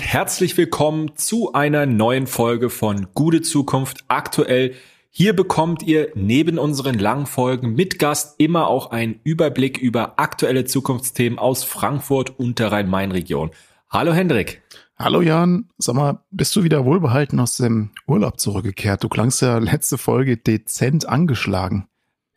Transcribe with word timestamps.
und 0.00 0.06
herzlich 0.06 0.56
willkommen 0.56 1.14
zu 1.16 1.52
einer 1.52 1.84
neuen 1.84 2.26
Folge 2.26 2.70
von 2.70 3.08
Gute 3.12 3.42
Zukunft 3.42 4.04
aktuell. 4.08 4.72
Hier 5.10 5.36
bekommt 5.36 5.82
ihr 5.82 6.08
neben 6.14 6.58
unseren 6.58 6.98
langen 6.98 7.26
Folgen 7.26 7.74
mit 7.74 7.98
Gast 7.98 8.36
immer 8.38 8.68
auch 8.68 8.92
einen 8.92 9.20
Überblick 9.24 9.76
über 9.76 10.18
aktuelle 10.18 10.64
Zukunftsthemen 10.64 11.38
aus 11.38 11.64
Frankfurt 11.64 12.38
und 12.38 12.58
der 12.58 12.72
Rhein-Main-Region. 12.72 13.50
Hallo 13.90 14.14
Hendrik. 14.14 14.62
Hallo 14.96 15.20
Jan, 15.20 15.68
sag 15.76 15.96
mal, 15.96 16.24
bist 16.30 16.56
du 16.56 16.62
wieder 16.62 16.86
wohlbehalten 16.86 17.38
aus 17.38 17.58
dem 17.58 17.90
Urlaub 18.06 18.40
zurückgekehrt? 18.40 19.04
Du 19.04 19.10
klangst 19.10 19.42
ja 19.42 19.58
letzte 19.58 19.98
Folge 19.98 20.38
dezent 20.38 21.06
angeschlagen. 21.06 21.89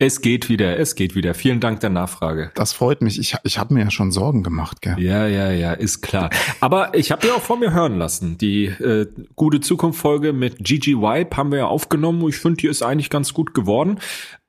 Es 0.06 0.20
geht 0.20 0.50
wieder, 0.50 0.78
es 0.78 0.96
geht 0.96 1.14
wieder. 1.14 1.32
Vielen 1.32 1.60
Dank 1.60 1.80
der 1.80 1.88
Nachfrage. 1.88 2.50
Das 2.56 2.74
freut 2.74 3.00
mich. 3.00 3.18
Ich, 3.18 3.36
ich 3.42 3.58
habe 3.58 3.72
mir 3.72 3.84
ja 3.84 3.90
schon 3.90 4.12
Sorgen 4.12 4.42
gemacht, 4.42 4.82
gell? 4.82 5.00
Ja, 5.00 5.26
ja, 5.26 5.50
ja, 5.50 5.72
ist 5.72 6.02
klar. 6.02 6.28
Aber 6.60 6.94
ich 6.94 7.10
habe 7.10 7.26
ja 7.26 7.32
auch 7.32 7.40
vor 7.40 7.56
mir 7.56 7.72
hören 7.72 7.96
lassen. 7.96 8.36
Die 8.36 8.66
äh, 8.66 9.06
gute 9.34 9.60
Zukunft-Folge 9.60 10.34
mit 10.34 10.58
Gigi 10.58 10.94
Wipe 10.98 11.34
haben 11.38 11.50
wir 11.52 11.60
ja 11.60 11.66
aufgenommen. 11.68 12.28
Ich 12.28 12.36
finde, 12.36 12.58
die 12.58 12.66
ist 12.66 12.82
eigentlich 12.82 13.08
ganz 13.08 13.32
gut 13.32 13.54
geworden. 13.54 13.98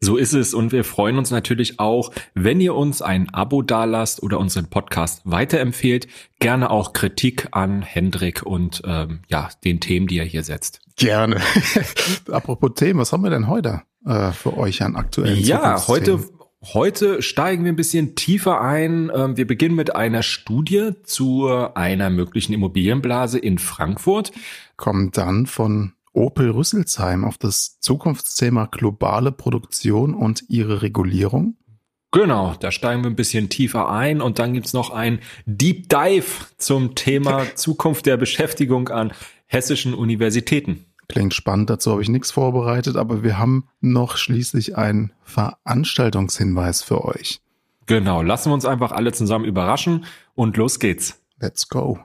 So 0.00 0.18
ist 0.18 0.34
es 0.34 0.52
und 0.52 0.72
wir 0.72 0.84
freuen 0.84 1.16
uns 1.16 1.30
natürlich 1.30 1.80
auch, 1.80 2.12
wenn 2.34 2.60
ihr 2.60 2.74
uns 2.74 3.00
ein 3.00 3.32
Abo 3.32 3.62
dalasst 3.62 4.22
oder 4.22 4.38
unseren 4.38 4.68
Podcast 4.68 5.22
weiterempfehlt. 5.24 6.06
Gerne 6.38 6.70
auch 6.70 6.92
Kritik 6.92 7.48
an 7.52 7.80
Hendrik 7.80 8.42
und 8.42 8.82
ähm, 8.84 9.20
ja 9.28 9.48
den 9.64 9.80
Themen, 9.80 10.06
die 10.06 10.18
er 10.18 10.26
hier 10.26 10.42
setzt. 10.42 10.80
Gerne. 10.96 11.40
Apropos 12.30 12.72
Themen, 12.74 13.00
was 13.00 13.12
haben 13.12 13.22
wir 13.22 13.30
denn 13.30 13.48
heute 13.48 13.80
äh, 14.04 14.32
für 14.32 14.58
euch 14.58 14.82
an 14.82 14.96
aktuellen 14.96 15.38
Ja, 15.38 15.88
heute 15.88 16.22
Heute 16.74 17.22
steigen 17.22 17.64
wir 17.64 17.72
ein 17.72 17.76
bisschen 17.76 18.14
tiefer 18.16 18.60
ein. 18.60 19.10
Ähm, 19.14 19.36
wir 19.36 19.46
beginnen 19.46 19.76
mit 19.76 19.94
einer 19.94 20.22
Studie 20.22 20.90
zu 21.04 21.48
einer 21.48 22.10
möglichen 22.10 22.52
Immobilienblase 22.52 23.38
in 23.38 23.58
Frankfurt. 23.58 24.32
Kommen 24.76 25.10
dann 25.12 25.46
von 25.46 25.92
Opel 26.12 26.50
Rüsselsheim 26.50 27.24
auf 27.24 27.38
das 27.38 27.78
Zukunftsthema 27.80 28.66
globale 28.66 29.32
Produktion 29.32 30.14
und 30.14 30.44
ihre 30.48 30.82
Regulierung. 30.82 31.56
Genau, 32.10 32.54
da 32.58 32.72
steigen 32.72 33.02
wir 33.02 33.10
ein 33.10 33.16
bisschen 33.16 33.50
tiefer 33.50 33.90
ein 33.90 34.22
und 34.22 34.38
dann 34.38 34.54
gibt's 34.54 34.72
noch 34.72 34.90
ein 34.90 35.20
Deep 35.44 35.88
Dive 35.90 36.46
zum 36.56 36.94
Thema 36.94 37.44
Zukunft 37.54 38.06
der 38.06 38.16
Beschäftigung 38.16 38.88
an 38.88 39.12
hessischen 39.46 39.92
Universitäten. 39.92 40.85
Klingt 41.08 41.34
spannend, 41.34 41.70
dazu 41.70 41.92
habe 41.92 42.02
ich 42.02 42.08
nichts 42.08 42.30
vorbereitet, 42.32 42.96
aber 42.96 43.22
wir 43.22 43.38
haben 43.38 43.68
noch 43.80 44.16
schließlich 44.16 44.76
einen 44.76 45.12
Veranstaltungshinweis 45.22 46.82
für 46.82 47.04
euch. 47.04 47.40
Genau, 47.86 48.22
lassen 48.22 48.50
wir 48.50 48.54
uns 48.54 48.64
einfach 48.64 48.90
alle 48.90 49.12
zusammen 49.12 49.44
überraschen 49.44 50.04
und 50.34 50.56
los 50.56 50.80
geht's. 50.80 51.22
Let's 51.38 51.68
go. 51.68 52.00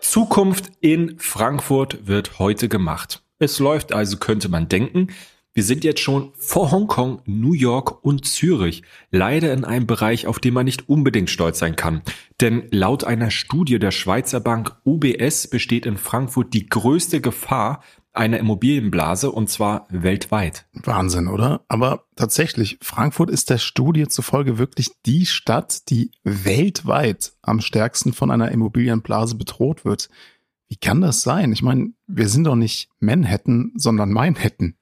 Zukunft 0.00 0.70
in 0.80 1.18
Frankfurt 1.18 2.06
wird 2.06 2.38
heute 2.38 2.68
gemacht. 2.68 3.22
Es 3.38 3.58
läuft 3.58 3.92
also, 3.92 4.16
könnte 4.16 4.48
man 4.48 4.68
denken. 4.68 5.08
Wir 5.58 5.64
sind 5.64 5.82
jetzt 5.82 5.98
schon 5.98 6.30
vor 6.38 6.70
Hongkong, 6.70 7.20
New 7.26 7.52
York 7.52 8.04
und 8.04 8.24
Zürich. 8.24 8.84
Leider 9.10 9.52
in 9.52 9.64
einem 9.64 9.88
Bereich, 9.88 10.28
auf 10.28 10.38
den 10.38 10.54
man 10.54 10.66
nicht 10.66 10.88
unbedingt 10.88 11.30
stolz 11.30 11.58
sein 11.58 11.74
kann. 11.74 12.02
Denn 12.40 12.68
laut 12.70 13.02
einer 13.02 13.32
Studie 13.32 13.80
der 13.80 13.90
Schweizer 13.90 14.38
Bank 14.38 14.76
UBS 14.84 15.48
besteht 15.48 15.84
in 15.84 15.96
Frankfurt 15.96 16.54
die 16.54 16.68
größte 16.68 17.20
Gefahr 17.20 17.82
einer 18.12 18.38
Immobilienblase 18.38 19.32
und 19.32 19.50
zwar 19.50 19.88
weltweit. 19.90 20.68
Wahnsinn, 20.74 21.26
oder? 21.26 21.64
Aber 21.66 22.04
tatsächlich, 22.14 22.78
Frankfurt 22.80 23.28
ist 23.28 23.50
der 23.50 23.58
Studie 23.58 24.06
zufolge 24.06 24.58
wirklich 24.58 24.90
die 25.06 25.26
Stadt, 25.26 25.90
die 25.90 26.12
weltweit 26.22 27.32
am 27.42 27.60
stärksten 27.60 28.12
von 28.12 28.30
einer 28.30 28.52
Immobilienblase 28.52 29.34
bedroht 29.34 29.84
wird. 29.84 30.08
Wie 30.68 30.76
kann 30.76 31.00
das 31.00 31.22
sein? 31.22 31.50
Ich 31.50 31.62
meine, 31.62 31.94
wir 32.06 32.28
sind 32.28 32.44
doch 32.44 32.54
nicht 32.54 32.90
Manhattan, 33.00 33.72
sondern 33.74 34.12
Manhattan. 34.12 34.77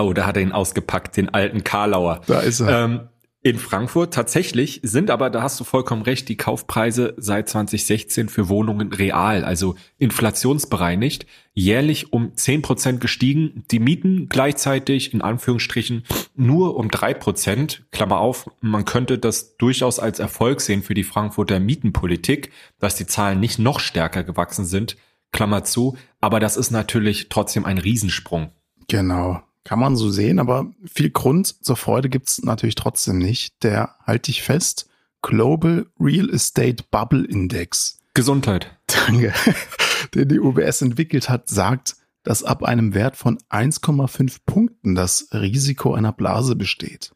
Oh, 0.00 0.12
da 0.12 0.26
hat 0.26 0.36
er 0.36 0.42
ihn 0.42 0.52
ausgepackt, 0.52 1.16
den 1.16 1.28
alten 1.28 1.64
Karlauer. 1.64 2.22
Da 2.26 2.40
ist 2.40 2.60
er. 2.60 2.84
Ähm, 2.84 3.00
in 3.42 3.56
Frankfurt 3.56 4.12
tatsächlich 4.12 4.80
sind 4.82 5.10
aber, 5.10 5.30
da 5.30 5.42
hast 5.42 5.58
du 5.58 5.64
vollkommen 5.64 6.02
recht, 6.02 6.28
die 6.28 6.36
Kaufpreise 6.36 7.14
seit 7.16 7.48
2016 7.48 8.28
für 8.28 8.50
Wohnungen 8.50 8.92
real, 8.92 9.44
also 9.44 9.76
inflationsbereinigt, 9.96 11.26
jährlich 11.54 12.12
um 12.12 12.36
zehn 12.36 12.60
Prozent 12.60 13.00
gestiegen. 13.00 13.64
Die 13.70 13.78
Mieten 13.78 14.28
gleichzeitig 14.28 15.14
in 15.14 15.22
Anführungsstrichen 15.22 16.04
nur 16.36 16.76
um 16.76 16.90
drei 16.90 17.14
Prozent. 17.14 17.86
Klammer 17.92 18.18
auf, 18.18 18.50
man 18.60 18.84
könnte 18.84 19.18
das 19.18 19.56
durchaus 19.56 19.98
als 20.00 20.18
Erfolg 20.18 20.60
sehen 20.60 20.82
für 20.82 20.94
die 20.94 21.04
Frankfurter 21.04 21.60
Mietenpolitik, 21.60 22.50
dass 22.78 22.96
die 22.96 23.06
Zahlen 23.06 23.40
nicht 23.40 23.58
noch 23.58 23.80
stärker 23.80 24.22
gewachsen 24.22 24.66
sind. 24.66 24.98
Klammer 25.32 25.64
zu. 25.64 25.96
Aber 26.20 26.40
das 26.40 26.58
ist 26.58 26.72
natürlich 26.72 27.30
trotzdem 27.30 27.64
ein 27.64 27.78
Riesensprung. 27.78 28.50
Genau. 28.86 29.40
Kann 29.70 29.78
man 29.78 29.94
so 29.94 30.10
sehen, 30.10 30.40
aber 30.40 30.66
viel 30.84 31.10
Grund 31.10 31.64
zur 31.64 31.76
Freude 31.76 32.08
gibt's 32.08 32.42
natürlich 32.42 32.74
trotzdem 32.74 33.18
nicht. 33.18 33.62
Der, 33.62 33.94
halte 34.04 34.32
ich 34.32 34.42
fest, 34.42 34.88
Global 35.22 35.86
Real 36.00 36.28
Estate 36.28 36.82
Bubble 36.90 37.24
Index. 37.24 38.00
Gesundheit. 38.12 38.76
Danke. 38.88 39.32
Den 40.16 40.28
die 40.28 40.40
UBS 40.40 40.82
entwickelt 40.82 41.28
hat, 41.28 41.48
sagt, 41.48 41.94
dass 42.24 42.42
ab 42.42 42.64
einem 42.64 42.94
Wert 42.94 43.14
von 43.14 43.38
1,5 43.48 44.38
Punkten 44.44 44.96
das 44.96 45.28
Risiko 45.32 45.94
einer 45.94 46.12
Blase 46.12 46.56
besteht. 46.56 47.12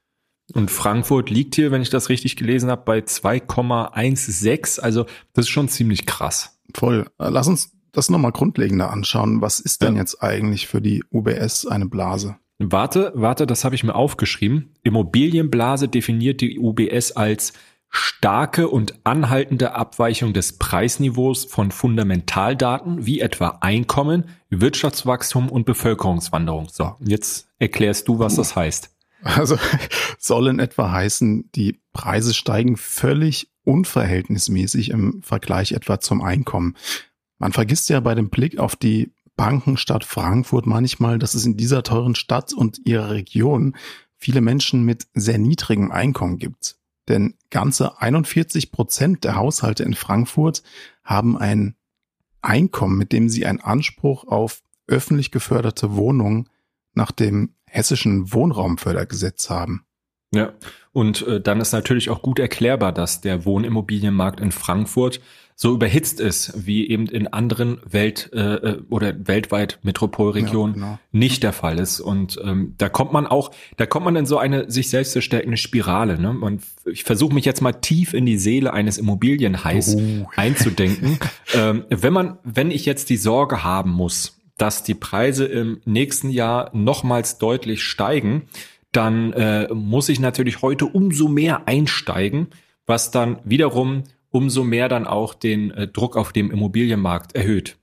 Und 0.53 0.71
Frankfurt 0.71 1.31
liegt 1.31 1.57
hier, 1.57 1.73
wenn 1.73 1.83
ich 1.83 1.91
das 1.91 2.09
richtig 2.09 2.37
gelesen 2.37 2.71
habe, 2.71 2.85
bei 2.85 3.01
2,16. 3.01 4.79
Also 4.79 5.07
das 5.33 5.47
ist 5.47 5.51
schon 5.51 5.69
ziemlich 5.69 6.07
krass. 6.07 6.57
Voll. 6.73 7.11
Lass 7.19 7.49
uns 7.49 7.73
das 7.91 8.11
nochmal 8.11 8.31
grundlegender 8.31 8.93
anschauen. 8.93 9.41
Was 9.41 9.59
ist 9.59 9.83
denn 9.83 9.95
ja. 9.95 10.03
jetzt 10.03 10.23
eigentlich 10.23 10.69
für 10.69 10.81
die 10.81 11.03
UBS 11.11 11.67
eine 11.67 11.87
Blase? 11.87 12.37
Warte, 12.59 13.13
warte, 13.15 13.47
das 13.47 13.65
habe 13.65 13.75
ich 13.75 13.85
mir 13.85 13.95
aufgeschrieben. 13.95 14.71
Immobilienblase 14.83 15.89
definiert 15.89 16.41
die 16.41 16.59
UBS 16.59 17.13
als 17.13 17.53
starke 17.91 18.69
und 18.69 18.99
anhaltende 19.05 19.75
Abweichung 19.75 20.33
des 20.33 20.59
Preisniveaus 20.59 21.45
von 21.45 21.71
Fundamentaldaten 21.71 23.07
wie 23.07 23.21
etwa 23.21 23.59
Einkommen, 23.61 24.25
Wirtschaftswachstum 24.51 25.49
und 25.49 25.65
Bevölkerungswanderung. 25.65 26.69
So, 26.71 26.97
jetzt 27.01 27.49
erklärst 27.59 28.09
du, 28.09 28.19
was 28.19 28.37
das 28.37 28.57
heißt. 28.57 28.91
Also 29.23 29.57
soll 30.19 30.49
in 30.49 30.59
etwa 30.59 30.91
heißen, 30.91 31.51
die 31.55 31.81
Preise 31.93 32.35
steigen 32.35 32.77
völlig 32.77 33.49
unverhältnismäßig 33.65 34.91
im 34.91 35.23
Vergleich 35.23 35.73
etwa 35.73 36.01
zum 36.01 36.21
Einkommen. 36.21 36.77
Man 37.39 37.53
vergisst 37.53 37.89
ja 37.89 38.01
bei 38.01 38.15
dem 38.15 38.29
Blick 38.29 38.59
auf 38.59 38.77
die 38.77 39.13
Bankenstadt 39.37 40.05
Frankfurt 40.05 40.67
manchmal, 40.67 41.19
dass 41.19 41.35
es 41.35 41.45
in 41.45 41.57
dieser 41.57 41.83
teuren 41.83 42.15
Stadt 42.15 42.53
und 42.53 42.81
ihrer 42.85 43.11
Region 43.11 43.77
viele 44.17 44.41
Menschen 44.41 44.85
mit 44.85 45.07
sehr 45.15 45.39
niedrigem 45.39 45.91
Einkommen 45.91 46.39
gibt. 46.39 46.77
Denn 47.09 47.35
ganze 47.51 48.01
41 48.01 48.73
Prozent 48.73 49.25
der 49.25 49.37
Haushalte 49.37 49.83
in 49.83 49.95
Frankfurt 49.95 50.63
haben 51.03 51.37
ein 51.37 51.77
Einkommen, 52.41 52.97
mit 52.97 53.13
dem 53.13 53.29
sie 53.29 53.47
einen 53.47 53.61
Anspruch 53.61 54.27
auf 54.27 54.63
öffentlich 54.87 55.31
geförderte 55.31 55.97
Wohnungen 55.97 56.49
nach 56.93 57.11
dem 57.11 57.55
hessischen 57.67 58.33
Wohnraumfördergesetz 58.33 59.51
haben. 59.51 59.85
Ja, 60.35 60.53
und 60.93 61.27
äh, 61.27 61.41
dann 61.41 61.61
ist 61.61 61.73
natürlich 61.73 62.11
auch 62.11 62.23
gut 62.23 62.39
erklärbar, 62.39 62.93
dass 62.93 63.21
der 63.21 63.45
Wohnimmobilienmarkt 63.45 64.41
in 64.41 64.53
Frankfurt 64.53 65.21
so 65.57 65.73
überhitzt 65.73 66.19
ist, 66.19 66.67
wie 66.67 66.89
eben 66.89 67.07
in 67.07 67.29
anderen 67.29 67.81
Welt- 67.89 68.31
äh, 68.33 68.55
äh, 68.55 68.83
oder 68.91 69.15
weltweit 69.29 69.79
Metropolregionen 69.83 70.75
ja, 70.75 70.81
genau. 70.81 70.99
nicht 71.13 71.45
der 71.45 71.53
Fall 71.53 71.79
ist. 71.79 72.01
Und 72.01 72.41
ähm, 72.43 72.75
da 72.77 72.89
kommt 72.89 73.13
man 73.13 73.27
auch, 73.27 73.53
da 73.77 73.87
kommt 73.87 74.05
man 74.05 74.17
in 74.17 74.27
so 74.27 74.39
eine 74.39 74.69
sich 74.71 74.91
selbst 74.91 75.13
verstärkende 75.13 75.57
Spirale. 75.57 76.21
Ne? 76.21 76.31
Und 76.31 76.63
ich 76.87 77.05
versuche 77.05 77.33
mich 77.35 77.45
jetzt 77.45 77.61
mal 77.61 77.73
tief 77.73 78.15
in 78.15 78.27
die 78.27 78.37
Seele 78.37 78.73
eines 78.73 78.99
Immobilienhais 78.99 79.97
oh. 79.97 80.29
einzudenken. 80.35 81.19
ähm, 81.55 81.85
wenn 81.89 82.13
man, 82.13 82.39
wenn 82.43 82.73
ich 82.73 82.85
jetzt 82.85 83.09
die 83.09 83.17
Sorge 83.17 83.63
haben 83.63 83.91
muss, 83.91 84.41
dass 84.57 84.83
die 84.83 84.95
Preise 84.95 85.45
im 85.45 85.81
nächsten 85.85 86.31
Jahr 86.31 86.71
nochmals 86.75 87.39
deutlich 87.39 87.85
steigen, 87.85 88.49
dann 88.91 89.33
äh, 89.33 89.73
muss 89.73 90.09
ich 90.09 90.19
natürlich 90.19 90.63
heute 90.63 90.87
umso 90.87 91.29
mehr 91.29 91.67
einsteigen, 91.69 92.49
was 92.87 93.11
dann 93.11 93.39
wiederum 93.45 94.05
umso 94.35 94.65
mehr 94.65 94.89
dann 94.89 95.07
auch 95.07 95.33
den 95.33 95.71
äh, 95.71 95.87
Druck 95.87 96.17
auf 96.17 96.33
dem 96.33 96.51
Immobilienmarkt 96.51 97.37
erhöht. 97.37 97.79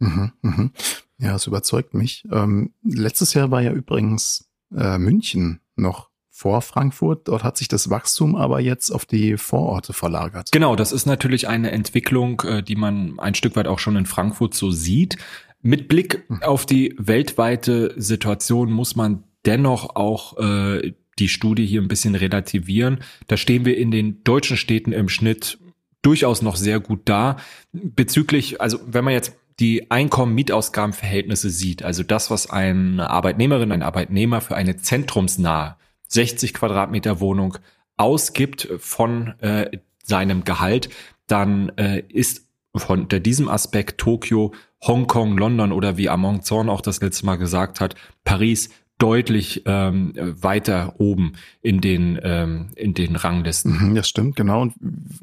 Mhm, 0.00 0.32
mhm. 0.42 0.70
Ja, 1.18 1.36
es 1.36 1.46
überzeugt 1.46 1.94
mich. 1.94 2.24
Ähm, 2.32 2.72
letztes 2.82 3.34
Jahr 3.34 3.52
war 3.52 3.62
ja 3.62 3.70
übrigens 3.70 4.50
äh, 4.76 4.98
München 4.98 5.60
noch 5.76 6.10
vor 6.28 6.60
Frankfurt. 6.60 7.28
Dort 7.28 7.44
hat 7.44 7.56
sich 7.56 7.68
das 7.68 7.88
Wachstum 7.88 8.34
aber 8.34 8.58
jetzt 8.58 8.90
auf 8.90 9.06
die 9.06 9.36
Vororte 9.36 9.92
verlagert. 9.92 10.50
Genau, 10.50 10.74
das 10.74 10.90
ist 10.90 11.06
natürlich 11.06 11.46
eine 11.46 11.70
Entwicklung, 11.70 12.40
äh, 12.40 12.64
die 12.64 12.74
man 12.74 13.20
ein 13.20 13.36
Stück 13.36 13.54
weit 13.54 13.68
auch 13.68 13.78
schon 13.78 13.94
in 13.94 14.06
Frankfurt 14.06 14.54
so 14.54 14.72
sieht. 14.72 15.18
Mit 15.60 15.86
Blick 15.86 16.28
mhm. 16.28 16.42
auf 16.42 16.66
die 16.66 16.96
weltweite 16.98 17.94
Situation 17.96 18.72
muss 18.72 18.96
man 18.96 19.22
dennoch 19.46 19.94
auch 19.94 20.36
äh, 20.38 20.94
die 21.20 21.28
Studie 21.28 21.64
hier 21.64 21.80
ein 21.80 21.86
bisschen 21.86 22.16
relativieren. 22.16 23.04
Da 23.28 23.36
stehen 23.36 23.64
wir 23.64 23.76
in 23.76 23.92
den 23.92 24.24
deutschen 24.24 24.56
Städten 24.56 24.90
im 24.90 25.08
Schnitt 25.08 25.58
durchaus 26.02 26.42
noch 26.42 26.56
sehr 26.56 26.80
gut 26.80 27.02
da. 27.06 27.36
Bezüglich, 27.72 28.60
also 28.60 28.78
wenn 28.86 29.04
man 29.04 29.14
jetzt 29.14 29.34
die 29.60 29.90
Einkommen-Mietausgabenverhältnisse 29.90 31.50
sieht, 31.50 31.82
also 31.82 32.02
das, 32.02 32.30
was 32.30 32.50
eine 32.50 33.08
Arbeitnehmerin, 33.08 33.72
ein 33.72 33.82
Arbeitnehmer 33.82 34.40
für 34.40 34.56
eine 34.56 34.76
zentrumsnahe 34.76 35.76
60 36.08 36.54
Quadratmeter 36.54 37.20
Wohnung 37.20 37.58
ausgibt 37.96 38.68
von 38.78 39.38
äh, 39.40 39.78
seinem 40.02 40.44
Gehalt, 40.44 40.88
dann 41.26 41.70
äh, 41.76 42.02
ist 42.08 42.48
von 42.74 43.02
unter 43.02 43.20
diesem 43.20 43.48
Aspekt 43.48 43.98
Tokio, 43.98 44.52
Hongkong, 44.82 45.38
London 45.38 45.72
oder 45.72 45.96
wie 45.96 46.08
Amon 46.08 46.42
Zorn 46.42 46.68
auch 46.68 46.80
das 46.80 47.00
letzte 47.00 47.26
Mal 47.26 47.36
gesagt 47.36 47.80
hat, 47.80 47.94
Paris 48.24 48.70
deutlich 49.02 49.62
ähm, 49.66 50.12
weiter 50.16 50.94
oben 50.98 51.32
in 51.60 51.80
den 51.80 52.20
ähm, 52.22 52.68
in 52.76 52.94
den 52.94 53.16
Ranglisten. 53.16 53.88
Mhm, 53.88 53.94
das 53.96 54.08
stimmt, 54.08 54.36
genau. 54.36 54.62
Und 54.62 54.74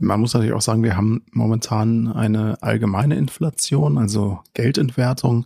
man 0.02 0.20
muss 0.20 0.34
natürlich 0.34 0.54
auch 0.54 0.62
sagen, 0.62 0.84
wir 0.84 0.98
haben 0.98 1.24
momentan 1.32 2.12
eine 2.12 2.62
allgemeine 2.62 3.16
Inflation, 3.16 3.98
also 3.98 4.40
Geldentwertung. 4.54 5.46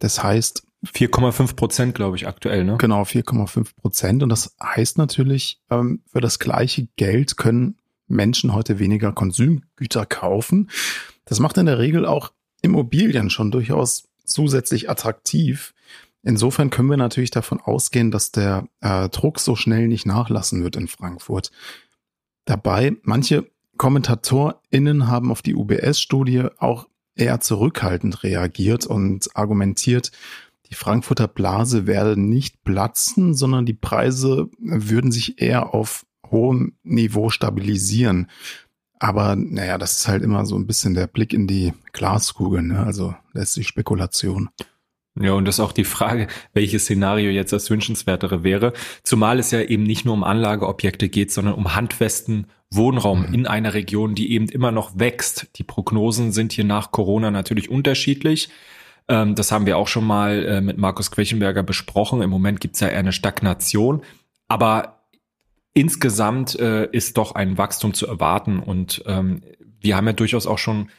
Das 0.00 0.22
heißt 0.22 0.66
4,5 0.84 1.56
Prozent, 1.56 1.94
glaube 1.94 2.16
ich, 2.16 2.28
aktuell, 2.28 2.64
ne? 2.64 2.76
Genau, 2.76 3.02
4,5 3.02 3.74
Prozent. 3.80 4.22
Und 4.22 4.28
das 4.28 4.54
heißt 4.62 4.98
natürlich, 4.98 5.58
ähm, 5.70 6.02
für 6.12 6.20
das 6.20 6.38
gleiche 6.38 6.88
Geld 6.96 7.38
können 7.38 7.76
Menschen 8.06 8.52
heute 8.52 8.78
weniger 8.78 9.12
Konsumgüter 9.12 10.04
kaufen. 10.04 10.70
Das 11.24 11.40
macht 11.40 11.56
in 11.56 11.66
der 11.66 11.78
Regel 11.78 12.04
auch 12.04 12.32
Immobilien 12.60 13.30
schon 13.30 13.50
durchaus 13.50 14.08
zusätzlich 14.24 14.90
attraktiv. 14.90 15.72
Insofern 16.26 16.70
können 16.70 16.90
wir 16.90 16.96
natürlich 16.96 17.30
davon 17.30 17.60
ausgehen, 17.60 18.10
dass 18.10 18.32
der 18.32 18.66
äh, 18.80 19.08
Druck 19.10 19.38
so 19.38 19.54
schnell 19.54 19.86
nicht 19.86 20.06
nachlassen 20.06 20.64
wird 20.64 20.74
in 20.74 20.88
Frankfurt. 20.88 21.52
Dabei, 22.46 22.96
manche 23.02 23.48
KommentatorInnen 23.76 25.06
haben 25.06 25.30
auf 25.30 25.40
die 25.40 25.54
UBS-Studie 25.54 26.48
auch 26.58 26.88
eher 27.14 27.38
zurückhaltend 27.38 28.24
reagiert 28.24 28.86
und 28.86 29.28
argumentiert, 29.36 30.10
die 30.68 30.74
Frankfurter 30.74 31.28
Blase 31.28 31.86
werde 31.86 32.20
nicht 32.20 32.64
platzen, 32.64 33.34
sondern 33.34 33.64
die 33.64 33.74
Preise 33.74 34.48
würden 34.58 35.12
sich 35.12 35.40
eher 35.40 35.74
auf 35.74 36.06
hohem 36.28 36.74
Niveau 36.82 37.30
stabilisieren. 37.30 38.28
Aber 38.98 39.36
naja, 39.36 39.78
das 39.78 39.98
ist 39.98 40.08
halt 40.08 40.24
immer 40.24 40.44
so 40.44 40.56
ein 40.56 40.66
bisschen 40.66 40.94
der 40.94 41.06
Blick 41.06 41.32
in 41.32 41.46
die 41.46 41.72
Glaskugel, 41.92 42.62
ne? 42.62 42.80
also 42.84 43.14
letztlich 43.32 43.68
Spekulation. 43.68 44.48
Ja, 45.20 45.32
und 45.32 45.46
das 45.46 45.56
ist 45.56 45.60
auch 45.60 45.72
die 45.72 45.84
Frage, 45.84 46.28
welches 46.52 46.82
Szenario 46.82 47.30
jetzt 47.30 47.52
das 47.52 47.70
wünschenswertere 47.70 48.44
wäre. 48.44 48.72
Zumal 49.02 49.38
es 49.38 49.50
ja 49.50 49.60
eben 49.62 49.82
nicht 49.82 50.04
nur 50.04 50.14
um 50.14 50.24
Anlageobjekte 50.24 51.08
geht, 51.08 51.32
sondern 51.32 51.54
um 51.54 51.74
handfesten 51.74 52.48
Wohnraum 52.70 53.26
mhm. 53.26 53.34
in 53.34 53.46
einer 53.46 53.74
Region, 53.74 54.14
die 54.14 54.32
eben 54.32 54.48
immer 54.48 54.72
noch 54.72 54.98
wächst. 54.98 55.48
Die 55.56 55.64
Prognosen 55.64 56.32
sind 56.32 56.52
hier 56.52 56.64
nach 56.64 56.90
Corona 56.90 57.30
natürlich 57.30 57.70
unterschiedlich. 57.70 58.50
Ähm, 59.08 59.34
das 59.34 59.52
haben 59.52 59.66
wir 59.66 59.78
auch 59.78 59.88
schon 59.88 60.04
mal 60.04 60.44
äh, 60.44 60.60
mit 60.60 60.76
Markus 60.76 61.10
Quechenberger 61.10 61.62
besprochen. 61.62 62.22
Im 62.22 62.30
Moment 62.30 62.60
gibt 62.60 62.74
es 62.74 62.80
ja 62.80 62.88
eher 62.88 62.98
eine 62.98 63.12
Stagnation. 63.12 64.02
Aber 64.48 65.00
insgesamt 65.72 66.58
äh, 66.58 66.88
ist 66.90 67.16
doch 67.16 67.34
ein 67.34 67.56
Wachstum 67.56 67.94
zu 67.94 68.06
erwarten. 68.06 68.58
Und 68.58 69.02
ähm, 69.06 69.42
wir 69.80 69.96
haben 69.96 70.06
ja 70.06 70.12
durchaus 70.12 70.46
auch 70.46 70.58
schon 70.58 70.90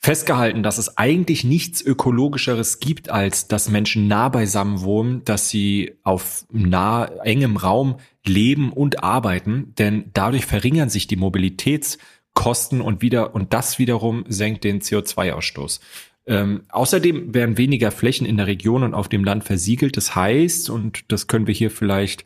festgehalten, 0.00 0.62
dass 0.62 0.78
es 0.78 0.96
eigentlich 0.96 1.44
nichts 1.44 1.82
ökologischeres 1.82 2.78
gibt, 2.80 3.10
als 3.10 3.48
dass 3.48 3.68
Menschen 3.68 4.06
nah 4.06 4.28
beisammen 4.28 4.82
wohnen, 4.82 5.24
dass 5.24 5.48
sie 5.50 5.98
auf 6.04 6.46
nah 6.52 7.06
engem 7.24 7.56
Raum 7.56 7.96
leben 8.24 8.72
und 8.72 9.02
arbeiten, 9.02 9.74
denn 9.76 10.10
dadurch 10.14 10.46
verringern 10.46 10.88
sich 10.88 11.08
die 11.08 11.16
Mobilitätskosten 11.16 12.80
und 12.80 13.02
wieder 13.02 13.34
und 13.34 13.52
das 13.52 13.78
wiederum 13.78 14.24
senkt 14.28 14.64
den 14.64 14.80
CO2-Ausstoß. 14.80 15.80
Ähm, 16.26 16.64
außerdem 16.68 17.34
werden 17.34 17.56
weniger 17.56 17.90
Flächen 17.90 18.26
in 18.26 18.36
der 18.36 18.46
Region 18.46 18.82
und 18.82 18.94
auf 18.94 19.08
dem 19.08 19.24
Land 19.24 19.44
versiegelt. 19.44 19.96
Das 19.96 20.14
heißt, 20.14 20.68
und 20.68 21.10
das 21.10 21.26
können 21.26 21.46
wir 21.46 21.54
hier 21.54 21.70
vielleicht 21.70 22.24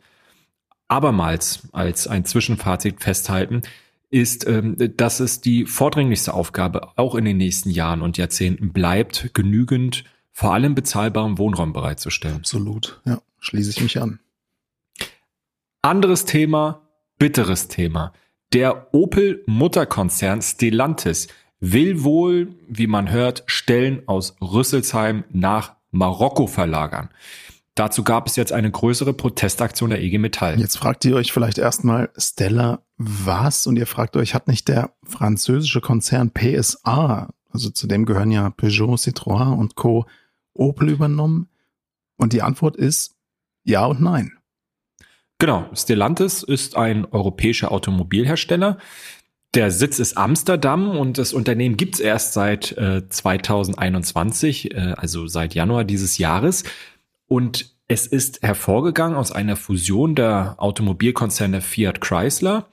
abermals 0.89 1.69
als 1.71 2.07
ein 2.07 2.25
Zwischenfazit 2.25 3.01
festhalten, 3.01 3.61
ist, 4.13 4.47
ähm, 4.47 4.77
dass 4.95 5.19
es 5.19 5.41
die 5.41 5.65
vordringlichste 5.65 6.33
Aufgabe 6.33 6.97
auch 6.97 7.15
in 7.15 7.25
den 7.25 7.37
nächsten 7.37 7.71
Jahren 7.71 8.01
und 8.01 8.17
Jahrzehnten 8.17 8.71
bleibt, 8.71 9.33
genügend 9.33 10.03
vor 10.31 10.53
allem 10.53 10.75
bezahlbaren 10.75 11.37
Wohnraum 11.39 11.73
bereitzustellen. 11.73 12.37
Absolut, 12.37 13.01
ja, 13.05 13.21
schließe 13.39 13.71
ich 13.71 13.81
mich 13.81 13.99
an. 13.99 14.19
Anderes 15.81 16.25
Thema, 16.25 16.87
bitteres 17.17 17.67
Thema. 17.67 18.13
Der 18.53 18.93
Opel-Mutterkonzern 18.93 20.41
Stellantis 20.41 21.27
will 21.59 22.03
wohl, 22.03 22.53
wie 22.67 22.87
man 22.87 23.09
hört, 23.09 23.43
Stellen 23.47 24.07
aus 24.07 24.35
Rüsselsheim 24.41 25.23
nach 25.31 25.75
Marokko 25.91 26.45
verlagern. 26.45 27.09
Dazu 27.75 28.03
gab 28.03 28.27
es 28.27 28.35
jetzt 28.35 28.51
eine 28.51 28.69
größere 28.69 29.13
Protestaktion 29.13 29.89
der 29.89 30.01
EG 30.01 30.19
Metall. 30.19 30.59
Jetzt 30.59 30.77
fragt 30.77 31.05
ihr 31.05 31.15
euch 31.15 31.31
vielleicht 31.31 31.57
erstmal, 31.57 32.11
Stella, 32.17 32.83
was? 32.97 33.65
Und 33.65 33.77
ihr 33.77 33.87
fragt 33.87 34.15
euch, 34.15 34.35
hat 34.35 34.47
nicht 34.47 34.67
der 34.67 34.93
französische 35.03 35.81
Konzern 35.81 36.31
PSA, 36.31 37.33
also 37.49 37.69
zu 37.69 37.87
dem 37.87 38.05
gehören 38.05 38.31
ja 38.31 38.49
Peugeot, 38.51 38.95
Citroën 38.95 39.57
und 39.57 39.75
Co., 39.75 40.05
Opel 40.53 40.89
übernommen? 40.89 41.49
Und 42.17 42.33
die 42.33 42.43
Antwort 42.43 42.75
ist 42.75 43.15
ja 43.63 43.85
und 43.85 44.01
nein. 44.01 44.33
Genau, 45.39 45.67
Stellantis 45.73 46.43
ist 46.43 46.77
ein 46.77 47.05
europäischer 47.05 47.71
Automobilhersteller. 47.71 48.77
Der 49.55 49.71
Sitz 49.71 49.99
ist 49.99 50.17
Amsterdam 50.17 50.97
und 50.97 51.17
das 51.17 51.33
Unternehmen 51.33 51.77
gibt's 51.77 51.99
erst 51.99 52.33
seit 52.33 52.71
äh, 52.77 53.07
2021, 53.07 54.73
äh, 54.73 54.93
also 54.97 55.27
seit 55.27 55.53
Januar 55.53 55.83
dieses 55.83 56.17
Jahres. 56.17 56.63
Und 57.33 57.73
es 57.87 58.05
ist 58.05 58.43
hervorgegangen 58.43 59.17
aus 59.17 59.31
einer 59.31 59.55
Fusion 59.55 60.13
der 60.13 60.53
Automobilkonzerne 60.59 61.61
Fiat 61.61 61.99
Chrysler 61.99 62.67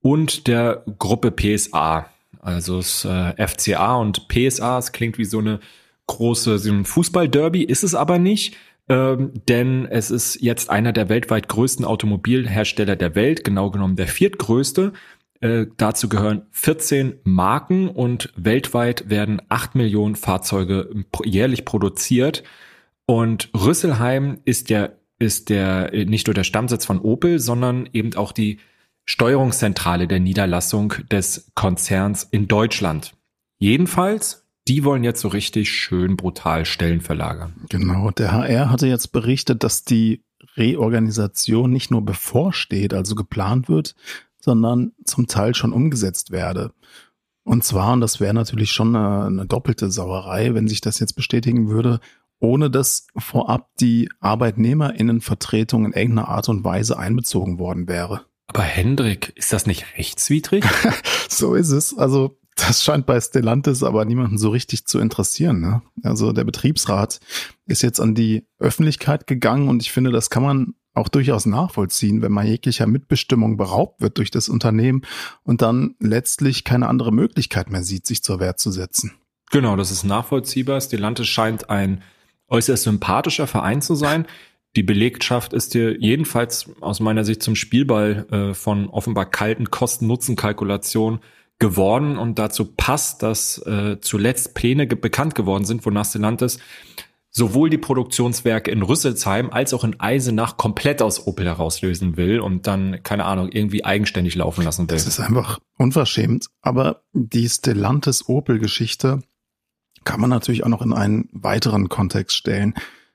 und 0.00 0.46
der 0.46 0.84
Gruppe 0.98 1.30
PSA. 1.30 2.08
Also 2.40 2.78
das 2.78 3.04
äh, 3.04 3.46
FCA 3.46 3.96
und 3.96 4.26
PSA, 4.28 4.78
es 4.78 4.92
klingt 4.92 5.18
wie 5.18 5.26
so 5.26 5.40
eine 5.40 5.60
große 6.06 6.58
so 6.58 6.72
ein 6.72 6.86
Fußballderby, 6.86 7.62
ist 7.62 7.82
es 7.82 7.94
aber 7.94 8.18
nicht. 8.18 8.56
Ähm, 8.88 9.32
denn 9.50 9.84
es 9.84 10.10
ist 10.10 10.40
jetzt 10.40 10.70
einer 10.70 10.94
der 10.94 11.10
weltweit 11.10 11.50
größten 11.50 11.84
Automobilhersteller 11.84 12.96
der 12.96 13.14
Welt, 13.16 13.44
genau 13.44 13.70
genommen 13.70 13.96
der 13.96 14.08
viertgrößte. 14.08 14.94
Äh, 15.40 15.66
dazu 15.76 16.08
gehören 16.08 16.46
14 16.52 17.18
Marken 17.24 17.90
und 17.90 18.32
weltweit 18.34 19.10
werden 19.10 19.42
8 19.50 19.74
Millionen 19.74 20.16
Fahrzeuge 20.16 21.04
jährlich 21.22 21.66
produziert. 21.66 22.44
Und 23.06 23.50
Rüsselheim 23.54 24.40
ist 24.44 24.68
der, 24.70 24.98
ist 25.18 25.48
der, 25.48 25.94
äh, 25.94 26.04
nicht 26.04 26.26
nur 26.26 26.34
der 26.34 26.44
Stammsitz 26.44 26.84
von 26.84 27.00
Opel, 27.00 27.38
sondern 27.38 27.88
eben 27.92 28.14
auch 28.14 28.32
die 28.32 28.58
Steuerungszentrale 29.04 30.08
der 30.08 30.20
Niederlassung 30.20 30.94
des 31.10 31.52
Konzerns 31.54 32.24
in 32.24 32.48
Deutschland. 32.48 33.14
Jedenfalls, 33.58 34.44
die 34.66 34.82
wollen 34.82 35.04
jetzt 35.04 35.20
so 35.20 35.28
richtig 35.28 35.70
schön 35.70 36.16
brutal 36.16 36.64
Stellen 36.64 37.00
verlagern. 37.00 37.54
Genau, 37.68 38.10
der 38.10 38.32
HR 38.32 38.70
hatte 38.70 38.88
jetzt 38.88 39.12
berichtet, 39.12 39.62
dass 39.62 39.84
die 39.84 40.24
Reorganisation 40.56 41.70
nicht 41.70 41.92
nur 41.92 42.04
bevorsteht, 42.04 42.92
also 42.92 43.14
geplant 43.14 43.68
wird, 43.68 43.94
sondern 44.40 44.92
zum 45.04 45.28
Teil 45.28 45.54
schon 45.54 45.72
umgesetzt 45.72 46.32
werde. 46.32 46.72
Und 47.44 47.62
zwar, 47.62 47.92
und 47.92 48.00
das 48.00 48.18
wäre 48.18 48.34
natürlich 48.34 48.72
schon 48.72 48.96
eine, 48.96 49.26
eine, 49.26 49.46
doppelte 49.46 49.90
Sauerei, 49.90 50.54
wenn 50.54 50.66
sich 50.66 50.80
das 50.80 50.98
jetzt 50.98 51.14
bestätigen 51.14 51.68
würde, 51.68 52.00
ohne 52.38 52.70
dass 52.70 53.06
vorab 53.16 53.70
die 53.80 54.08
Arbeitnehmerinnenvertretung 54.20 55.86
in 55.86 55.92
irgendeiner 55.92 56.28
Art 56.28 56.48
und 56.48 56.64
Weise 56.64 56.98
einbezogen 56.98 57.58
worden 57.58 57.88
wäre. 57.88 58.26
Aber 58.48 58.62
Hendrik, 58.62 59.32
ist 59.36 59.52
das 59.52 59.66
nicht 59.66 59.98
rechtswidrig? 59.98 60.64
so 61.28 61.54
ist 61.54 61.70
es. 61.70 61.96
Also 61.96 62.38
das 62.54 62.82
scheint 62.82 63.06
bei 63.06 63.20
Stellantis 63.20 63.82
aber 63.82 64.04
niemanden 64.04 64.38
so 64.38 64.50
richtig 64.50 64.86
zu 64.86 64.98
interessieren. 64.98 65.60
Ne? 65.60 65.82
Also 66.02 66.32
der 66.32 66.44
Betriebsrat 66.44 67.20
ist 67.66 67.82
jetzt 67.82 68.00
an 68.00 68.14
die 68.14 68.46
Öffentlichkeit 68.58 69.26
gegangen 69.26 69.68
und 69.68 69.82
ich 69.82 69.92
finde, 69.92 70.10
das 70.10 70.30
kann 70.30 70.42
man 70.42 70.74
auch 70.94 71.08
durchaus 71.08 71.44
nachvollziehen, 71.44 72.22
wenn 72.22 72.32
man 72.32 72.46
jeglicher 72.46 72.86
Mitbestimmung 72.86 73.58
beraubt 73.58 74.00
wird 74.00 74.16
durch 74.16 74.30
das 74.30 74.48
Unternehmen 74.48 75.02
und 75.42 75.60
dann 75.60 75.94
letztlich 76.00 76.64
keine 76.64 76.88
andere 76.88 77.12
Möglichkeit 77.12 77.70
mehr 77.70 77.82
sieht, 77.82 78.06
sich 78.06 78.22
zur 78.22 78.40
Wehr 78.40 78.56
zu 78.56 78.70
setzen. 78.70 79.12
Genau, 79.50 79.76
das 79.76 79.90
ist 79.90 80.04
nachvollziehbar. 80.04 80.80
Stellantis 80.80 81.28
scheint 81.28 81.68
ein 81.68 82.02
äußerst 82.48 82.84
sympathischer 82.84 83.46
Verein 83.46 83.82
zu 83.82 83.94
sein. 83.94 84.26
Die 84.76 84.82
Belegschaft 84.82 85.52
ist 85.52 85.72
hier 85.72 85.98
jedenfalls 86.00 86.70
aus 86.80 87.00
meiner 87.00 87.24
Sicht 87.24 87.42
zum 87.42 87.56
Spielball 87.56 88.26
äh, 88.30 88.54
von 88.54 88.88
offenbar 88.88 89.26
kalten 89.26 89.70
Kosten-Nutzen-Kalkulationen 89.70 91.20
geworden 91.58 92.18
und 92.18 92.38
dazu 92.38 92.66
passt, 92.76 93.22
dass 93.22 93.58
äh, 93.66 93.98
zuletzt 94.00 94.54
Pläne 94.54 94.86
ge 94.86 94.98
bekannt 94.98 95.34
geworden 95.34 95.64
sind, 95.64 95.86
wonach 95.86 96.04
Stellantis 96.04 96.58
sowohl 97.30 97.68
die 97.68 97.78
Produktionswerke 97.78 98.70
in 98.70 98.82
Rüsselsheim 98.82 99.50
als 99.50 99.74
auch 99.74 99.84
in 99.84 100.00
Eisenach 100.00 100.56
komplett 100.56 101.02
aus 101.02 101.26
Opel 101.26 101.44
herauslösen 101.46 102.16
will 102.16 102.40
und 102.40 102.66
dann, 102.66 103.02
keine 103.02 103.26
Ahnung, 103.26 103.50
irgendwie 103.50 103.84
eigenständig 103.84 104.34
laufen 104.36 104.64
lassen 104.64 104.88
will. 104.88 104.96
Das 104.96 105.06
ist 105.06 105.20
einfach 105.20 105.58
unverschämt. 105.76 106.46
Aber 106.62 107.02
die 107.12 107.48
Stellantis-Opel-Geschichte 107.48 109.20
kann 110.06 110.20
man 110.20 110.30
natürlich 110.30 110.64
auch 110.64 110.68
noch 110.68 110.80
in 110.80 110.94
einen 110.94 111.28
weiteren 111.32 111.90
Kontext 111.90 112.36
stellen. 112.36 112.72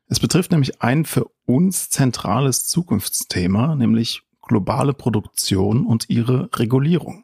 Es 0.07 0.19
betrifft 0.19 0.51
nämlich 0.51 0.81
ein 0.83 1.05
für 1.05 1.25
uns 1.45 1.89
zentrales 1.89 2.67
Zukunftsthema, 2.67 3.75
nämlich 3.75 4.21
globale 4.41 4.93
Produktion 4.93 5.87
und 5.87 6.09
ihre 6.09 6.49
Regulierung. 6.53 7.23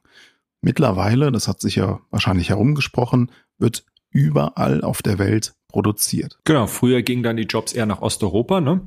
Mittlerweile, 0.62 1.32
das 1.32 1.48
hat 1.48 1.62
sich 1.62 1.76
ja 1.76 2.00
wahrscheinlich 2.10 2.50
herumgesprochen, 2.50 3.30
wird 3.60 3.86
überall 4.10 4.82
auf 4.82 5.02
der 5.02 5.20
Welt 5.20 5.54
produziert. 5.68 6.40
Genau, 6.46 6.66
früher 6.68 7.02
gingen 7.02 7.24
dann 7.24 7.36
die 7.36 7.44
Jobs 7.44 7.74
eher 7.74 7.86
nach 7.86 8.02
Osteuropa, 8.02 8.62
ne? 8.62 8.82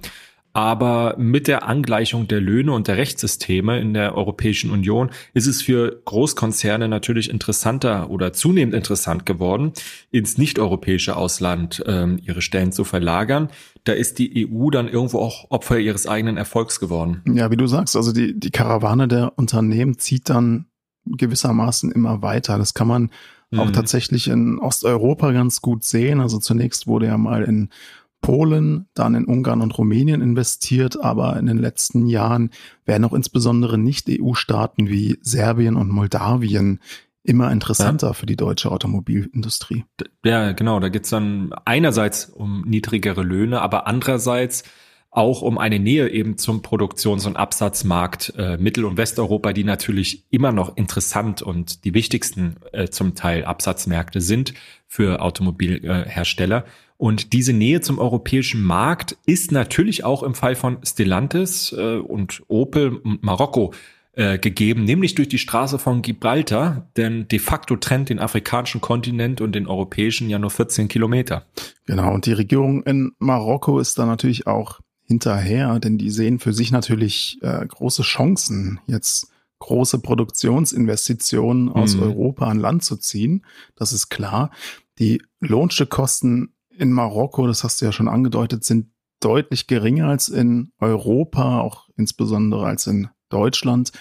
Aber 0.53 1.15
mit 1.17 1.47
der 1.47 1.69
Angleichung 1.69 2.27
der 2.27 2.41
Löhne 2.41 2.73
und 2.73 2.89
der 2.89 2.97
Rechtssysteme 2.97 3.79
in 3.79 3.95
der 3.95 4.17
Europäischen 4.17 4.71
Union 4.71 5.11
ist 5.33 5.47
es 5.47 5.63
für 5.63 6.03
Großkonzerne 6.05 6.89
natürlich 6.89 7.31
interessanter 7.31 8.11
oder 8.11 8.33
zunehmend 8.33 8.75
interessant 8.75 9.27
geworden, 9.27 9.73
ins 10.11 10.39
nicht-europäische 10.39 11.17
Ausland 11.17 11.83
ähm, 11.87 12.19
ihre 12.25 12.43
Stellen 12.43 12.73
zu 12.73 12.85
verlagern. 12.85 13.49
Da 13.85 13.93
ist 13.93 14.19
die 14.19 14.49
EU 14.49 14.71
dann 14.71 14.89
irgendwo 14.89 15.21
auch 15.21 15.51
Opfer 15.51 15.79
ihres 15.79 16.09
eigenen 16.09 16.37
Erfolgs 16.37 16.81
geworden. 16.81 17.23
Ja, 17.33 17.51
wie 17.51 17.57
du 17.57 17.67
sagst, 17.67 17.95
also 17.95 18.13
die, 18.13 18.39
die 18.39 18.51
Karawane 18.51 19.07
der 19.07 19.33
Unternehmen 19.37 19.99
zieht 19.99 20.29
dann 20.29 20.67
gewissermaßen 21.07 21.93
immer 21.93 22.23
weiter. 22.23 22.59
Das 22.59 22.75
kann 22.75 22.89
man 22.89 23.11
auch 23.57 23.67
mhm. 23.67 23.73
tatsächlich 23.73 24.29
in 24.29 24.59
Osteuropa 24.59 25.33
ganz 25.33 25.61
gut 25.61 25.85
sehen. 25.85 26.21
Also 26.21 26.39
zunächst 26.39 26.87
wurde 26.87 27.07
ja 27.07 27.19
mal 27.19 27.43
in 27.43 27.71
Polen, 28.21 28.87
dann 28.95 29.15
in 29.15 29.25
Ungarn 29.25 29.61
und 29.61 29.77
Rumänien 29.77 30.21
investiert, 30.21 31.03
aber 31.03 31.39
in 31.39 31.47
den 31.47 31.59
letzten 31.59 32.07
Jahren 32.07 32.51
werden 32.85 33.05
auch 33.05 33.13
insbesondere 33.13 33.79
Nicht-EU-Staaten 33.79 34.89
wie 34.89 35.19
Serbien 35.23 35.77
und 35.77 35.91
Moldawien 35.91 36.81
immer 37.23 37.51
interessanter 37.51 38.09
ja. 38.09 38.13
für 38.13 38.27
die 38.27 38.37
deutsche 38.37 38.71
Automobilindustrie. 38.71 39.85
Ja, 40.25 40.53
genau. 40.53 40.81
Da 40.81 40.89
geht's 40.89 41.11
dann 41.11 41.53
einerseits 41.65 42.27
um 42.27 42.63
niedrigere 42.67 43.23
Löhne, 43.23 43.61
aber 43.61 43.87
andererseits 43.87 44.65
auch 45.11 45.43
um 45.43 45.59
eine 45.59 45.81
Nähe 45.81 46.09
eben 46.09 46.39
zum 46.39 46.63
Produktions- 46.63 47.27
und 47.27 47.37
Absatzmarkt 47.37 48.33
äh, 48.37 48.57
Mittel- 48.59 48.85
und 48.85 48.97
Westeuropa, 48.97 49.53
die 49.53 49.65
natürlich 49.65 50.25
immer 50.31 50.53
noch 50.53 50.77
interessant 50.77 51.43
und 51.43 51.85
die 51.85 51.95
wichtigsten 51.95 52.57
äh, 52.73 52.89
zum 52.89 53.17
Teil 53.17 53.45
Absatzmärkte 53.45 54.21
sind 54.21 54.55
für 54.87 55.21
Automobilhersteller. 55.21 56.59
Äh, 56.59 56.69
und 57.01 57.33
diese 57.33 57.55
Nähe 57.55 57.81
zum 57.81 57.99
europäischen 57.99 58.63
Markt 58.63 59.17
ist 59.25 59.53
natürlich 59.53 60.05
auch 60.05 60.23
im 60.23 60.35
Fall 60.35 60.55
von 60.55 60.77
Stellantis 60.85 61.73
äh, 61.73 61.97
und 61.97 62.43
Opel 62.47 62.99
und 62.99 63.23
Marokko 63.23 63.73
äh, 64.13 64.39
gegeben, 64.39 64.85
nämlich 64.85 65.15
durch 65.15 65.31
die 65.31 65.39
Straße 65.39 65.79
von 65.79 66.03
Gibraltar, 66.03 66.91
denn 66.99 67.27
de 67.27 67.39
facto 67.39 67.77
trennt 67.77 68.11
den 68.11 68.19
afrikanischen 68.19 68.83
Kontinent 68.83 69.41
und 69.41 69.55
den 69.55 69.67
europäischen 69.67 70.29
ja 70.29 70.39
nur 70.39 70.51
14 70.51 70.89
Kilometer. 70.89 71.47
Genau, 71.87 72.13
und 72.13 72.27
die 72.27 72.35
Regierung 72.35 72.83
in 72.83 73.13
Marokko 73.19 73.79
ist 73.79 73.99
da 73.99 74.05
natürlich 74.05 74.47
auch 74.47 74.81
hinterher, 75.03 75.81
denn 75.81 75.97
die 75.97 76.11
sehen 76.11 76.39
für 76.39 76.53
sich 76.53 76.71
natürlich 76.71 77.39
äh, 77.41 77.67
große 77.67 78.03
Chancen, 78.03 78.79
jetzt 78.87 79.31
große 79.61 80.01
Produktionsinvestitionen 80.01 81.71
aus 81.71 81.97
mhm. 81.97 82.03
Europa 82.03 82.47
an 82.47 82.61
Land 82.61 82.85
zu 82.85 82.99
ziehen. 82.99 83.47
Das 83.75 83.95
ist 83.95 84.11
klar. 84.11 84.51
Die 84.99 85.23
Lohnstückkosten 85.41 86.53
in 86.81 86.93
Marokko, 86.93 87.47
das 87.47 87.63
hast 87.63 87.81
du 87.81 87.87
ja 87.87 87.93
schon 87.93 88.09
angedeutet, 88.09 88.65
sind 88.65 88.91
deutlich 89.21 89.67
geringer 89.67 90.09
als 90.09 90.29
in 90.29 90.73
Europa, 90.79 91.61
auch 91.61 91.89
insbesondere 91.97 92.67
als 92.67 92.87
in 92.87 93.09
Deutschland. 93.29 93.93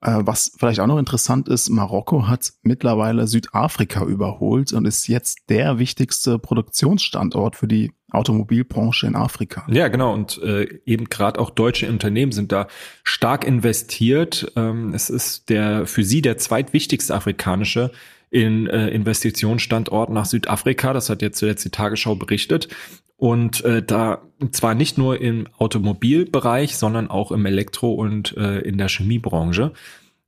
Äh, 0.00 0.20
was 0.20 0.52
vielleicht 0.58 0.80
auch 0.80 0.86
noch 0.86 0.98
interessant 0.98 1.48
ist, 1.48 1.70
Marokko 1.70 2.26
hat 2.28 2.52
mittlerweile 2.62 3.26
Südafrika 3.26 4.04
überholt 4.04 4.72
und 4.72 4.86
ist 4.86 5.06
jetzt 5.06 5.38
der 5.48 5.78
wichtigste 5.78 6.38
Produktionsstandort 6.38 7.56
für 7.56 7.68
die 7.68 7.92
Automobilbranche 8.10 9.06
in 9.06 9.16
Afrika. 9.16 9.66
Ja, 9.68 9.88
genau. 9.88 10.12
Und 10.12 10.40
äh, 10.42 10.80
eben 10.86 11.06
gerade 11.06 11.40
auch 11.40 11.50
deutsche 11.50 11.88
Unternehmen 11.88 12.32
sind 12.32 12.52
da 12.52 12.68
stark 13.02 13.44
investiert. 13.44 14.52
Ähm, 14.56 14.94
es 14.94 15.10
ist 15.10 15.48
der 15.48 15.86
für 15.86 16.04
sie 16.04 16.22
der 16.22 16.38
zweitwichtigste 16.38 17.14
afrikanische 17.14 17.90
in 18.34 18.66
äh, 18.66 18.88
Investitionsstandort 18.88 20.10
nach 20.10 20.24
Südafrika. 20.24 20.92
Das 20.92 21.08
hat 21.08 21.22
jetzt 21.22 21.38
zuletzt 21.38 21.64
die 21.64 21.70
Tagesschau 21.70 22.16
berichtet. 22.16 22.68
Und 23.16 23.64
äh, 23.64 23.80
da 23.80 24.22
zwar 24.50 24.74
nicht 24.74 24.98
nur 24.98 25.20
im 25.20 25.46
Automobilbereich, 25.56 26.76
sondern 26.76 27.08
auch 27.08 27.30
im 27.30 27.46
Elektro- 27.46 27.94
und 27.94 28.36
äh, 28.36 28.58
in 28.58 28.76
der 28.76 28.88
Chemiebranche. 28.88 29.72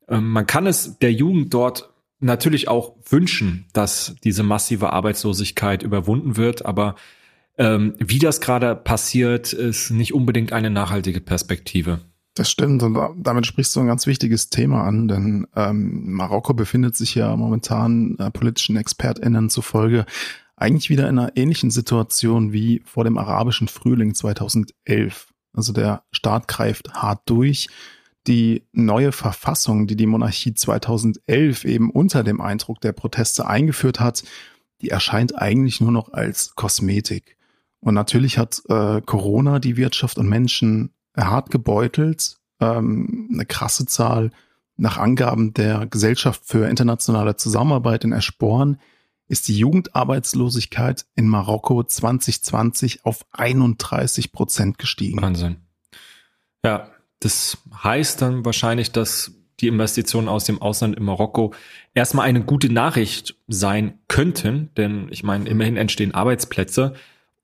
Ähm, 0.09 0.31
man 0.31 0.47
kann 0.47 0.69
es 0.69 1.01
der 1.01 1.13
Jugend 1.13 1.53
dort 1.53 1.91
natürlich 2.21 2.69
auch 2.69 2.95
wünschen, 3.11 3.67
dass 3.73 4.15
diese 4.23 4.45
massive 4.45 4.93
Arbeitslosigkeit 4.93 5.83
überwunden 5.83 6.37
wird, 6.37 6.65
aber 6.65 6.95
ähm, 7.59 7.95
wie 7.99 8.21
das 8.21 8.41
gerade 8.41 8.77
passiert, 8.77 9.53
ist 9.53 9.91
nicht 9.91 10.15
unbedingt 10.15 10.53
eine 10.53 10.71
nachhaltige 10.71 11.21
Perspektive. 11.21 12.03
Das 12.37 12.51
stimmt 12.51 12.83
und 12.83 12.99
damit 13.17 13.47
sprichst 13.47 13.75
du 13.75 13.81
ein 13.81 13.87
ganz 13.87 14.07
wichtiges 14.07 14.51
Thema 14.51 14.85
an, 14.85 15.09
denn 15.09 15.47
ähm, 15.57 16.13
Marokko 16.13 16.53
befindet 16.53 16.95
sich 16.95 17.15
ja 17.15 17.35
momentan 17.35 18.15
äh, 18.19 18.31
politischen 18.31 18.77
ExpertInnen 18.77 19.49
zufolge 19.49 20.05
eigentlich 20.55 20.91
wieder 20.91 21.09
in 21.09 21.19
einer 21.19 21.35
ähnlichen 21.35 21.71
Situation 21.71 22.53
wie 22.53 22.83
vor 22.85 23.05
dem 23.05 23.17
arabischen 23.17 23.69
Frühling 23.69 24.15
2011. 24.15 25.33
Also 25.55 25.73
der 25.73 26.03
Staat 26.13 26.47
greift 26.47 26.93
hart 26.93 27.23
durch. 27.25 27.69
Die 28.27 28.65
neue 28.73 29.13
Verfassung, 29.13 29.87
die 29.87 29.97
die 29.97 30.07
Monarchie 30.07 30.53
2011 30.53 31.65
eben 31.65 31.91
unter 31.91 32.23
dem 32.23 32.43
Eindruck 32.43 32.83
der 32.83 32.93
Proteste 32.93 33.47
eingeführt 33.47 33.99
hat, 33.99 34.25
die 34.83 34.91
erscheint 34.91 35.39
eigentlich 35.39 35.81
nur 35.81 35.93
noch 35.93 36.13
als 36.13 36.55
Kosmetik. 36.55 37.39
Und 37.81 37.95
natürlich 37.95 38.37
hat 38.37 38.61
äh, 38.69 39.01
Corona 39.01 39.59
die 39.59 39.79
Wirtschaft 39.79 40.19
und 40.19 40.29
Menschen 40.29 40.91
hart 41.17 41.51
gebeutelt. 41.51 42.37
Ähm, 42.61 43.29
eine 43.33 43.47
krasse 43.47 43.87
Zahl 43.87 44.31
nach 44.77 44.99
Angaben 44.99 45.55
der 45.55 45.87
Gesellschaft 45.87 46.43
für 46.45 46.69
internationale 46.69 47.37
Zusammenarbeit 47.37 48.05
in 48.05 48.13
Eschborn 48.13 48.79
ist 49.29 49.49
die 49.49 49.57
Jugendarbeitslosigkeit 49.59 51.07
in 51.17 51.29
Marokko 51.29 51.83
2020 51.83 53.05
auf 53.05 53.27
31 53.33 54.33
Prozent 54.33 54.79
gestiegen. 54.79 55.21
Wahnsinn. 55.21 55.57
Ja, 56.65 56.91
das 57.21 57.59
heißt 57.83 58.23
dann 58.23 58.45
wahrscheinlich, 58.45 58.93
dass 58.93 59.33
die 59.61 59.69
Investitionen 59.69 60.29
aus 60.29 60.45
dem 60.45 60.61
Ausland 60.61 60.97
in 60.97 61.05
Marokko 61.05 61.55
erstmal 61.95 62.29
eine 62.29 62.45
gute 62.45 62.71
Nachricht 62.71 63.37
sein 63.49 63.99
könnten, 64.07 64.71
denn 64.77 65.09
ich 65.11 65.23
meine, 65.23 65.49
immerhin 65.49 65.77
entstehen 65.77 66.15
Arbeitsplätze 66.15 66.95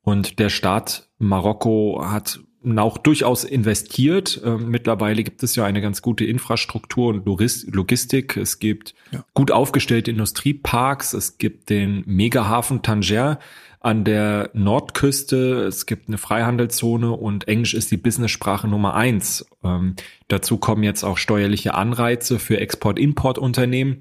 und 0.02 0.38
der 0.38 0.50
Staat 0.50 1.09
Marokko 1.19 2.02
hat 2.05 2.41
auch 2.78 2.99
durchaus 2.99 3.45
investiert. 3.45 4.40
Ähm, 4.45 4.71
mittlerweile 4.71 5.23
gibt 5.23 5.42
es 5.42 5.57
ja 5.57 5.64
eine 5.64 5.81
ganz 5.81 6.02
gute 6.02 6.25
Infrastruktur 6.25 7.09
und 7.09 7.26
Logistik. 7.26 8.37
Es 8.37 8.59
gibt 8.59 8.95
ja. 9.11 9.25
gut 9.35 9.50
aufgestellte 9.50 10.11
Industrieparks. 10.11 11.12
Es 11.12 11.38
gibt 11.38 11.71
den 11.71 12.02
Megahafen 12.07 12.83
Tanger 12.83 13.38
an 13.81 14.04
der 14.04 14.50
Nordküste. 14.54 15.64
Es 15.64 15.87
gibt 15.87 16.09
eine 16.09 16.19
Freihandelszone 16.19 17.11
und 17.11 17.49
Englisch 17.49 17.75
ist 17.75 17.90
die 17.90 17.97
Business-Sprache 17.97 18.69
Nummer 18.69 18.95
eins. 18.95 19.45
Ähm, 19.64 19.97
dazu 20.28 20.57
kommen 20.57 20.85
jetzt 20.85 21.02
auch 21.02 21.19
steuerliche 21.19 21.75
Anreize 21.75 22.38
für 22.38 22.59
Export-Import-Unternehmen. 22.59 23.99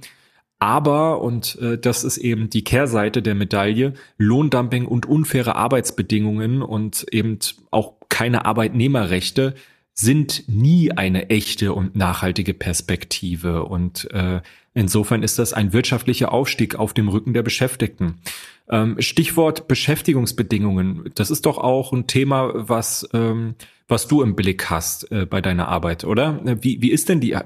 Aber, 0.60 1.22
und 1.22 1.58
äh, 1.60 1.80
das 1.80 2.04
ist 2.04 2.20
eben 2.20 2.52
die 2.52 2.64
Kehrseite 2.64 3.24
der 3.24 3.34
Medaille, 3.34 3.96
Lohndumping 4.20 4.86
und 4.86 5.08
unfaire 5.08 5.56
Arbeitsbedingungen 5.56 6.62
und 6.62 7.08
eben 7.12 7.40
auch 7.72 7.96
keine 8.12 8.46
Arbeitnehmerrechte 8.46 9.56
sind 9.94 10.44
nie 10.48 10.92
eine 10.92 11.30
echte 11.30 11.74
und 11.74 11.96
nachhaltige 11.96 12.54
Perspektive. 12.54 13.66
Und 13.66 14.10
äh, 14.12 14.42
insofern 14.74 15.24
ist 15.24 15.40
das 15.40 15.54
ein 15.54 15.74
wirtschaftlicher 15.74 16.32
Aufstieg 16.32 16.76
auf 16.76 16.94
dem 16.94 17.08
Rücken 17.10 17.34
der 17.34 17.42
Beschäftigten. 17.42 18.22
Ähm, 18.70 18.96
Stichwort 19.00 19.68
Beschäftigungsbedingungen. 19.68 21.12
Das 21.16 21.32
ist 21.32 21.46
doch 21.46 21.58
auch 21.58 21.92
ein 21.94 22.08
Thema, 22.08 22.52
was, 22.54 23.08
ähm, 23.14 23.56
was 23.88 24.08
du 24.08 24.22
im 24.22 24.36
Blick 24.36 24.70
hast 24.70 25.12
äh, 25.12 25.26
bei 25.26 25.42
deiner 25.42 25.68
Arbeit, 25.68 26.04
oder? 26.04 26.40
Wie, 26.62 26.82
wie 26.82 26.92
ist 26.92 27.10
denn 27.10 27.20
die 27.20 27.34
äh, 27.34 27.44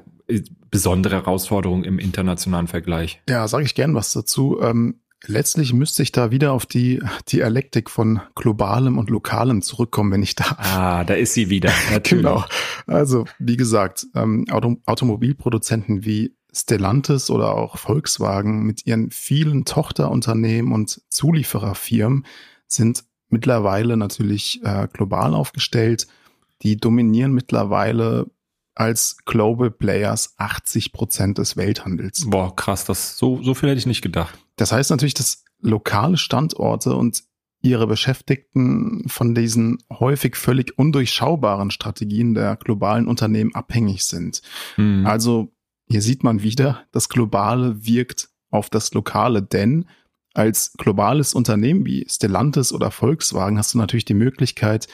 besondere 0.69 1.15
Herausforderung 1.15 1.83
im 1.83 1.99
internationalen 1.99 2.67
Vergleich? 2.67 3.21
Ja, 3.29 3.47
sage 3.47 3.65
ich 3.65 3.75
gern 3.75 3.95
was 3.95 4.13
dazu. 4.13 4.59
Ähm, 4.61 4.95
letztlich 5.27 5.73
müsste 5.73 6.03
ich 6.03 6.11
da 6.11 6.31
wieder 6.31 6.53
auf 6.53 6.65
die 6.65 7.01
Dialektik 7.31 7.89
von 7.89 8.21
globalem 8.35 8.97
und 8.97 9.09
lokalem 9.09 9.61
zurückkommen, 9.61 10.11
wenn 10.11 10.23
ich 10.23 10.35
da. 10.35 10.45
Ah, 10.57 11.03
da 11.03 11.13
ist 11.13 11.33
sie 11.33 11.49
wieder. 11.49 11.71
Natürlich. 11.91 12.25
genau. 12.25 12.43
Also, 12.87 13.25
wie 13.39 13.57
gesagt, 13.57 14.07
ähm, 14.15 14.45
Auto 14.49 14.77
Automobilproduzenten 14.85 16.05
wie 16.05 16.35
Stellantis 16.53 17.29
oder 17.29 17.55
auch 17.55 17.77
Volkswagen 17.77 18.63
mit 18.63 18.85
ihren 18.85 19.11
vielen 19.11 19.65
Tochterunternehmen 19.65 20.71
und 20.71 21.01
Zuliefererfirmen 21.09 22.25
sind 22.67 23.03
mittlerweile 23.29 23.97
natürlich 23.97 24.63
äh, 24.63 24.87
global 24.91 25.33
aufgestellt. 25.33 26.07
Die 26.61 26.77
dominieren 26.77 27.33
mittlerweile 27.33 28.27
als 28.73 29.17
Global 29.25 29.71
Players 29.71 30.35
80 30.37 30.91
Prozent 30.91 31.37
des 31.37 31.57
Welthandels. 31.57 32.25
Boah, 32.29 32.55
krass, 32.55 32.85
das 32.85 33.17
so 33.17 33.41
so 33.41 33.53
viel 33.53 33.69
hätte 33.69 33.79
ich 33.79 33.85
nicht 33.85 34.01
gedacht. 34.01 34.37
Das 34.55 34.71
heißt 34.71 34.89
natürlich, 34.91 35.13
dass 35.13 35.43
lokale 35.61 36.17
Standorte 36.17 36.95
und 36.95 37.23
ihre 37.61 37.87
Beschäftigten 37.87 39.03
von 39.07 39.33
diesen 39.33 39.79
häufig 39.91 40.35
völlig 40.35 40.77
undurchschaubaren 40.77 41.71
Strategien 41.71 42.35
der 42.35 42.57
globalen 42.57 43.07
Unternehmen 43.07 43.55
abhängig 43.55 44.05
sind. 44.05 44.41
Mhm. 44.77 45.05
Also 45.05 45.51
hier 45.87 46.01
sieht 46.01 46.23
man 46.23 46.43
wieder, 46.43 46.83
das 46.91 47.09
Globale 47.09 47.85
wirkt 47.85 48.29
auf 48.51 48.69
das 48.69 48.93
Lokale, 48.93 49.41
denn 49.41 49.85
als 50.33 50.73
globales 50.77 51.33
Unternehmen 51.33 51.85
wie 51.85 52.05
Stellantis 52.09 52.71
oder 52.71 52.91
Volkswagen 52.91 53.57
hast 53.57 53.73
du 53.73 53.77
natürlich 53.77 54.05
die 54.05 54.13
Möglichkeit, 54.13 54.87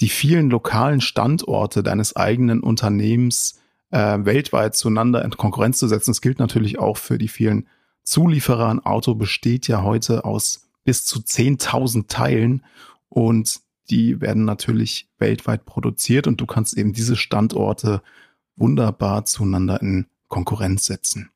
die 0.00 0.08
vielen 0.08 0.50
lokalen 0.50 1.00
Standorte 1.00 1.82
deines 1.82 2.14
eigenen 2.14 2.60
Unternehmens 2.60 3.58
äh, 3.90 4.18
weltweit 4.20 4.76
zueinander 4.76 5.24
in 5.24 5.30
Konkurrenz 5.30 5.78
zu 5.78 5.88
setzen. 5.88 6.10
Das 6.10 6.20
gilt 6.20 6.38
natürlich 6.38 6.78
auch 6.78 6.96
für 6.96 7.16
die 7.18 7.28
vielen 7.28 7.68
Zulieferer. 8.08 8.68
Ein 8.68 8.84
Auto 8.84 9.14
besteht 9.14 9.68
ja 9.68 9.82
heute 9.82 10.24
aus 10.24 10.68
bis 10.84 11.04
zu 11.04 11.18
10.000 11.18 12.08
Teilen 12.08 12.64
und 13.10 13.60
die 13.90 14.20
werden 14.20 14.44
natürlich 14.44 15.08
weltweit 15.18 15.66
produziert 15.66 16.26
und 16.26 16.40
du 16.40 16.46
kannst 16.46 16.76
eben 16.76 16.92
diese 16.92 17.16
Standorte 17.16 18.02
wunderbar 18.56 19.24
zueinander 19.26 19.80
in 19.82 20.06
Konkurrenz 20.28 20.86
setzen. 20.86 21.30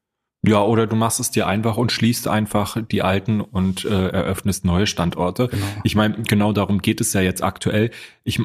Ja, 0.44 0.60
oder 0.62 0.88
du 0.88 0.96
machst 0.96 1.20
es 1.20 1.30
dir 1.30 1.46
einfach 1.46 1.76
und 1.76 1.92
schließt 1.92 2.26
einfach 2.26 2.76
die 2.90 3.02
alten 3.02 3.40
und 3.40 3.84
äh, 3.84 4.08
eröffnest 4.08 4.64
neue 4.64 4.88
Standorte. 4.88 5.48
Genau. 5.48 5.66
Ich 5.84 5.94
meine, 5.94 6.22
genau 6.22 6.52
darum 6.52 6.82
geht 6.82 7.00
es 7.00 7.12
ja 7.12 7.20
jetzt 7.20 7.44
aktuell. 7.44 7.90
Ich, 8.24 8.40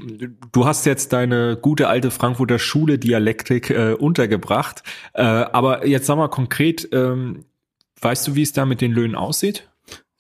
du 0.52 0.66
hast 0.66 0.86
jetzt 0.86 1.12
deine 1.12 1.58
gute 1.60 1.88
alte 1.88 2.12
Frankfurter 2.12 2.60
Schule 2.60 3.00
Dialektik 3.00 3.72
äh, 3.72 3.94
untergebracht, 3.94 4.84
äh, 5.14 5.24
aber 5.24 5.88
jetzt 5.88 6.06
sag 6.06 6.18
mal 6.18 6.28
konkret, 6.28 6.88
ähm, 6.92 7.46
weißt 8.02 8.28
du, 8.28 8.36
wie 8.36 8.42
es 8.42 8.54
da 8.54 8.66
mit 8.66 8.82
den 8.82 8.92
Löhnen 8.92 9.16
aussieht? 9.16 9.70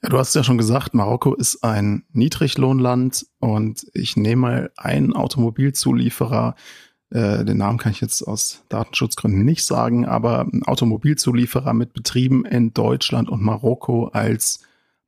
Ja, 0.03 0.09
du 0.09 0.19
hast 0.19 0.35
ja 0.35 0.43
schon 0.43 0.59
gesagt, 0.59 0.93
Marokko 0.93 1.33
ist 1.33 1.63
ein 1.63 2.05
Niedriglohnland 2.13 3.25
und 3.39 3.87
ich 3.93 4.15
nehme 4.15 4.41
mal 4.41 4.71
einen 4.77 5.13
Automobilzulieferer, 5.13 6.53
äh, 7.09 7.43
den 7.43 7.57
Namen 7.57 7.79
kann 7.79 7.93
ich 7.93 8.01
jetzt 8.01 8.21
aus 8.21 8.63
Datenschutzgründen 8.69 9.43
nicht 9.43 9.65
sagen, 9.65 10.05
aber 10.05 10.41
ein 10.41 10.61
Automobilzulieferer 10.63 11.73
mit 11.73 11.93
Betrieben 11.93 12.45
in 12.45 12.73
Deutschland 12.73 13.29
und 13.29 13.41
Marokko 13.41 14.07
als 14.07 14.59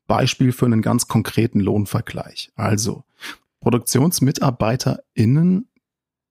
Beispiel 0.07 0.51
für 0.51 0.65
einen 0.65 0.81
ganz 0.81 1.07
konkreten 1.07 1.59
Lohnvergleich. 1.59 2.51
Also 2.55 3.03
ProduktionsmitarbeiterInnen, 3.61 5.68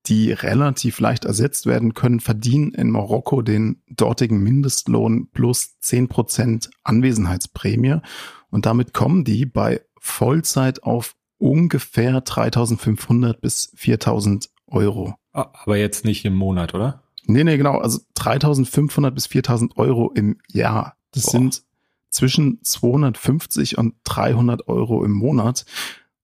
die 0.07 0.31
relativ 0.31 0.99
leicht 0.99 1.25
ersetzt 1.25 1.65
werden 1.65 1.93
können, 1.93 2.19
verdienen 2.19 2.71
in 2.71 2.89
Marokko 2.89 3.41
den 3.41 3.81
dortigen 3.89 4.41
Mindestlohn 4.41 5.29
plus 5.31 5.79
zehn 5.79 6.07
Prozent 6.07 6.69
Anwesenheitsprämie. 6.83 7.97
Und 8.49 8.65
damit 8.65 8.93
kommen 8.93 9.23
die 9.23 9.45
bei 9.45 9.81
Vollzeit 9.99 10.83
auf 10.83 11.15
ungefähr 11.37 12.21
3500 12.21 13.39
bis 13.39 13.71
4000 13.75 14.49
Euro. 14.67 15.15
Aber 15.31 15.77
jetzt 15.77 16.05
nicht 16.05 16.25
im 16.25 16.35
Monat, 16.35 16.73
oder? 16.73 17.03
Nee, 17.25 17.43
nee, 17.43 17.57
genau. 17.57 17.77
Also 17.77 17.99
3500 18.15 19.13
bis 19.13 19.27
4000 19.27 19.77
Euro 19.77 20.11
im 20.13 20.37
Jahr. 20.51 20.95
Das 21.11 21.23
Boah. 21.23 21.31
sind 21.31 21.63
zwischen 22.09 22.63
250 22.63 23.77
und 23.77 23.95
300 24.03 24.67
Euro 24.67 25.05
im 25.05 25.11
Monat. 25.11 25.65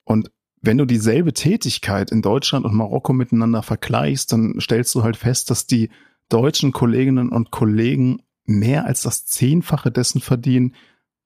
Und 0.04 0.32
wenn 0.66 0.78
du 0.78 0.86
dieselbe 0.86 1.34
Tätigkeit 1.34 2.12
in 2.12 2.22
Deutschland 2.22 2.66
und 2.66 2.74
Marokko 2.74 3.14
miteinander 3.14 3.64
vergleichst, 3.64 4.32
dann 4.32 4.60
stellst 4.60 4.94
du 4.96 5.04
halt 5.04 5.18
fest, 5.18 5.50
dass 5.50 5.68
die 5.68 5.90
deutschen 6.30 6.72
Kolleginnen 6.72 7.30
und 7.30 7.52
Kollegen 7.52 8.22
mehr 8.46 8.86
als 8.86 9.02
das 9.02 9.26
Zehnfache 9.26 9.92
dessen 9.92 10.22
verdienen, 10.22 10.76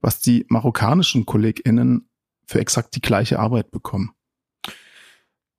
was 0.00 0.20
die 0.20 0.46
marokkanischen 0.48 1.26
KollegInnen 1.26 2.08
für 2.46 2.60
exakt 2.60 2.96
die 2.96 3.00
gleiche 3.00 3.38
Arbeit 3.38 3.70
bekommen. 3.70 4.12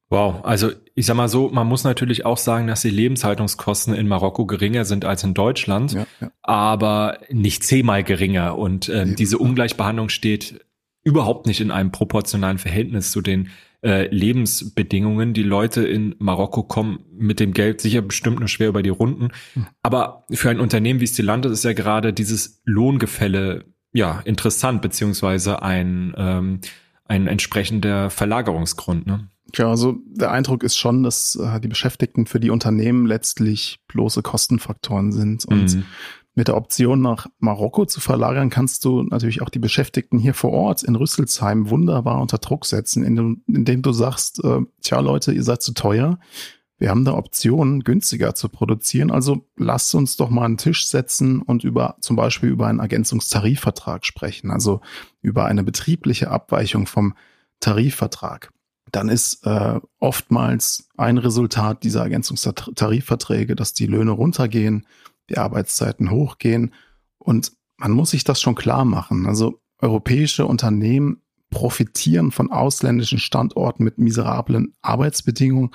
Wow, 0.10 0.44
also 0.44 0.72
ich 0.94 1.06
sag 1.06 1.16
mal 1.16 1.30
so, 1.30 1.50
man 1.50 1.68
muss 1.68 1.86
natürlich 1.86 2.26
auch 2.26 2.38
sagen, 2.38 2.68
dass 2.68 2.82
die 2.82 2.90
Lebenshaltungskosten 2.90 3.94
in 3.94 4.10
Marokko 4.10 4.46
geringer 4.46 4.84
sind 4.84 5.06
als 5.06 5.24
in 5.24 5.34
Deutschland, 5.34 5.94
ja, 5.94 6.06
ja. 6.20 6.32
aber 6.42 7.20
nicht 7.30 7.64
zehnmal 7.64 8.04
geringer. 8.04 8.58
Und 8.58 8.90
ähm, 8.90 9.16
diese 9.16 9.38
Ungleichbehandlung 9.38 10.10
steht 10.10 10.66
überhaupt 11.04 11.48
nicht 11.48 11.62
in 11.62 11.72
einem 11.72 11.92
proportionalen 11.92 12.58
Verhältnis 12.58 13.12
zu 13.12 13.22
den 13.22 13.52
äh, 13.84 14.08
Lebensbedingungen. 14.14 15.34
Die 15.34 15.44
Leute 15.44 15.86
in 15.86 16.16
Marokko 16.20 16.64
kommen 16.64 17.06
mit 17.18 17.40
dem 17.40 17.54
Geld 17.54 17.82
sicher 17.82 18.02
bestimmt 18.02 18.40
nur 18.40 18.48
schwer 18.48 18.70
über 18.70 18.84
die 18.84 18.90
Runden. 18.90 19.30
Hm. 19.54 19.68
Aber 19.84 20.26
für 20.32 20.50
ein 20.50 20.60
Unternehmen 20.60 21.00
wie 21.00 21.08
Stellantis 21.08 21.52
ist 21.52 21.64
ja 21.64 21.74
gerade 21.74 22.14
dieses 22.14 22.62
Lohngefälle 22.66 23.66
ja 23.94 24.22
interessant, 24.24 24.82
beziehungsweise 24.82 25.62
ein, 25.62 26.14
ähm, 26.18 26.60
ein 27.06 27.28
entsprechender 27.28 28.10
Verlagerungsgrund. 28.10 29.06
Ne? 29.08 29.28
Tja, 29.52 29.70
also 29.70 29.98
der 30.06 30.32
Eindruck 30.32 30.64
ist 30.64 30.78
schon, 30.78 31.04
dass 31.04 31.36
äh, 31.36 31.60
die 31.60 31.68
Beschäftigten 31.68 32.26
für 32.26 32.40
die 32.40 32.50
Unternehmen 32.50 33.06
letztlich 33.06 33.80
bloße 33.88 34.22
Kostenfaktoren 34.22 35.12
sind. 35.12 35.46
Und 35.46 35.76
mhm. 35.76 35.86
Mit 36.34 36.48
der 36.48 36.56
Option 36.56 37.02
nach 37.02 37.28
Marokko 37.40 37.86
zu 37.86 38.00
verlagern, 38.00 38.50
kannst 38.50 38.86
du 38.86 39.04
natürlich 39.04 39.42
auch 39.42 39.50
die 39.50 39.60
Beschäftigten 39.60 40.18
hier 40.18 40.34
vor 40.34 40.52
Ort 40.52 40.84
in 40.84 40.96
Rüsselsheim 40.96 41.70
wunderbar 41.70 42.22
unter 42.22 42.38
Druck 42.38 42.66
setzen, 42.66 43.04
indem, 43.04 43.82
du 43.82 43.92
sagst, 43.92 44.44
äh, 44.44 44.60
tja 44.82 45.00
Leute, 45.02 45.34
ihr 45.34 45.44
seid 45.44 45.62
zu 45.62 45.74
teuer. 45.74 46.20
Wir 46.78 46.90
haben 46.90 47.06
da 47.06 47.14
Optionen, 47.14 47.84
günstiger 47.84 48.34
zu 48.34 48.50
produzieren. 48.50 49.12
Also 49.12 49.46
lasst 49.56 49.94
uns 49.94 50.16
doch 50.16 50.30
mal 50.30 50.46
einen 50.46 50.58
Tisch 50.58 50.88
setzen 50.88 51.42
und 51.42 51.64
über 51.64 51.98
zum 52.00 52.16
Beispiel 52.16 52.50
über 52.50 52.68
einen 52.68 52.80
Ergänzungstarifvertrag 52.80 54.06
sprechen, 54.06 54.52
also 54.52 54.82
über 55.22 55.46
eine 55.46 55.64
betriebliche 55.64 56.32
Abweichung 56.32 56.88
vom 56.88 57.14
Tarifvertrag 57.60 58.52
dann 58.92 59.10
ist 59.10 59.46
äh, 59.46 59.80
oftmals 60.00 60.90
ein 60.98 61.18
Resultat 61.18 61.84
dieser 61.84 62.02
Ergänzungstarifverträge, 62.02 63.56
dass 63.56 63.74
die 63.74 63.88
Löhne 63.88 64.12
runtergehen, 64.12 64.86
die 65.32 65.38
Arbeitszeiten 65.38 66.12
hochgehen. 66.12 66.74
Und 67.18 67.54
man 67.78 67.92
muss 67.92 68.12
sich 68.12 68.24
das 68.24 68.42
schon 68.42 68.56
klar 68.56 68.86
machen. 68.86 69.26
Also 69.26 69.62
europäische 69.80 70.46
Unternehmen 70.46 71.22
profitieren 71.50 72.32
von 72.32 72.52
ausländischen 72.52 73.20
Standorten 73.20 73.84
mit 73.84 73.98
miserablen 73.98 74.74
Arbeitsbedingungen 74.82 75.72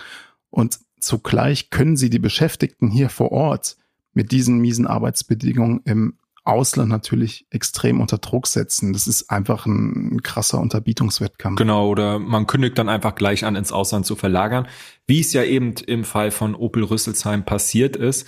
und 0.51 0.79
zugleich 0.99 1.71
können 1.71 1.97
sie 1.97 2.09
die 2.09 2.19
Beschäftigten 2.19 2.91
hier 2.91 3.11
vor 3.11 3.31
Ort 3.31 3.77
mit 4.15 4.33
diesen 4.33 4.59
miesen 4.59 4.87
Arbeitsbedingungen 4.87 5.83
im 5.85 6.19
Ausland 6.45 6.89
natürlich 6.89 7.47
extrem 7.51 8.01
unter 8.01 8.19
Druck 8.19 8.47
setzen. 8.47 8.93
Das 8.93 9.09
ist 9.09 9.31
einfach 9.31 9.67
ein 9.67 10.23
krasser 10.23 10.61
Unterbietungswettkampf. 10.61 11.59
Genau, 11.59 11.89
oder 11.89 12.19
man 12.19 12.47
kündigt 12.47 12.79
dann 12.79 12.89
einfach 12.89 13.17
gleich 13.17 13.45
an, 13.45 13.57
ins 13.57 13.73
Ausland 13.73 14.07
zu 14.07 14.15
verlagern, 14.15 14.69
wie 15.07 15.21
es 15.21 15.33
ja 15.33 15.43
eben 15.43 15.75
im 15.87 16.05
Fall 16.05 16.31
von 16.31 16.55
Opel 16.55 16.85
Rüsselsheim 16.85 17.45
passiert 17.45 17.97
ist. 17.97 18.27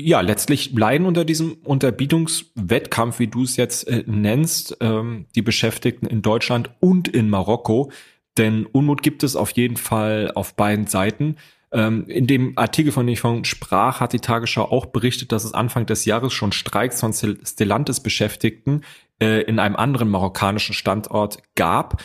Ja, 0.00 0.20
letztlich 0.20 0.72
leiden 0.72 1.08
unter 1.08 1.24
diesem 1.24 1.54
Unterbietungswettkampf, 1.64 3.18
wie 3.18 3.26
du 3.26 3.42
es 3.42 3.56
jetzt 3.56 3.88
äh, 3.88 4.04
nennst, 4.06 4.76
ähm, 4.80 5.26
die 5.34 5.42
Beschäftigten 5.42 6.06
in 6.06 6.22
Deutschland 6.22 6.70
und 6.78 7.08
in 7.08 7.28
Marokko. 7.28 7.90
Denn 8.36 8.64
Unmut 8.66 9.02
gibt 9.02 9.24
es 9.24 9.34
auf 9.34 9.50
jeden 9.50 9.76
Fall 9.76 10.30
auf 10.36 10.54
beiden 10.54 10.86
Seiten. 10.86 11.34
Ähm, 11.72 12.06
in 12.06 12.28
dem 12.28 12.56
Artikel, 12.56 12.92
von 12.92 13.06
dem 13.06 13.14
ich 13.14 13.20
von 13.20 13.44
sprach, 13.44 13.98
hat 13.98 14.12
die 14.12 14.20
Tagesschau 14.20 14.70
auch 14.70 14.86
berichtet, 14.86 15.32
dass 15.32 15.42
es 15.42 15.52
Anfang 15.52 15.84
des 15.84 16.04
Jahres 16.04 16.32
schon 16.32 16.52
Streiks 16.52 17.00
von 17.00 17.12
Stellantis-Beschäftigten 17.12 18.84
äh, 19.20 19.42
in 19.42 19.58
einem 19.58 19.74
anderen 19.74 20.08
marokkanischen 20.08 20.74
Standort 20.74 21.38
gab. 21.56 22.00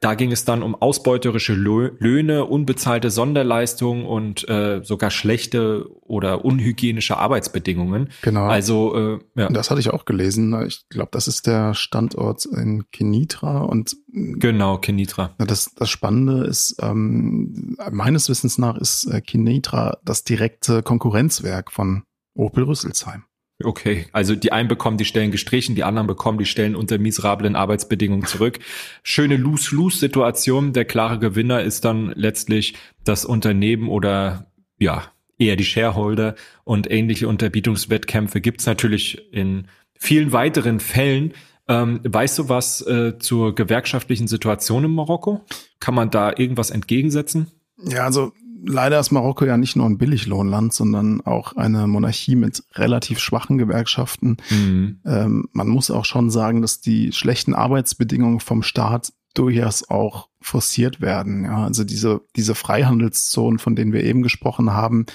Da 0.00 0.14
ging 0.14 0.32
es 0.32 0.44
dann 0.44 0.62
um 0.62 0.74
ausbeuterische 0.74 1.54
Löhne, 1.54 2.44
unbezahlte 2.44 3.10
Sonderleistungen 3.10 4.04
und 4.04 4.48
äh, 4.48 4.80
sogar 4.82 5.10
schlechte 5.10 5.86
oder 6.02 6.44
unhygienische 6.44 7.16
Arbeitsbedingungen. 7.16 8.10
Genau. 8.22 8.46
Also 8.46 8.94
äh, 8.96 9.18
ja. 9.34 9.48
Das 9.48 9.70
hatte 9.70 9.80
ich 9.80 9.90
auch 9.90 10.04
gelesen. 10.04 10.54
Ich 10.66 10.88
glaube, 10.88 11.10
das 11.12 11.28
ist 11.28 11.46
der 11.46 11.74
Standort 11.74 12.44
in 12.46 12.90
Kenitra 12.90 13.62
und 13.62 13.96
genau 14.12 14.78
Kenitra. 14.78 15.34
Das, 15.38 15.74
das 15.74 15.90
Spannende 15.90 16.44
ist, 16.44 16.76
ähm, 16.80 17.76
meines 17.90 18.28
Wissens 18.28 18.58
nach 18.58 18.76
ist 18.76 19.06
äh, 19.06 19.20
Kenitra 19.20 19.98
das 20.04 20.24
direkte 20.24 20.82
Konkurrenzwerk 20.82 21.72
von 21.72 22.02
Opel 22.34 22.64
Rüsselsheim. 22.64 23.24
Okay, 23.64 24.06
also 24.12 24.36
die 24.36 24.52
einen 24.52 24.68
bekommen 24.68 24.98
die 24.98 25.04
Stellen 25.04 25.32
gestrichen, 25.32 25.74
die 25.74 25.82
anderen 25.82 26.06
bekommen 26.06 26.38
die 26.38 26.44
Stellen 26.44 26.76
unter 26.76 26.98
miserablen 26.98 27.56
Arbeitsbedingungen 27.56 28.24
zurück. 28.24 28.60
Schöne 29.02 29.36
Lose-Lose-Situation. 29.36 30.72
Der 30.72 30.84
klare 30.84 31.18
Gewinner 31.18 31.62
ist 31.62 31.84
dann 31.84 32.12
letztlich 32.14 32.74
das 33.02 33.24
Unternehmen 33.24 33.88
oder 33.88 34.46
ja, 34.78 35.10
eher 35.38 35.56
die 35.56 35.64
Shareholder 35.64 36.36
und 36.62 36.88
ähnliche 36.88 37.26
Unterbietungswettkämpfe 37.26 38.40
gibt's 38.40 38.66
natürlich 38.66 39.32
in 39.32 39.66
vielen 39.98 40.32
weiteren 40.32 40.78
Fällen. 40.78 41.34
Ähm, 41.66 42.00
weißt 42.04 42.38
du 42.38 42.48
was 42.48 42.80
äh, 42.86 43.18
zur 43.18 43.56
gewerkschaftlichen 43.56 44.28
Situation 44.28 44.84
in 44.84 44.94
Marokko? 44.94 45.44
Kann 45.80 45.94
man 45.94 46.10
da 46.10 46.32
irgendwas 46.36 46.70
entgegensetzen? 46.70 47.50
Ja, 47.76 48.04
also 48.04 48.32
leider 48.64 48.98
ist 48.98 49.10
Marokko 49.10 49.44
ja 49.44 49.56
nicht 49.56 49.76
nur 49.76 49.86
ein 49.86 49.98
Billiglohnland, 49.98 50.72
sondern 50.72 51.20
auch 51.22 51.56
eine 51.56 51.86
Monarchie 51.86 52.36
mit 52.36 52.62
relativ 52.74 53.18
schwachen 53.18 53.58
Gewerkschaften. 53.58 54.38
Mhm. 54.50 55.00
Ähm, 55.04 55.48
man 55.52 55.68
muss 55.68 55.90
auch 55.90 56.04
schon 56.04 56.30
sagen, 56.30 56.62
dass 56.62 56.80
die 56.80 57.12
schlechten 57.12 57.54
Arbeitsbedingungen 57.54 58.40
vom 58.40 58.62
Staat 58.62 59.12
durchaus 59.34 59.88
auch 59.88 60.28
forciert 60.40 61.00
werden. 61.00 61.44
Ja, 61.44 61.64
also 61.64 61.84
diese, 61.84 62.22
diese 62.34 62.54
Freihandelszonen, 62.54 63.58
von 63.58 63.76
denen 63.76 63.92
wir 63.92 64.02
eben 64.02 64.22
gesprochen 64.22 64.72
haben, 64.72 65.06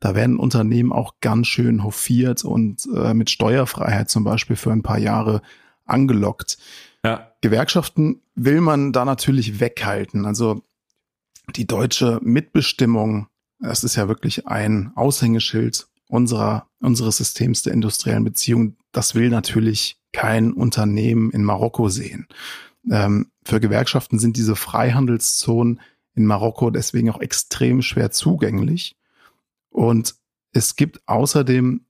da 0.00 0.14
werden 0.14 0.38
Unternehmen 0.38 0.92
auch 0.92 1.14
ganz 1.20 1.48
schön 1.48 1.82
hofiert 1.82 2.44
und 2.44 2.88
äh, 2.94 3.14
mit 3.14 3.30
Steuerfreiheit 3.30 4.10
zum 4.10 4.24
Beispiel 4.24 4.56
für 4.56 4.72
ein 4.72 4.82
paar 4.82 4.98
Jahre 4.98 5.42
angelockt. 5.84 6.58
Ja. 7.04 7.32
Gewerkschaften 7.40 8.22
will 8.34 8.60
man 8.60 8.92
da 8.92 9.04
natürlich 9.04 9.58
weghalten. 9.58 10.26
Also 10.26 10.62
die 11.56 11.66
deutsche 11.66 12.20
Mitbestimmung, 12.22 13.28
das 13.58 13.84
ist 13.84 13.96
ja 13.96 14.08
wirklich 14.08 14.46
ein 14.46 14.92
Aushängeschild 14.94 15.88
unserer, 16.08 16.68
unseres 16.80 17.16
Systems 17.16 17.62
der 17.62 17.72
industriellen 17.72 18.24
Beziehung. 18.24 18.76
Das 18.92 19.14
will 19.14 19.30
natürlich 19.30 19.98
kein 20.12 20.52
Unternehmen 20.52 21.30
in 21.30 21.42
Marokko 21.42 21.88
sehen. 21.88 22.28
Ähm, 22.90 23.30
für 23.44 23.60
Gewerkschaften 23.60 24.18
sind 24.18 24.36
diese 24.36 24.56
Freihandelszonen 24.56 25.80
in 26.14 26.26
Marokko 26.26 26.70
deswegen 26.70 27.10
auch 27.10 27.20
extrem 27.20 27.82
schwer 27.82 28.10
zugänglich. 28.10 28.96
Und 29.70 30.14
es 30.52 30.76
gibt 30.76 31.00
außerdem, 31.06 31.86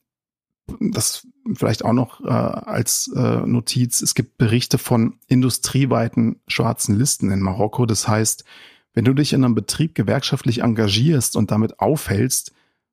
das 0.78 1.26
vielleicht 1.56 1.84
auch 1.84 1.92
noch 1.92 2.20
äh, 2.20 2.28
als 2.28 3.10
äh, 3.16 3.40
Notiz, 3.46 4.00
es 4.02 4.14
gibt 4.14 4.38
Berichte 4.38 4.78
von 4.78 5.18
industrieweiten 5.26 6.40
schwarzen 6.46 6.96
Listen 6.96 7.32
in 7.32 7.40
Marokko. 7.40 7.86
Das 7.86 8.06
heißt, 8.06 8.44
wenn 8.94 9.04
du 9.04 9.14
dich 9.14 9.32
in 9.32 9.44
einem 9.44 9.54
Betrieb 9.54 9.94
gewerkschaftlich 9.94 10.62
engagierst 10.62 11.36
und 11.36 11.50
damit 11.50 11.80
aufhältst, 11.80 12.52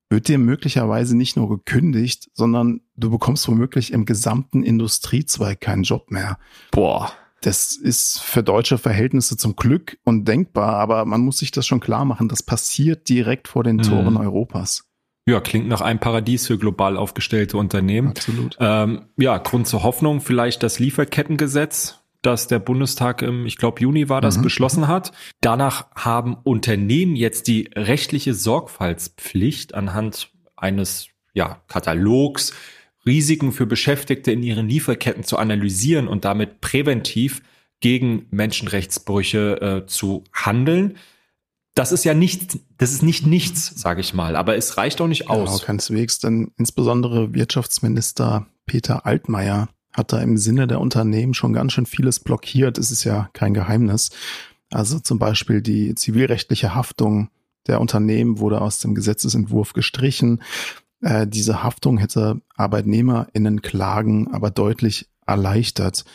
wird 0.09 0.27
dir 0.27 0.39
möglicherweise 0.39 1.15
nicht 1.15 1.35
nur 1.35 1.49
gekündigt, 1.49 2.29
sondern 2.33 2.81
du 2.95 3.12
bekommst 3.12 3.47
womöglich 3.47 3.93
im 3.93 4.05
gesamten 4.05 4.63
Industriezweig 4.63 5.62
keinen 5.62 5.83
Job 5.83 6.09
mehr. 6.12 6.38
Boah. 6.71 7.12
Das 7.41 7.75
ist 7.75 8.19
für 8.19 8.43
deutsche 8.43 8.77
Verhältnisse 8.77 9.38
zum 9.38 9.55
Glück 9.55 9.97
undenkbar, 10.03 10.75
aber 10.75 11.05
man 11.05 11.21
muss 11.21 11.38
sich 11.38 11.51
das 11.51 11.65
schon 11.65 11.79
klar 11.79 12.03
machen. 12.03 12.27
Das 12.27 12.43
passiert 12.43 13.07
direkt 13.07 13.47
vor 13.47 13.63
den 13.63 13.77
Toren 13.77 14.15
mhm. 14.15 14.19
Europas. 14.19 14.89
Ja, 15.25 15.39
klingt 15.39 15.67
nach 15.67 15.81
einem 15.81 15.99
Paradies 15.99 16.47
für 16.47 16.57
global 16.57 16.97
aufgestellte 16.97 17.57
Unternehmen. 17.57 18.09
Absolut. 18.09 18.57
Ähm, 18.59 19.05
ja, 19.15 19.38
Grund 19.38 19.67
zur 19.67 19.83
Hoffnung 19.83 20.21
vielleicht 20.21 20.63
das 20.63 20.79
Lieferkettengesetz, 20.79 21.98
das 22.21 22.47
der 22.47 22.60
Bundestag 22.60 23.21
im, 23.21 23.45
ich 23.45 23.58
glaube, 23.58 23.82
Juni 23.82 24.10
war 24.10 24.21
das, 24.21 24.38
mhm. 24.38 24.43
beschlossen 24.43 24.88
hat. 24.88 25.12
Danach 25.41 25.88
haben 25.95 26.36
Unternehmen 26.43 27.15
jetzt 27.15 27.47
die 27.47 27.69
rechtliche 27.75 28.34
Sorgfaltspflicht 28.34 29.73
anhand 29.73 30.32
eines 30.55 31.08
ja, 31.34 31.62
Katalogs, 31.67 32.53
Risiken 33.05 33.51
für 33.51 33.65
Beschäftigte 33.65 34.32
in 34.32 34.43
ihren 34.43 34.67
Lieferketten 34.67 35.23
zu 35.23 35.38
analysieren 35.38 36.08
und 36.08 36.25
damit 36.25 36.60
präventiv 36.60 37.41
gegen 37.79 38.27
Menschenrechtsbrüche 38.32 39.62
äh, 39.62 39.88
zu 39.88 40.25
handeln. 40.34 40.97
Das 41.75 41.93
ist 41.93 42.03
ja 42.03 42.13
nicht, 42.13 42.60
das 42.77 42.91
ist 42.91 43.03
nicht 43.03 43.25
nichts, 43.25 43.79
sage 43.79 44.01
ich 44.01 44.13
mal, 44.13 44.36
aber 44.36 44.58
es 44.58 44.75
reicht 44.75 44.99
auch 44.99 45.08
nicht 45.08 45.27
genau, 45.27 45.43
aus. 45.43 45.53
Genau, 45.53 45.65
keineswegs, 45.65 46.19
denn 46.19 46.51
insbesondere 46.58 47.34
Wirtschaftsminister 47.34 48.47
Peter 48.65 49.05
Altmaier 49.05 49.69
hat 49.99 50.12
da 50.13 50.19
im 50.19 50.38
Sinne 50.38 50.65
der 50.65 50.81
Unternehmen 50.81 51.35
schon 51.35 51.53
ganz 51.53 51.73
schön 51.73 51.85
vieles 51.85 52.19
blockiert. 52.19 52.79
Es 52.79 52.89
ist 52.89 53.03
ja 53.03 53.29
kein 53.33 53.53
Geheimnis. 53.53 54.09
Also 54.71 54.99
zum 54.99 55.19
Beispiel 55.19 55.62
die 55.62 55.93
zivilrechtliche 55.93 56.73
Haftung 56.73 57.29
der 57.67 57.81
Unternehmen 57.81 58.39
wurde 58.39 58.62
aus 58.62 58.79
dem 58.79 58.95
Gesetzesentwurf 58.95 59.73
gestrichen. 59.73 60.41
Äh, 61.01 61.27
diese 61.27 61.63
Haftung 61.63 61.97
hätte 61.97 62.41
ArbeitnehmerInnen 62.55 63.62
Klagen 63.62 64.27
aber 64.33 64.49
deutlich 64.49 65.07
erleichtert. 65.27 66.05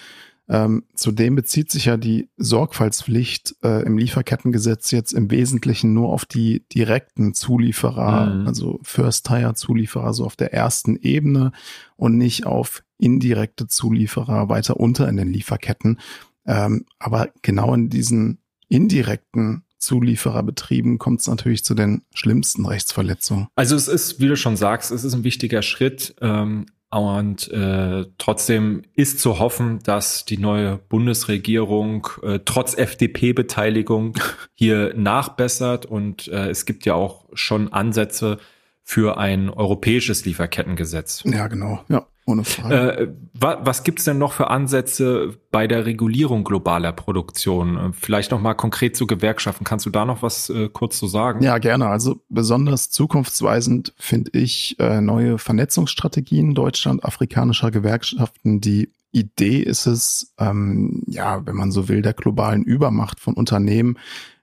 Ähm, 0.47 0.85
zudem 0.95 1.37
bezieht 1.37 1.71
sich 1.71 1.87
ja 1.87 1.97
die 1.97 2.29
Sorgfaltspflicht 2.37 3.57
äh, 3.63 3.83
im 3.85 3.97
Lieferkettengesetz 3.97 4.91
jetzt 4.91 5.13
im 5.13 5.31
Wesentlichen 5.31 5.95
nur 5.95 6.11
auf 6.11 6.27
die 6.27 6.67
direkten 6.69 7.33
Zulieferer, 7.33 8.27
mhm. 8.27 8.47
also 8.47 8.79
First-Tire-Zulieferer, 8.83 10.13
so 10.13 10.27
auf 10.27 10.37
der 10.37 10.53
ersten 10.53 10.97
Ebene 10.97 11.53
und 11.97 12.19
nicht 12.19 12.45
auf 12.45 12.84
indirekte 12.99 13.67
Zulieferer 13.67 14.49
weiter 14.49 14.79
unter 14.79 15.09
in 15.09 15.17
den 15.17 15.33
Lieferketten. 15.33 16.01
Ähm, 16.47 16.87
aber 16.99 17.29
genau 17.43 17.75
in 17.75 17.89
diesen 17.89 18.39
indirekten 18.69 19.65
Zuliefererbetrieben 19.79 20.99
kommt 20.99 21.21
es 21.21 21.27
natürlich 21.27 21.65
zu 21.65 21.75
den 21.75 22.03
schlimmsten 22.15 22.65
Rechtsverletzungen. 22.67 23.49
Also 23.55 23.77
es 23.77 23.89
ist, 23.89 24.21
wie 24.21 24.29
du 24.29 24.37
schon 24.37 24.57
sagst, 24.57 24.91
es 24.91 25.05
ist 25.05 25.15
ein 25.15 25.25
wichtiger 25.25 25.63
Schritt. 25.63 26.15
Ähm, 26.21 26.67
und 26.91 27.51
äh, 27.51 28.05
trotzdem 28.19 28.83
ist 28.95 29.19
zu 29.19 29.41
hoffen, 29.41 29.81
dass 29.83 30.25
die 30.25 30.39
neue 30.39 30.77
Bundesregierung 30.77 32.07
äh, 32.23 32.39
trotz 32.45 32.75
FDP-Beteiligung 32.77 34.17
hier 34.55 34.95
nachbessert. 34.95 35.87
Und 35.87 36.29
äh, 36.29 36.51
es 36.51 36.67
gibt 36.67 36.87
ja 36.87 36.95
auch 36.95 37.27
schon 37.35 37.73
Ansätze 37.73 38.39
für 38.83 39.19
ein 39.19 39.51
europäisches 39.51 40.25
Lieferkettengesetz. 40.25 41.25
Ja, 41.25 41.49
genau. 41.49 41.85
Ja. 41.89 42.07
Ohne 42.27 42.45
Frage. 42.45 42.75
Äh, 42.75 43.09
wa 43.35 43.61
was 43.65 43.85
gibt's 43.85 44.05
denn 44.05 44.17
noch 44.17 44.33
für 44.33 44.49
Ansätze 44.49 45.37
bei 45.51 45.67
der 45.67 45.85
Regulierung 45.85 46.43
globaler 46.43 46.93
Produktion? 46.93 47.77
Äh, 47.77 47.93
vielleicht 47.93 48.31
noch 48.31 48.41
mal 48.41 48.55
konkret 48.55 48.97
zu 48.97 49.07
Gewerkschaften. 49.07 49.65
Kannst 49.65 49.85
du 49.85 49.91
da 49.91 50.07
noch 50.07 50.23
was 50.23 50.49
äh, 50.49 50.71
kurz 50.71 50.99
zu 50.99 51.07
sagen? 51.07 51.43
Ja, 51.43 51.59
gerne. 51.59 51.87
Also 51.87 52.23
besonders 52.31 52.91
zukunftsweisend 52.91 53.93
finde 53.99 54.31
ich 54.39 54.77
äh, 54.79 55.03
neue 55.03 55.39
Vernetzungsstrategien 55.39 56.55
Deutschland, 56.55 57.05
afrikanischer 57.05 57.71
Gewerkschaften. 57.71 58.61
Die 58.61 58.91
Idee 59.13 59.59
ist 59.59 59.87
es, 59.87 60.33
ähm, 60.39 61.03
ja, 61.07 61.47
wenn 61.47 61.57
man 61.57 61.73
so 61.73 61.89
will, 61.89 62.01
der 62.01 62.15
globalen 62.15 62.65
Übermacht 62.65 63.21
von 63.21 63.35
Unternehmen 63.35 63.99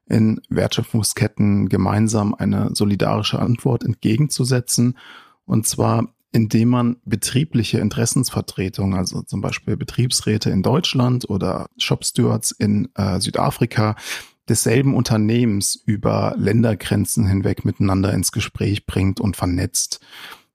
in 0.06 0.40
Wertschöpfungsketten 0.50 1.68
gemeinsam 1.68 2.36
eine 2.36 2.76
solidarische 2.76 3.40
Antwort 3.40 3.84
entgegenzusetzen. 3.84 4.98
Und 5.46 5.66
zwar 5.66 6.14
indem 6.32 6.70
man 6.70 6.98
betriebliche 7.06 7.80
Interessensvertretung, 7.80 8.96
also 8.96 9.22
zum 9.22 9.42
Beispiel 9.42 9.76
Betriebsräte 9.76 10.50
in 10.50 10.64
Deutschland 10.64 11.30
oder 11.30 11.70
Shopstewards 11.78 12.52
in 12.52 12.90
äh, 12.96 13.20
Südafrika, 13.20 13.96
desselben 14.48 14.96
Unternehmens 14.96 15.76
über 15.86 16.36
Ländergrenzen 16.38 17.28
hinweg 17.28 17.66
miteinander 17.66 18.14
ins 18.14 18.32
Gespräch 18.32 18.86
bringt 18.86 19.20
und 19.20 19.36
vernetzt. 19.36 20.00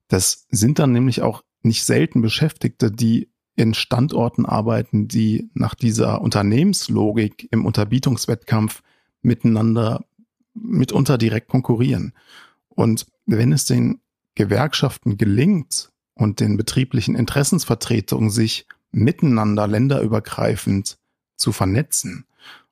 Das 0.07 0.47
sind 0.49 0.79
dann 0.79 0.91
nämlich 0.91 1.21
auch 1.21 1.43
nicht 1.61 1.83
selten 1.83 2.21
Beschäftigte, 2.21 2.91
die 2.91 3.29
in 3.55 3.73
Standorten 3.73 4.45
arbeiten, 4.45 5.07
die 5.07 5.49
nach 5.53 5.73
dieser 5.73 6.21
Unternehmenslogik 6.21 7.47
im 7.51 7.65
Unterbietungswettkampf 7.65 8.83
miteinander 9.21 10.05
mitunter 10.53 11.17
direkt 11.17 11.49
konkurrieren. 11.49 12.13
Und 12.69 13.07
wenn 13.25 13.51
es 13.51 13.65
den 13.65 13.99
Gewerkschaften 14.37 15.17
gelingt 15.17 15.91
und 16.13 16.39
den 16.39 16.57
betrieblichen 16.57 17.15
Interessensvertretungen 17.15 18.29
sich 18.29 18.67
miteinander 18.91 19.67
länderübergreifend 19.67 20.97
zu 21.35 21.51
vernetzen 21.51 22.25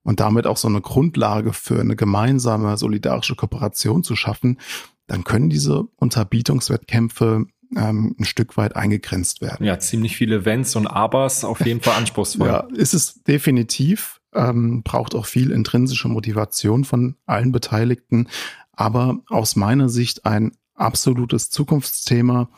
und 0.03 0.19
damit 0.19 0.47
auch 0.47 0.57
so 0.57 0.67
eine 0.67 0.81
Grundlage 0.81 1.53
für 1.53 1.79
eine 1.79 1.95
gemeinsame 1.95 2.77
solidarische 2.77 3.35
Kooperation 3.35 4.03
zu 4.03 4.15
schaffen, 4.15 4.59
dann 5.07 5.23
können 5.23 5.49
diese 5.49 5.87
Unterbietungswettkämpfe 5.95 7.45
ähm, 7.75 8.15
ein 8.19 8.25
Stück 8.25 8.57
weit 8.57 8.75
eingegrenzt 8.75 9.41
werden. 9.41 9.65
Ja, 9.65 9.79
ziemlich 9.79 10.15
viele 10.15 10.45
Wenns 10.45 10.75
und 10.75 10.85
Abers, 10.85 11.43
auf 11.43 11.65
jeden 11.65 11.81
Fall 11.81 11.95
anspruchsvoll. 11.95 12.47
ja, 12.47 12.67
ist 12.75 12.93
es 12.93 13.23
definitiv. 13.23 14.21
ähm, 14.33 14.83
braucht 14.83 15.15
auch 15.15 15.25
viel 15.25 15.51
intrinsische 15.51 16.09
Motivation 16.09 16.83
von 16.83 17.15
allen 17.25 17.51
Beteiligten, 17.51 18.27
aber 18.73 19.19
aus 19.29 19.55
meiner 19.55 19.89
Sicht 19.89 20.25
ein 20.25 20.51
absolutes 20.75 21.49
Zukunftsthema 21.49 22.49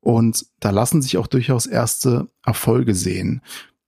und 0.00 0.46
da 0.60 0.70
lassen 0.70 1.02
sich 1.02 1.16
auch 1.16 1.26
durchaus 1.26 1.66
erste 1.66 2.28
Erfolge 2.44 2.94
sehen. 2.94 3.40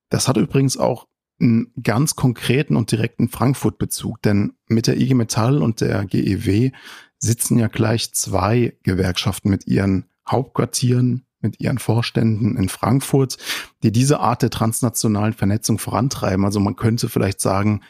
Das 0.09 0.29
hat 0.29 0.37
übrigens 0.37 0.77
auch 0.77 1.07
einen 1.41 1.73
ganz 1.83 2.17
konkreten 2.17 2.77
und 2.77 2.91
direkten 2.91 3.29
Frankfurt-Bezug, 3.29 4.23
denn 4.23 4.55
mit 4.69 4.87
der 4.87 4.97
IG 4.97 5.15
Metall 5.15 5.63
und 5.63 5.81
der 5.81 6.05
GEW 6.07 6.71
sitzen 7.19 7.59
ja 7.59 7.69
gleich 7.69 8.13
zwei 8.15 8.77
Gewerkschaften 8.83 9.51
mit 9.51 9.67
ihren 9.67 10.07
Hauptquartieren, 10.29 11.27
mit 11.41 11.61
ihren 11.61 11.79
Vorständen 11.79 12.57
in 12.57 12.69
Frankfurt, 12.69 13.37
die 13.83 13.93
diese 13.93 14.21
Art 14.21 14.43
der 14.43 14.51
transnationalen 14.51 15.35
Vernetzung 15.35 15.79
vorantreiben. 15.79 16.45
Also 16.45 16.61
man 16.61 16.77
könnte 16.77 17.09
vielleicht 17.09 17.41
sagen, 17.41 17.83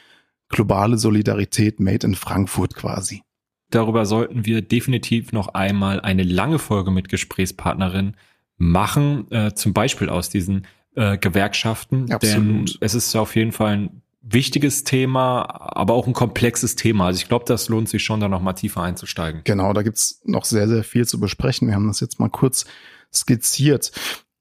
globale 0.49 0.99
Solidarität 0.99 1.81
made 1.81 2.07
in 2.07 2.15
Frankfurt 2.15 2.75
quasi. 2.75 3.23
Darüber 3.71 4.07
sollten 4.07 4.47
wir 4.47 4.63
definitiv 4.63 5.33
noch 5.33 5.49
einmal 5.49 6.01
eine 6.01 6.23
lange 6.23 6.59
Folge 6.59 6.91
mit 6.91 7.09
Gesprächspartnerin 7.09 8.17
machen, 8.59 9.31
äh, 9.31 9.55
zum 9.55 9.73
Beispiel 9.73 10.09
aus 10.09 10.29
diesen 10.29 10.67
äh, 10.95 11.19
Gewerkschaften. 11.19 12.11
Absolut. 12.13 12.75
Denn 12.75 12.79
es 12.81 12.95
ist 12.95 13.15
auf 13.17 13.35
jeden 13.37 13.53
Fall 13.53 13.77
ein 13.77 14.03
wichtiges 14.23 14.85
Thema, 14.85 15.43
aber 15.77 15.95
auch 15.95 16.07
ein 16.07 16.13
komplexes 16.13 16.75
Thema. 16.77 17.07
Also 17.07 17.19
ich 17.19 17.29
glaube, 17.29 17.45
das 17.47 17.69
lohnt 17.69 17.89
sich 17.89 18.03
schon, 18.03 18.21
da 18.21 18.29
noch 18.29 18.41
mal 18.41 18.55
tiefer 18.55 18.83
einzusteigen. 18.83 19.43
Genau, 19.45 19.73
da 19.73 19.83
gibt's 19.83 20.21
noch 20.25 20.45
sehr, 20.45 20.69
sehr 20.69 20.85
viel 20.85 21.07
zu 21.07 21.21
besprechen. 21.21 21.69
Wir 21.69 21.75
haben 21.75 21.87
das 21.87 22.01
jetzt 22.01 22.19
mal 22.19 22.31
kurz 22.31 22.67
skizziert. 23.15 23.93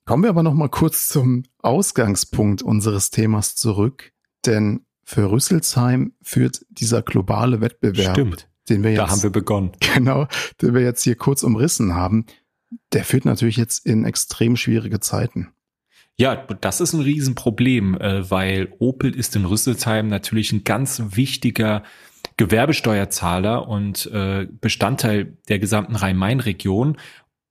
Kommen 0.06 0.24
wir 0.24 0.30
aber 0.30 0.44
noch 0.44 0.54
mal 0.54 0.70
kurz 0.70 1.08
zum 1.08 1.44
Ausgangspunkt 1.62 2.62
unseres 2.62 3.10
Themas 3.10 3.56
zurück, 3.56 4.12
denn 4.46 4.86
für 5.04 5.32
Rüsselsheim 5.32 6.14
führt 6.22 6.66
dieser 6.70 7.02
globale 7.02 7.62
Wettbewerb, 7.62 8.16
Stimmt. 8.16 8.50
Den 8.70 8.84
wir 8.84 8.92
jetzt, 8.92 9.00
da 9.00 9.10
haben 9.10 9.24
wir 9.24 9.30
begonnen. 9.30 9.72
Genau, 9.96 10.28
den 10.62 10.74
wir 10.74 10.82
jetzt 10.82 11.04
hier 11.04 11.16
kurz 11.16 11.44
umrissen 11.44 11.96
haben, 11.96 12.26
der 12.94 13.06
führt 13.06 13.26
natürlich 13.26 13.58
jetzt 13.58 13.86
in 13.86 14.06
extrem 14.06 14.56
schwierige 14.56 15.00
Zeiten. 15.00 15.50
Ja, 16.18 16.36
das 16.36 16.80
ist 16.80 16.94
ein 16.94 17.02
Riesenproblem, 17.02 17.96
äh, 18.00 18.30
weil 18.32 18.74
Opel 18.80 19.14
ist 19.14 19.36
in 19.36 19.46
Rüsselsheim 19.46 20.08
natürlich 20.08 20.54
ein 20.54 20.64
ganz 20.64 21.02
wichtiger 21.10 21.84
Gewerbesteuerzahler 22.38 23.68
und 23.68 24.06
äh, 24.08 24.48
Bestandteil 24.62 25.38
der 25.50 25.60
gesamten 25.60 25.96
Rhein-Main-Region, 25.96 26.98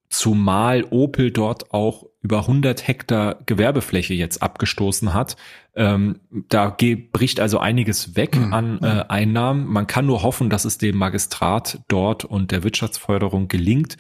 zumal 0.09 0.85
Opel 0.91 1.31
dort 1.31 1.73
auch 1.73 2.07
über 2.25 2.41
100 2.41 2.89
Hektar 2.89 3.37
Gewerbefläche 3.45 4.15
jetzt 4.15 4.43
abgestoßen 4.43 5.13
hat. 5.13 5.37
Ähm, 5.77 6.21
da 6.49 6.75
bricht 7.13 7.39
also 7.39 7.59
einiges 7.59 8.17
weg 8.17 8.37
mhm. 8.37 8.53
an 8.55 8.79
äh, 8.83 9.05
Einnahmen. 9.09 9.67
Man 9.67 9.87
kann 9.87 10.07
nur 10.07 10.23
hoffen, 10.23 10.49
dass 10.49 10.65
es 10.65 10.79
dem 10.79 10.97
Magistrat 10.97 11.81
dort 11.87 12.25
und 12.25 12.51
der 12.51 12.65
Wirtschaftsförderung 12.65 13.49
gelingt, 13.49 13.99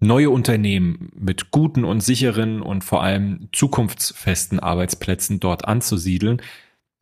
neue 0.00 0.30
Unternehmen 0.30 1.10
mit 1.14 1.50
guten 1.50 1.84
und 1.84 2.00
sicheren 2.00 2.62
und 2.62 2.84
vor 2.84 3.02
allem 3.02 3.50
zukunftsfesten 3.52 4.60
Arbeitsplätzen 4.60 5.38
dort 5.38 5.66
anzusiedeln. 5.66 6.40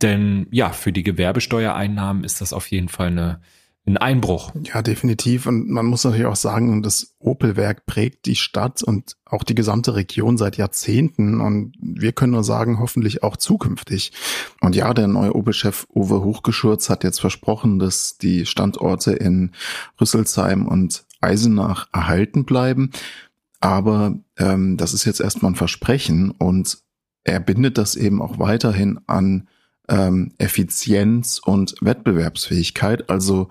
Denn 0.03 0.49
ja, 0.51 0.71
für 0.71 0.93
die 0.93 1.05
Gewerbesteuereinnahmen 1.05 2.25
ist 2.25 2.41
das 2.41 2.53
auf 2.53 2.71
jeden 2.73 2.89
Fall 2.89 3.09
eine, 3.09 3.41
ein 3.87 3.97
Einbruch. 3.97 4.53
Ja, 4.65 4.83
definitiv. 4.83 5.47
Und 5.47 5.69
man 5.71 5.87
muss 5.87 6.03
natürlich 6.03 6.27
auch 6.27 6.37
sagen, 6.37 6.83
das 6.83 7.15
Opel-Werk 7.21 7.87
prägt 7.87 8.27
die 8.27 8.35
Stadt 8.35 8.83
und 8.83 9.17
auch 9.25 9.45
die 9.45 9.55
gesamte 9.55 9.95
Region 9.95 10.37
seit 10.39 10.57
Jahrzehnten. 10.57 11.41
Und 11.41 11.75
wir 11.81 12.11
können 12.11 12.33
nur 12.33 12.43
sagen, 12.43 12.81
hoffentlich 12.81 13.23
auch 13.23 13.37
zukünftig. 13.37 14.13
Und 14.61 14.75
ja, 14.75 14.93
der 14.93 15.07
neue 15.07 15.37
Opel-Chef 15.37 15.87
Uwe 15.95 16.25
Hochgeschurz 16.25 16.91
hat 16.91 17.05
jetzt 17.05 17.21
versprochen, 17.21 17.79
dass 17.79 18.19
die 18.19 18.45
Standorte 18.45 19.13
in 19.13 19.53
Rüsselsheim 20.01 20.67
und 20.67 21.05
Eisenach 21.21 21.87
erhalten 21.93 22.45
bleiben. 22.45 22.91
Aber 23.61 24.19
ähm, 24.37 24.77
das 24.77 24.95
ist 24.95 25.05
jetzt 25.05 25.21
erstmal 25.21 25.53
ein 25.53 25.57
Versprechen 25.57 26.33
und 26.33 26.79
er 27.23 27.41
bindet 27.41 27.79
das 27.79 27.95
eben 27.95 28.21
auch 28.21 28.39
weiterhin 28.39 29.01
an 29.07 29.49
ähm, 29.89 30.33
Effizienz 30.39 31.41
und 31.45 31.77
Wettbewerbsfähigkeit. 31.81 33.09
Also 33.11 33.49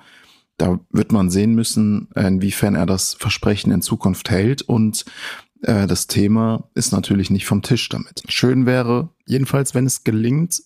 da 0.58 0.80
wird 0.90 1.12
man 1.12 1.30
sehen 1.30 1.54
müssen, 1.54 2.10
inwiefern 2.16 2.76
er 2.76 2.86
das 2.86 3.14
Versprechen 3.16 3.72
in 3.72 3.82
Zukunft 3.82 4.30
hält. 4.30 4.62
Und 4.62 5.06
äh, 5.62 5.88
das 5.88 6.08
Thema 6.08 6.70
ist 6.74 6.92
natürlich 6.92 7.30
nicht 7.30 7.46
vom 7.46 7.62
Tisch 7.62 7.90
damit. 7.90 8.24
Schön 8.28 8.66
wäre, 8.66 9.10
jedenfalls, 9.26 9.76
wenn 9.76 9.86
es 9.86 10.04
gelingt, 10.04 10.62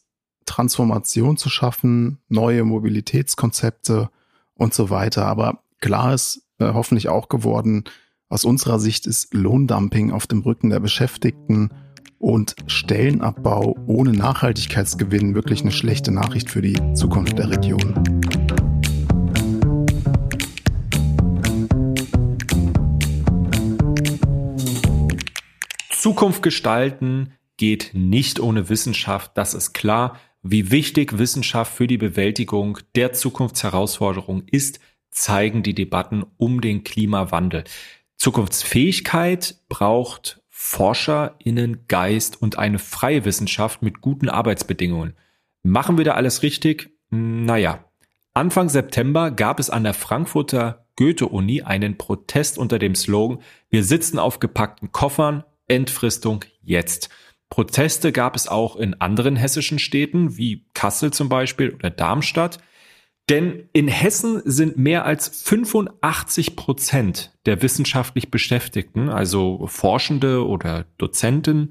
Transformation 0.46 1.38
zu 1.38 1.50
schaffen, 1.50 2.20
neue 2.28 2.64
Mobilitätskonzepte 2.64 4.10
und 4.56 4.74
so 4.74 4.90
weiter. 4.90 5.26
Aber 5.26 5.64
klar 5.80 6.14
ist, 6.14 6.44
äh, 6.60 6.74
hoffentlich 6.74 7.10
auch 7.10 7.30
geworden. 7.30 7.84
Aus 8.30 8.46
unserer 8.46 8.80
Sicht 8.80 9.08
ist 9.08 9.34
Lohndumping 9.34 10.12
auf 10.12 10.28
dem 10.28 10.42
Rücken 10.42 10.70
der 10.70 10.80
Beschäftigten 10.80 11.72
und 12.20 12.56
Stellenabbau 12.68 13.78
ohne 13.88 14.12
Nachhaltigkeitsgewinn 14.12 15.36
wirklich 15.36 15.62
eine 15.62 15.72
schlechte 15.72 16.12
Nachricht 16.12 16.50
für 16.50 16.62
die 16.62 16.78
Zukunft 16.94 17.40
der 17.40 17.50
Region. 17.50 17.94
Zukunft 26.00 26.44
gestalten 26.44 27.34
geht 27.58 27.92
nicht 27.92 28.40
ohne 28.40 28.70
Wissenschaft, 28.70 29.32
das 29.34 29.54
ist 29.54 29.74
klar. 29.74 30.18
Wie 30.42 30.72
wichtig 30.72 31.18
Wissenschaft 31.18 31.74
für 31.74 31.88
die 31.88 31.98
Bewältigung 31.98 32.78
der 32.96 33.12
Zukunftsherausforderung 33.12 34.44
ist, 34.50 34.80
zeigen 35.12 35.62
die 35.62 35.76
Debatten 35.76 36.24
um 36.38 36.62
den 36.62 36.86
Klimawandel. 36.86 37.66
Zukunftsfähigkeit 38.16 39.60
braucht 39.68 40.42
ForscherInnen, 40.48 41.86
Geist 41.90 42.42
und 42.42 42.58
eine 42.58 42.80
freie 42.80 43.26
Wissenschaft 43.26 43.82
mit 43.82 44.00
guten 44.00 44.30
Arbeitsbedingungen. 44.30 45.16
Machen 45.64 45.98
wir 45.98 46.06
da 46.06 46.14
alles 46.14 46.44
richtig? 46.44 46.94
Naja. 47.10 47.84
Anfang 48.34 48.70
September 48.70 49.32
gab 49.32 49.60
es 49.60 49.70
an 49.70 49.84
der 49.84 49.94
Frankfurter 49.94 50.86
Goethe-Uni 50.96 51.64
einen 51.64 51.98
Protest 51.98 52.58
unter 52.58 52.80
dem 52.80 52.96
Slogan 52.96 53.42
Wir 53.70 53.84
sitzen 53.84 54.18
auf 54.18 54.40
gepackten 54.40 54.94
Koffern, 54.94 55.44
Entfristung 55.70 56.44
jetzt. 56.62 57.10
Proteste 57.50 58.12
gab 58.12 58.36
es 58.36 58.48
auch 58.48 58.76
in 58.76 58.96
anderen 58.96 59.36
hessischen 59.36 59.80
Städten, 59.80 60.38
wie 60.38 60.66
Kassel 60.74 61.12
zum 61.12 61.30
Beispiel 61.30 61.74
oder 61.74 61.90
Darmstadt. 61.90 62.60
Denn 63.30 63.70
in 63.74 63.88
Hessen 63.88 64.42
sind 64.46 64.78
mehr 64.78 65.06
als 65.06 65.44
85 65.44 66.56
Prozent 66.56 67.32
der 67.46 67.62
wissenschaftlich 67.62 68.32
Beschäftigten, 68.32 69.10
also 69.10 69.68
Forschende 69.68 70.48
oder 70.48 70.86
Dozenten, 70.98 71.70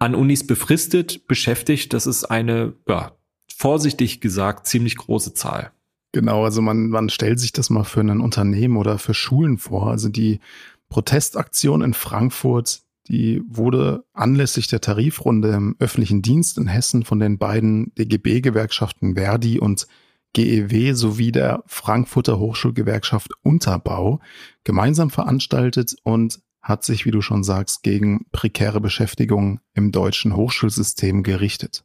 an 0.00 0.16
Unis 0.16 0.44
befristet 0.44 1.28
beschäftigt. 1.28 1.92
Das 1.92 2.06
ist 2.06 2.24
eine, 2.24 2.74
ja, 2.88 3.12
vorsichtig 3.56 4.20
gesagt, 4.20 4.66
ziemlich 4.66 4.96
große 4.96 5.34
Zahl. 5.34 5.70
Genau, 6.10 6.44
also 6.44 6.60
man, 6.60 6.88
man 6.88 7.08
stellt 7.08 7.38
sich 7.38 7.52
das 7.52 7.70
mal 7.70 7.84
für 7.84 8.00
ein 8.00 8.20
Unternehmen 8.20 8.76
oder 8.76 8.98
für 8.98 9.14
Schulen 9.14 9.58
vor. 9.58 9.88
Also 9.88 10.08
die 10.08 10.40
Protestaktion 10.88 11.82
in 11.82 11.94
Frankfurt, 11.94 12.82
die 13.08 13.42
wurde 13.46 14.04
anlässlich 14.12 14.68
der 14.68 14.80
Tarifrunde 14.80 15.50
im 15.50 15.76
öffentlichen 15.78 16.22
Dienst 16.22 16.58
in 16.58 16.68
Hessen 16.68 17.04
von 17.04 17.18
den 17.18 17.38
beiden 17.38 17.92
DGB-Gewerkschaften 17.96 19.14
Verdi 19.14 19.58
und 19.58 19.86
GEW 20.34 20.94
sowie 20.94 21.32
der 21.32 21.62
Frankfurter 21.66 22.38
Hochschulgewerkschaft 22.38 23.32
Unterbau 23.42 24.20
gemeinsam 24.64 25.10
veranstaltet 25.10 25.96
und 26.04 26.40
hat 26.62 26.84
sich, 26.84 27.04
wie 27.04 27.10
du 27.10 27.20
schon 27.20 27.42
sagst, 27.42 27.82
gegen 27.82 28.26
prekäre 28.30 28.80
Beschäftigung 28.80 29.60
im 29.74 29.90
deutschen 29.90 30.36
Hochschulsystem 30.36 31.22
gerichtet. 31.22 31.84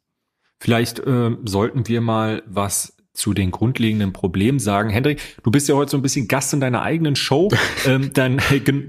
Vielleicht 0.60 1.00
äh, 1.00 1.36
sollten 1.44 1.86
wir 1.88 2.00
mal 2.00 2.42
was 2.46 2.96
zu 3.18 3.34
den 3.34 3.50
grundlegenden 3.50 4.12
Problemen 4.12 4.58
sagen. 4.58 4.90
Hendrik, 4.90 5.20
du 5.42 5.50
bist 5.50 5.68
ja 5.68 5.74
heute 5.74 5.90
so 5.90 5.98
ein 5.98 6.02
bisschen 6.02 6.28
Gast 6.28 6.54
in 6.54 6.60
deiner 6.60 6.82
eigenen 6.82 7.16
Show. 7.16 7.50
ähm, 7.86 8.10
dann, 8.14 8.40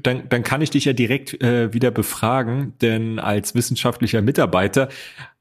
dann, 0.03 0.23
dann 0.29 0.43
kann 0.43 0.61
ich 0.61 0.69
dich 0.69 0.85
ja 0.85 0.93
direkt 0.93 1.41
äh, 1.41 1.73
wieder 1.73 1.91
befragen, 1.91 2.73
denn 2.81 3.19
als 3.19 3.55
wissenschaftlicher 3.55 4.21
Mitarbeiter 4.21 4.89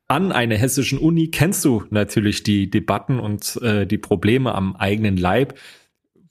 an 0.08 0.32
einer 0.32 0.56
hessischen 0.56 0.98
Uni 0.98 1.28
kennst 1.28 1.64
du 1.66 1.84
natürlich 1.90 2.42
die 2.42 2.70
Debatten 2.70 3.20
und 3.20 3.60
äh, 3.62 3.86
die 3.86 3.98
Probleme 3.98 4.54
am 4.54 4.74
eigenen 4.74 5.18
Leib. 5.18 5.58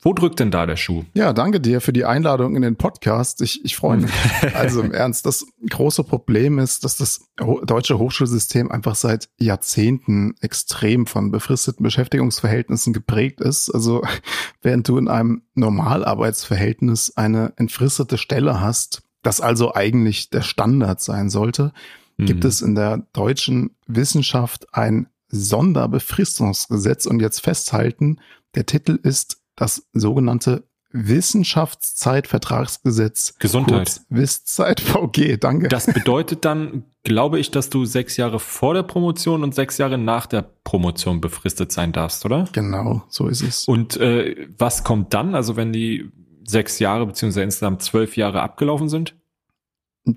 Wo 0.07 0.13
drückt 0.13 0.39
denn 0.39 0.51
da 0.51 0.65
der 0.65 0.77
Schuh? 0.77 1.03
Ja, 1.15 1.33
danke 1.33 1.59
dir 1.59 1.81
für 1.81 1.91
die 1.91 2.05
Einladung 2.05 2.55
in 2.55 2.61
den 2.61 2.77
Podcast. 2.77 3.41
Ich, 3.41 3.65
ich 3.65 3.75
freue 3.75 3.97
mich. 3.97 4.11
also 4.55 4.79
im 4.79 4.93
Ernst, 4.93 5.25
das 5.25 5.45
große 5.69 6.05
Problem 6.05 6.59
ist, 6.59 6.85
dass 6.85 6.95
das 6.95 7.27
deutsche 7.35 7.99
Hochschulsystem 7.99 8.71
einfach 8.71 8.95
seit 8.95 9.27
Jahrzehnten 9.37 10.35
extrem 10.39 11.07
von 11.07 11.29
befristeten 11.29 11.83
Beschäftigungsverhältnissen 11.83 12.93
geprägt 12.93 13.41
ist. 13.41 13.69
Also 13.69 14.01
während 14.61 14.87
du 14.87 14.97
in 14.97 15.09
einem 15.09 15.41
Normalarbeitsverhältnis 15.55 17.11
eine 17.17 17.51
entfristete 17.57 18.17
Stelle 18.17 18.61
hast, 18.61 19.01
das 19.23 19.41
also 19.41 19.75
eigentlich 19.75 20.29
der 20.29 20.41
Standard 20.41 21.01
sein 21.01 21.29
sollte, 21.29 21.73
gibt 22.17 22.45
mhm. 22.45 22.49
es 22.49 22.61
in 22.61 22.75
der 22.75 23.05
deutschen 23.11 23.71
Wissenschaft 23.87 24.73
ein 24.73 25.07
Sonderbefristungsgesetz 25.27 27.07
und 27.07 27.19
jetzt 27.19 27.41
festhalten, 27.41 28.21
der 28.55 28.65
Titel 28.65 28.97
ist 29.03 29.41
das 29.57 29.85
sogenannte 29.91 30.63
Wissenschaftszeitvertragsgesetz. 30.91 33.35
Gesundheit. 33.39 33.99
Wisszeit 34.09 34.79
VG, 34.79 35.35
danke. 35.37 35.67
Das 35.67 35.87
bedeutet 35.87 36.45
dann, 36.45 36.85
glaube 37.03 37.39
ich, 37.39 37.51
dass 37.51 37.69
du 37.69 37.83
sechs 37.83 38.15
Jahre 38.15 38.39
vor 38.39 38.73
der 38.73 38.83
Promotion 38.83 39.43
und 39.43 39.53
sechs 39.53 39.77
Jahre 39.77 39.97
nach 39.97 40.27
der 40.27 40.43
Promotion 40.63 41.19
befristet 41.19 41.73
sein 41.73 41.91
darfst, 41.91 42.23
oder? 42.25 42.47
Genau, 42.53 43.03
so 43.09 43.27
ist 43.27 43.43
es. 43.43 43.67
Und 43.67 43.97
äh, 43.97 44.47
was 44.57 44.85
kommt 44.85 45.13
dann, 45.13 45.35
also 45.35 45.57
wenn 45.57 45.73
die 45.73 46.09
sechs 46.45 46.79
Jahre 46.79 47.05
beziehungsweise 47.05 47.43
insgesamt 47.43 47.83
zwölf 47.83 48.15
Jahre 48.15 48.41
abgelaufen 48.41 48.87
sind? 48.87 49.13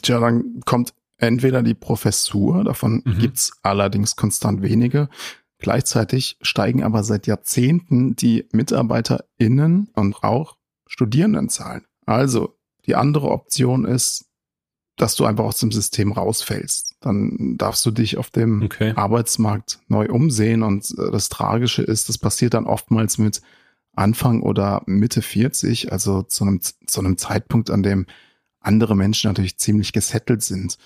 Tja, 0.02 0.20
dann 0.20 0.60
kommt 0.64 0.94
entweder 1.16 1.64
die 1.64 1.74
Professur, 1.74 2.62
davon 2.64 3.02
mhm. 3.04 3.18
gibt's 3.18 3.52
allerdings 3.62 4.16
konstant 4.16 4.62
wenige, 4.62 5.08
Gleichzeitig 5.60 6.38
steigen 6.40 6.82
aber 6.82 7.04
seit 7.04 7.26
Jahrzehnten 7.26 8.16
die 8.16 8.48
MitarbeiterInnen 8.52 9.90
und 9.94 10.24
auch 10.24 10.56
Studierendenzahlen. 10.86 11.84
Also 12.06 12.58
die 12.86 12.96
andere 12.96 13.30
Option 13.30 13.84
ist, 13.84 14.26
dass 14.96 15.14
du 15.14 15.24
einfach 15.24 15.44
aus 15.44 15.58
dem 15.58 15.70
System 15.70 16.12
rausfällst. 16.12 16.96
Dann 17.00 17.56
darfst 17.56 17.84
du 17.86 17.90
dich 17.90 18.18
auf 18.18 18.30
dem 18.30 18.62
okay. 18.62 18.92
Arbeitsmarkt 18.96 19.80
neu 19.88 20.08
umsehen. 20.08 20.62
Und 20.62 20.90
äh, 20.98 21.10
das 21.10 21.28
Tragische 21.28 21.82
ist, 21.82 22.08
das 22.08 22.18
passiert 22.18 22.54
dann 22.54 22.66
oftmals 22.66 23.18
mit 23.18 23.40
Anfang 23.94 24.42
oder 24.42 24.82
Mitte 24.86 25.22
40, 25.22 25.92
also 25.92 26.22
zu 26.22 26.44
einem, 26.44 26.60
zu 26.60 27.00
einem 27.00 27.18
Zeitpunkt, 27.18 27.70
an 27.70 27.82
dem 27.82 28.06
andere 28.60 28.94
Menschen 28.94 29.28
natürlich 29.28 29.58
ziemlich 29.58 29.92
gesettelt 29.92 30.42
sind. 30.42 30.76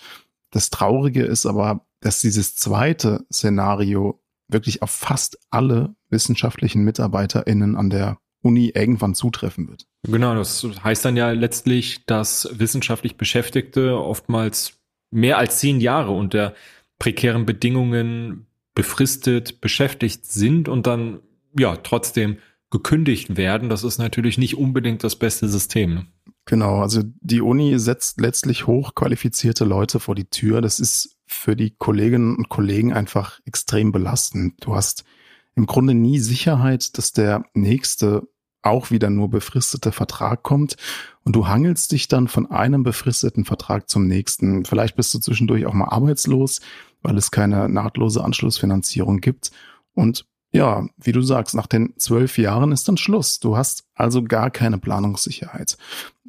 Das 0.51 0.71
Traurige 0.71 1.25
ist 1.25 1.47
aber, 1.47 1.85
dass 2.01 2.21
dieses 2.21 2.55
zweite 2.55 3.25
Szenario 3.33 4.21
wirklich 4.49 4.83
auf 4.83 4.91
fast 4.91 5.39
alle 5.51 5.95
wissenschaftlichen 6.11 6.85
MitarbeiterInnen 6.85 7.77
an 7.77 7.91
der 7.91 8.19
Uni 8.43 8.73
irgendwann 8.75 9.15
zutreffen 9.15 9.69
wird. 9.69 9.87
Genau, 10.03 10.35
das 10.35 10.67
heißt 10.83 11.05
dann 11.05 11.17
ja 11.17 11.31
letztlich, 11.31 12.05
dass 12.05 12.49
wissenschaftlich 12.53 13.17
Beschäftigte 13.17 13.99
oftmals 13.99 14.75
mehr 15.11 15.39
als 15.39 15.59
zehn 15.61 15.81
Jahre 15.81 16.11
unter 16.11 16.55
prekären 16.99 17.47
Bedingungen 17.47 18.47
befristet 18.75 19.61
beschäftigt 19.61 20.27
sind 20.27 20.69
und 20.69 20.87
dann 20.87 21.21
ja 21.59 21.77
trotzdem 21.77 22.39
gekündigt 22.71 23.37
werden. 23.37 23.69
Das 23.69 23.85
ist 23.85 23.99
natürlich 23.99 24.37
nicht 24.37 24.57
unbedingt 24.59 25.05
das 25.05 25.17
beste 25.17 25.49
System. 25.49 26.09
Genau, 26.45 26.81
also 26.81 27.03
die 27.21 27.41
Uni 27.41 27.79
setzt 27.79 28.21
letztlich 28.21 28.67
hochqualifizierte 28.67 29.65
Leute 29.65 30.01
vor 30.01 30.15
die 30.15 30.29
Tür. 30.29 30.61
Das 30.61 30.81
ist 30.81 31.14
für 31.27 31.57
die 31.57 31.71
Kolleginnen 31.71 32.37
und 32.37 32.49
Kollegen 32.49 32.93
einfach 32.93 33.41
extrem 33.45 33.93
belastend. 33.93 34.55
Du 34.65 34.75
hast 34.75 35.05
im 35.55 35.67
Grunde 35.67 35.95
nie 35.95 36.19
Sicherheit, 36.19 36.99
dass 36.99 37.13
der 37.13 37.45
nächste 37.55 38.29
auch 38.63 38.91
wieder 38.91 39.11
nur 39.11 39.29
befristete 39.29 39.93
Vertrag 39.93 40.43
kommt 40.43 40.77
und 41.23 41.37
du 41.37 41.49
hangelst 41.49 41.93
dich 41.93 42.09
dann 42.09 42.29
von 42.29 42.51
einem 42.51 42.83
befristeten 42.83 43.45
Vertrag 43.45 43.91
zum 43.91 44.07
nächsten. 44.07 44.65
Vielleicht 44.65 44.97
bist 44.97 45.13
du 45.13 45.19
zwischendurch 45.19 45.67
auch 45.67 45.75
mal 45.75 45.89
arbeitslos, 45.89 46.61
weil 47.03 47.17
es 47.19 47.31
keine 47.31 47.69
nahtlose 47.69 48.25
Anschlussfinanzierung 48.25 49.21
gibt 49.21 49.51
und 49.95 50.27
ja, 50.55 50.87
wie 50.97 51.11
du 51.11 51.21
sagst, 51.21 51.57
nach 51.57 51.67
den 51.67 51.95
zwölf 51.99 52.39
Jahren 52.39 52.71
ist 52.71 52.87
dann 52.87 52.97
Schluss. 52.97 53.41
Du 53.41 53.57
hast 53.57 53.85
also 53.93 54.23
gar 54.23 54.51
keine 54.51 54.79
Planungssicherheit. 54.79 55.77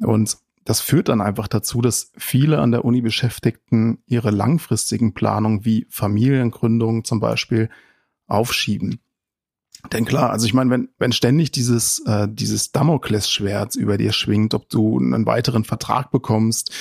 Und 0.00 0.38
das 0.66 0.80
führt 0.80 1.08
dann 1.08 1.20
einfach 1.20 1.46
dazu, 1.46 1.80
dass 1.80 2.10
viele 2.18 2.58
an 2.58 2.72
der 2.72 2.84
Uni 2.84 3.00
Beschäftigten 3.00 4.02
ihre 4.06 4.32
langfristigen 4.32 5.14
Planungen 5.14 5.64
wie 5.64 5.86
Familiengründung 5.90 7.04
zum 7.04 7.20
Beispiel 7.20 7.70
aufschieben. 8.26 8.98
Denn 9.92 10.04
klar, 10.04 10.30
also 10.30 10.44
ich 10.44 10.54
meine, 10.54 10.70
wenn, 10.70 10.88
wenn 10.98 11.12
ständig 11.12 11.52
dieses, 11.52 12.00
äh, 12.00 12.26
dieses 12.28 12.72
Damoklesschwert 12.72 13.76
über 13.76 13.96
dir 13.96 14.12
schwingt, 14.12 14.54
ob 14.54 14.68
du 14.68 14.98
einen 14.98 15.24
weiteren 15.24 15.62
Vertrag 15.62 16.10
bekommst, 16.10 16.72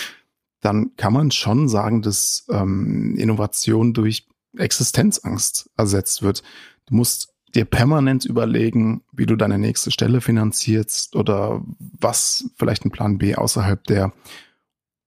dann 0.61 0.95
kann 0.97 1.13
man 1.13 1.29
schon 1.29 1.69
sagen, 1.69 2.01
dass 2.01 2.47
ähm, 2.49 3.15
Innovation 3.15 3.93
durch 3.93 4.27
Existenzangst 4.57 5.69
ersetzt 5.77 6.23
wird. 6.23 6.41
Du 6.87 6.95
musst 6.95 7.34
dir 7.55 7.65
permanent 7.65 8.25
überlegen, 8.25 9.03
wie 9.11 9.25
du 9.25 9.35
deine 9.35 9.57
nächste 9.57 9.91
Stelle 9.91 10.21
finanzierst 10.21 11.15
oder 11.15 11.63
was 11.77 12.51
vielleicht 12.57 12.85
ein 12.85 12.91
Plan 12.91 13.17
B 13.17 13.35
außerhalb 13.35 13.83
der 13.85 14.13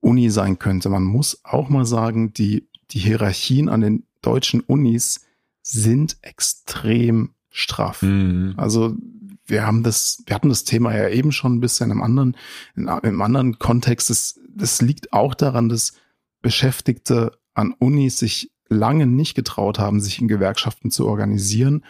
Uni 0.01 0.31
sein 0.31 0.59
könnte. 0.59 0.89
Man 0.89 1.05
muss 1.05 1.41
auch 1.45 1.69
mal 1.69 1.85
sagen, 1.85 2.33
die, 2.33 2.69
die 2.91 3.01
Hierarchien 3.01 3.69
an 3.69 3.83
den 3.83 4.05
deutschen 4.23 4.61
Unis 4.61 5.27
sind 5.63 6.17
extrem 6.23 7.35
straff. 7.51 8.03
Mhm. 8.03 8.55
Also 8.57 8.97
wir 9.45 9.67
haben 9.67 9.83
das, 9.83 10.23
wir 10.27 10.35
hatten 10.35 10.49
das 10.49 10.65
Thema 10.65 10.97
ja 10.97 11.09
eben 11.09 11.33
schon 11.33 11.55
ein 11.55 11.61
bisschen 11.61 11.91
im 11.91 12.03
anderen, 12.03 12.37
in, 12.77 12.89
im 12.89 13.21
anderen 13.21 13.59
Kontext. 13.59 14.11
Das, 14.11 14.41
das 14.49 14.81
liegt 14.81 15.13
auch 15.13 15.35
daran, 15.35 15.69
dass 15.69 15.95
Beschäftigte 16.41 17.33
an 17.55 17.75
Unis 17.79 18.19
sich 18.19 18.53
lange 18.69 19.07
nicht 19.07 19.35
getraut 19.35 19.79
haben, 19.79 20.01
sich 20.01 20.21
in 20.21 20.29
Gewerkschaften 20.29 20.91
zu 20.91 21.07
organisieren 21.07 21.85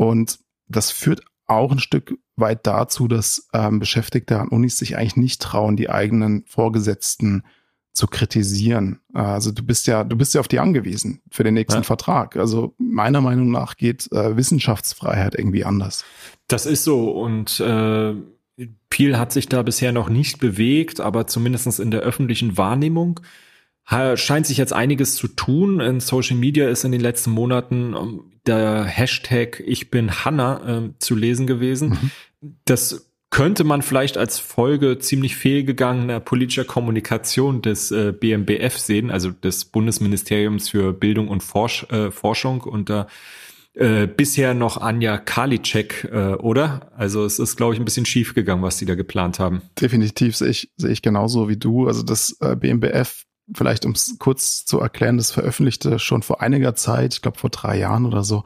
und 0.00 0.38
das 0.66 0.90
führt 0.90 1.20
auch 1.46 1.72
ein 1.72 1.78
Stück 1.78 2.16
weit 2.34 2.66
dazu, 2.66 3.06
dass 3.06 3.48
ähm, 3.52 3.80
Beschäftigte 3.80 4.40
an 4.40 4.48
Unis 4.48 4.78
sich 4.78 4.96
eigentlich 4.96 5.16
nicht 5.16 5.42
trauen, 5.42 5.76
die 5.76 5.90
eigenen 5.90 6.42
Vorgesetzten 6.46 7.42
zu 7.92 8.06
kritisieren. 8.06 9.00
Also 9.12 9.52
du 9.52 9.62
bist 9.62 9.86
ja, 9.86 10.04
du 10.04 10.16
bist 10.16 10.32
ja 10.32 10.40
auf 10.40 10.48
die 10.48 10.58
angewiesen 10.58 11.20
für 11.30 11.44
den 11.44 11.52
nächsten 11.52 11.80
ja. 11.80 11.82
Vertrag. 11.82 12.36
Also 12.36 12.74
meiner 12.78 13.20
Meinung 13.20 13.50
nach 13.50 13.76
geht 13.76 14.10
äh, 14.10 14.38
Wissenschaftsfreiheit 14.38 15.34
irgendwie 15.34 15.66
anders. 15.66 16.02
Das 16.48 16.64
ist 16.64 16.84
so 16.84 17.10
und 17.10 17.60
äh, 17.60 18.14
viel 18.90 19.18
hat 19.18 19.32
sich 19.32 19.50
da 19.50 19.60
bisher 19.60 19.92
noch 19.92 20.08
nicht 20.08 20.38
bewegt, 20.38 21.00
aber 21.00 21.26
zumindestens 21.26 21.78
in 21.78 21.90
der 21.90 22.00
öffentlichen 22.00 22.56
Wahrnehmung 22.56 23.20
scheint 23.86 24.46
sich 24.46 24.56
jetzt 24.56 24.72
einiges 24.72 25.16
zu 25.16 25.26
tun. 25.28 25.80
In 25.80 26.00
Social 26.00 26.36
Media 26.36 26.68
ist 26.68 26.84
in 26.84 26.92
den 26.92 27.00
letzten 27.00 27.30
Monaten 27.30 27.94
ähm, 27.96 28.30
der 28.46 28.84
Hashtag 28.84 29.62
Ich 29.66 29.90
bin 29.90 30.24
Hanna 30.24 30.78
äh, 30.78 30.90
zu 30.98 31.14
lesen 31.14 31.46
gewesen. 31.46 31.90
Mhm. 32.40 32.56
Das 32.64 33.10
könnte 33.30 33.62
man 33.62 33.82
vielleicht 33.82 34.16
als 34.16 34.38
Folge 34.38 34.98
ziemlich 34.98 35.36
fehlgegangener 35.36 36.18
politischer 36.20 36.64
Kommunikation 36.64 37.62
des 37.62 37.92
äh, 37.92 38.12
BMBF 38.12 38.76
sehen, 38.76 39.10
also 39.10 39.30
des 39.30 39.66
Bundesministeriums 39.66 40.68
für 40.68 40.92
Bildung 40.92 41.28
und 41.28 41.42
Forsch 41.42 41.84
äh, 41.90 42.10
Forschung 42.10 42.62
unter 42.62 43.06
äh, 43.74 44.08
bisher 44.08 44.52
noch 44.52 44.78
Anja 44.78 45.16
Karliczek, 45.16 46.08
äh, 46.10 46.34
oder? 46.34 46.90
Also 46.96 47.24
es 47.24 47.38
ist, 47.38 47.56
glaube 47.56 47.74
ich, 47.74 47.80
ein 47.80 47.84
bisschen 47.84 48.04
schief 48.04 48.34
gegangen, 48.34 48.62
was 48.62 48.78
sie 48.78 48.86
da 48.86 48.96
geplant 48.96 49.38
haben. 49.38 49.62
Definitiv 49.80 50.36
sehe 50.36 50.48
ich, 50.48 50.72
sehe 50.76 50.90
ich 50.90 51.02
genauso 51.02 51.48
wie 51.48 51.56
du. 51.56 51.86
Also 51.86 52.02
das 52.02 52.36
äh, 52.40 52.56
BMBF 52.56 53.26
vielleicht 53.54 53.84
um 53.84 53.92
es 53.92 54.16
kurz 54.18 54.64
zu 54.64 54.80
erklären, 54.80 55.16
das 55.16 55.32
veröffentlichte 55.32 55.98
schon 55.98 56.22
vor 56.22 56.40
einiger 56.40 56.74
Zeit, 56.74 57.14
ich 57.14 57.22
glaube 57.22 57.38
vor 57.38 57.50
drei 57.50 57.78
Jahren 57.78 58.06
oder 58.06 58.24
so, 58.24 58.44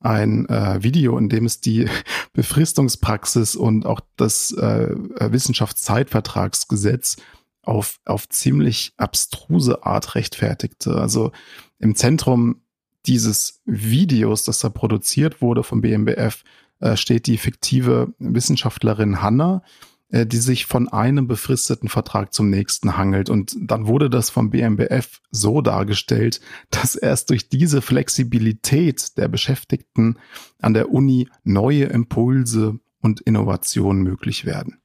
ein 0.00 0.48
äh, 0.48 0.82
Video, 0.82 1.16
in 1.16 1.28
dem 1.28 1.46
es 1.46 1.60
die 1.60 1.88
Befristungspraxis 2.32 3.56
und 3.56 3.86
auch 3.86 4.00
das 4.16 4.52
äh, 4.52 4.94
Wissenschaftszeitvertragsgesetz 4.94 7.16
auf, 7.62 8.00
auf 8.04 8.28
ziemlich 8.28 8.92
abstruse 8.98 9.84
Art 9.84 10.14
rechtfertigte. 10.14 10.96
Also 10.96 11.32
im 11.78 11.94
Zentrum 11.94 12.60
dieses 13.06 13.62
Videos, 13.64 14.44
das 14.44 14.58
da 14.58 14.68
produziert 14.68 15.40
wurde 15.40 15.62
vom 15.62 15.80
BMBF, 15.80 16.44
äh, 16.80 16.96
steht 16.96 17.26
die 17.26 17.38
fiktive 17.38 18.12
Wissenschaftlerin 18.18 19.22
Hanna, 19.22 19.62
die 20.10 20.36
sich 20.36 20.66
von 20.66 20.88
einem 20.88 21.26
befristeten 21.26 21.88
Vertrag 21.88 22.32
zum 22.32 22.50
nächsten 22.50 22.96
hangelt. 22.96 23.30
Und 23.30 23.56
dann 23.60 23.86
wurde 23.86 24.10
das 24.10 24.30
vom 24.30 24.50
BMBF 24.50 25.20
so 25.30 25.60
dargestellt, 25.60 26.40
dass 26.70 26.94
erst 26.94 27.30
durch 27.30 27.48
diese 27.48 27.82
Flexibilität 27.82 29.16
der 29.16 29.28
Beschäftigten 29.28 30.18
an 30.60 30.74
der 30.74 30.90
Uni 30.90 31.28
neue 31.42 31.84
Impulse 31.84 32.78
und 33.00 33.20
Innovationen 33.20 34.02
möglich 34.02 34.44
werden. 34.44 34.80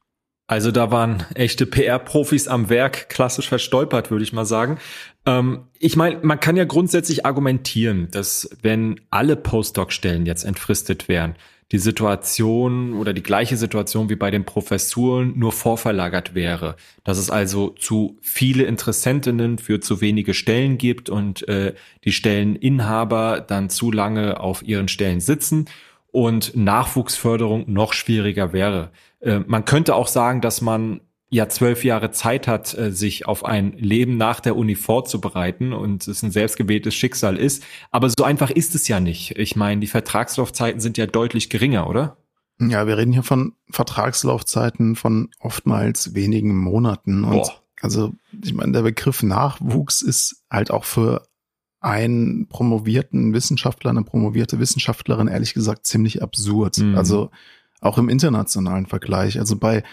Also 0.49 0.72
da 0.72 0.89
waren 0.89 1.24
echte 1.36 1.67
PR-Profis 1.67 2.47
am 2.47 2.70
Werk, 2.70 3.09
klassisch 3.09 3.47
verstolpert, 3.47 4.09
würde 4.09 4.24
ich 4.24 4.34
mal 4.34 4.45
sagen. 4.45 4.80
Ähm, 5.28 5.67
ich 5.78 5.95
meine, 5.95 6.22
man 6.24 6.39
kann 6.39 6.57
ja 6.57 6.65
grundsätzlich 6.65 7.24
argumentieren, 7.24 8.07
dass 8.09 8.49
wenn 8.63 8.99
alle 9.11 9.36
Postdoc-Stellen 9.36 10.26
jetzt 10.26 10.43
entfristet 10.43 11.07
wären, 11.07 11.36
die 11.72 11.78
Situation 11.78 12.93
oder 12.93 13.13
die 13.13 13.24
gleiche 13.24 13.55
Situation 13.55 14.09
wie 14.09 14.15
bei 14.15 14.32
den 14.32 14.43
Professuren 14.43 15.38
nur 15.38 15.51
vorverlagert 15.51 16.34
wäre. 16.34 16.76
Dass 17.03 17.17
es 17.17 17.30
also 17.30 17.70
zu 17.70 18.17
viele 18.22 18.63
Interessentinnen 18.63 19.59
für 19.59 19.80
zu 19.80 20.01
wenige 20.01 20.34
Stellen 20.34 20.78
gibt 20.78 21.09
und 21.09 21.47
äh, 21.47 21.76
die 22.05 22.11
Stelleninhaber 22.11 23.41
dann 23.41 23.70
zu 23.70 23.91
lange 23.91 24.39
auf 24.39 24.63
ihren 24.63 24.88
Stellen 24.88 25.20
sitzen 25.20 25.65
und 26.11 26.55
Nachwuchsförderung 26.55 27.72
noch 27.72 27.93
schwieriger 27.93 28.51
wäre. 28.51 28.89
Äh, 29.20 29.39
man 29.45 29.65
könnte 29.65 29.93
auch 29.93 30.07
sagen, 30.07 30.41
dass 30.41 30.61
man 30.61 31.01
ja 31.30 31.47
zwölf 31.47 31.84
Jahre 31.84 32.11
Zeit 32.11 32.47
hat, 32.47 32.75
äh, 32.77 32.91
sich 32.91 33.27
auf 33.27 33.45
ein 33.45 33.73
Leben 33.73 34.17
nach 34.17 34.39
der 34.39 34.55
Uni 34.55 34.75
vorzubereiten 34.75 35.73
und 35.73 36.07
es 36.07 36.23
ein 36.23 36.32
selbstgewähltes 36.32 36.95
Schicksal 36.95 37.38
ist. 37.38 37.63
Aber 37.91 38.09
so 38.09 38.23
einfach 38.23 38.49
ist 38.49 38.75
es 38.75 38.88
ja 38.88 38.99
nicht. 38.99 39.38
Ich 39.38 39.55
meine, 39.55 39.80
die 39.80 39.88
Vertragslaufzeiten 39.88 40.82
sind 40.82 40.97
ja 40.97 41.05
deutlich 41.05 41.49
geringer, 41.49 41.88
oder? 41.88 42.17
Ja, 42.59 42.88
wir 42.88 42.97
reden 42.97 43.13
hier 43.13 43.23
von 43.23 43.53
Vertragslaufzeiten 43.69 44.95
von 44.95 45.30
oftmals 45.39 46.13
wenigen 46.13 46.57
Monaten. 46.57 47.23
Und 47.23 47.43
Boah. 47.43 47.53
also, 47.82 48.11
ich 48.43 48.53
meine, 48.53 48.73
der 48.73 48.82
Begriff 48.82 49.23
Nachwuchs 49.23 50.01
ist 50.01 50.43
halt 50.49 50.71
auch 50.71 50.84
für 50.84 51.23
einen 51.80 52.47
promovierten 52.49 53.34
Wissenschaftler, 53.34 53.91
eine 53.91 54.03
promovierte 54.03 54.59
Wissenschaftlerin 54.59 55.30
ehrlich 55.30 55.53
gesagt 55.53 55.86
ziemlich 55.86 56.21
absurd. 56.21 56.80
Mhm. 56.80 56.95
Also 56.97 57.30
auch 57.80 57.97
im 57.97 58.09
internationalen 58.09 58.88
Vergleich. 58.88 59.39
Also 59.39 59.55
bei 59.55 59.84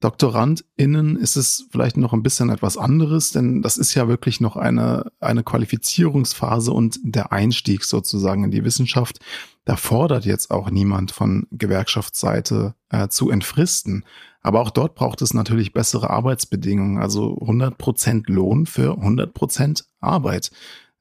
DoktorandInnen 0.00 1.16
ist 1.16 1.36
es 1.36 1.66
vielleicht 1.70 1.96
noch 1.96 2.12
ein 2.12 2.22
bisschen 2.22 2.50
etwas 2.50 2.76
anderes, 2.76 3.30
denn 3.30 3.62
das 3.62 3.78
ist 3.78 3.94
ja 3.94 4.06
wirklich 4.06 4.40
noch 4.40 4.56
eine, 4.56 5.10
eine 5.18 5.42
Qualifizierungsphase 5.42 6.72
und 6.72 6.98
der 7.02 7.32
Einstieg 7.32 7.84
sozusagen 7.84 8.44
in 8.44 8.50
die 8.50 8.64
Wissenschaft. 8.64 9.20
Da 9.64 9.76
fordert 9.76 10.26
jetzt 10.26 10.50
auch 10.50 10.70
niemand 10.70 11.10
von 11.10 11.46
Gewerkschaftsseite 11.52 12.74
äh, 12.90 13.08
zu 13.08 13.30
entfristen. 13.30 14.04
Aber 14.42 14.60
auch 14.60 14.70
dort 14.70 14.94
braucht 14.94 15.22
es 15.22 15.32
natürlich 15.32 15.72
bessere 15.72 16.10
Arbeitsbedingungen, 16.10 16.98
also 16.98 17.38
100 17.40 17.78
Prozent 17.78 18.28
Lohn 18.28 18.66
für 18.66 18.98
100 18.98 19.32
Prozent 19.32 19.86
Arbeit. 20.00 20.50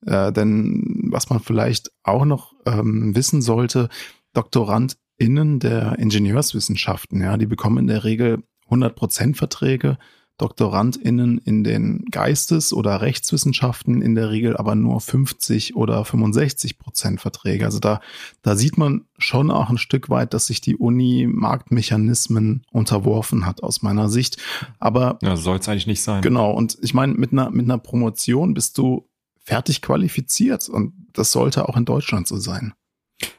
Äh, 0.05 0.31
denn 0.31 1.09
was 1.11 1.29
man 1.29 1.41
vielleicht 1.41 1.91
auch 2.03 2.23
noch 2.23 2.53
ähm, 2.65 3.13
wissen 3.15 3.41
sollte, 3.41 3.89
DoktorandInnen 4.31 5.59
der 5.59 5.99
Ingenieurswissenschaften, 5.99 7.21
ja, 7.21 7.35
die 7.35 7.47
bekommen 7.47 7.79
in 7.79 7.87
der 7.87 8.05
Regel 8.05 8.43
100% 8.69 9.35
Verträge, 9.35 9.97
DoktorandInnen 10.37 11.37
in 11.37 11.63
den 11.63 12.05
Geistes- 12.09 12.73
oder 12.73 13.01
Rechtswissenschaften 13.01 14.01
in 14.01 14.15
der 14.15 14.31
Regel 14.31 14.57
aber 14.57 14.73
nur 14.73 14.99
50 14.99 15.75
oder 15.75 16.03
65 16.03 16.79
Prozent 16.79 17.21
Verträge. 17.21 17.65
Also 17.65 17.79
da, 17.79 18.01
da 18.41 18.55
sieht 18.55 18.77
man 18.77 19.05
schon 19.19 19.51
auch 19.51 19.69
ein 19.69 19.77
Stück 19.77 20.09
weit, 20.09 20.33
dass 20.33 20.47
sich 20.47 20.59
die 20.59 20.75
Uni 20.75 21.27
Marktmechanismen 21.31 22.63
unterworfen 22.71 23.45
hat, 23.45 23.61
aus 23.61 23.83
meiner 23.83 24.09
Sicht. 24.09 24.37
Aber. 24.79 25.19
Ja, 25.21 25.35
soll 25.35 25.59
es 25.59 25.69
eigentlich 25.69 25.87
nicht 25.87 26.01
sein. 26.01 26.23
Genau. 26.23 26.51
Und 26.51 26.77
ich 26.81 26.95
meine, 26.95 27.13
mit 27.13 27.31
einer, 27.31 27.51
mit 27.51 27.65
einer 27.65 27.77
Promotion 27.77 28.55
bist 28.55 28.79
du 28.79 29.07
fertig 29.37 29.81
qualifiziert 29.81 30.67
und 30.67 30.93
das 31.13 31.31
sollte 31.31 31.69
auch 31.69 31.77
in 31.77 31.85
Deutschland 31.85 32.27
so 32.27 32.37
sein. 32.37 32.73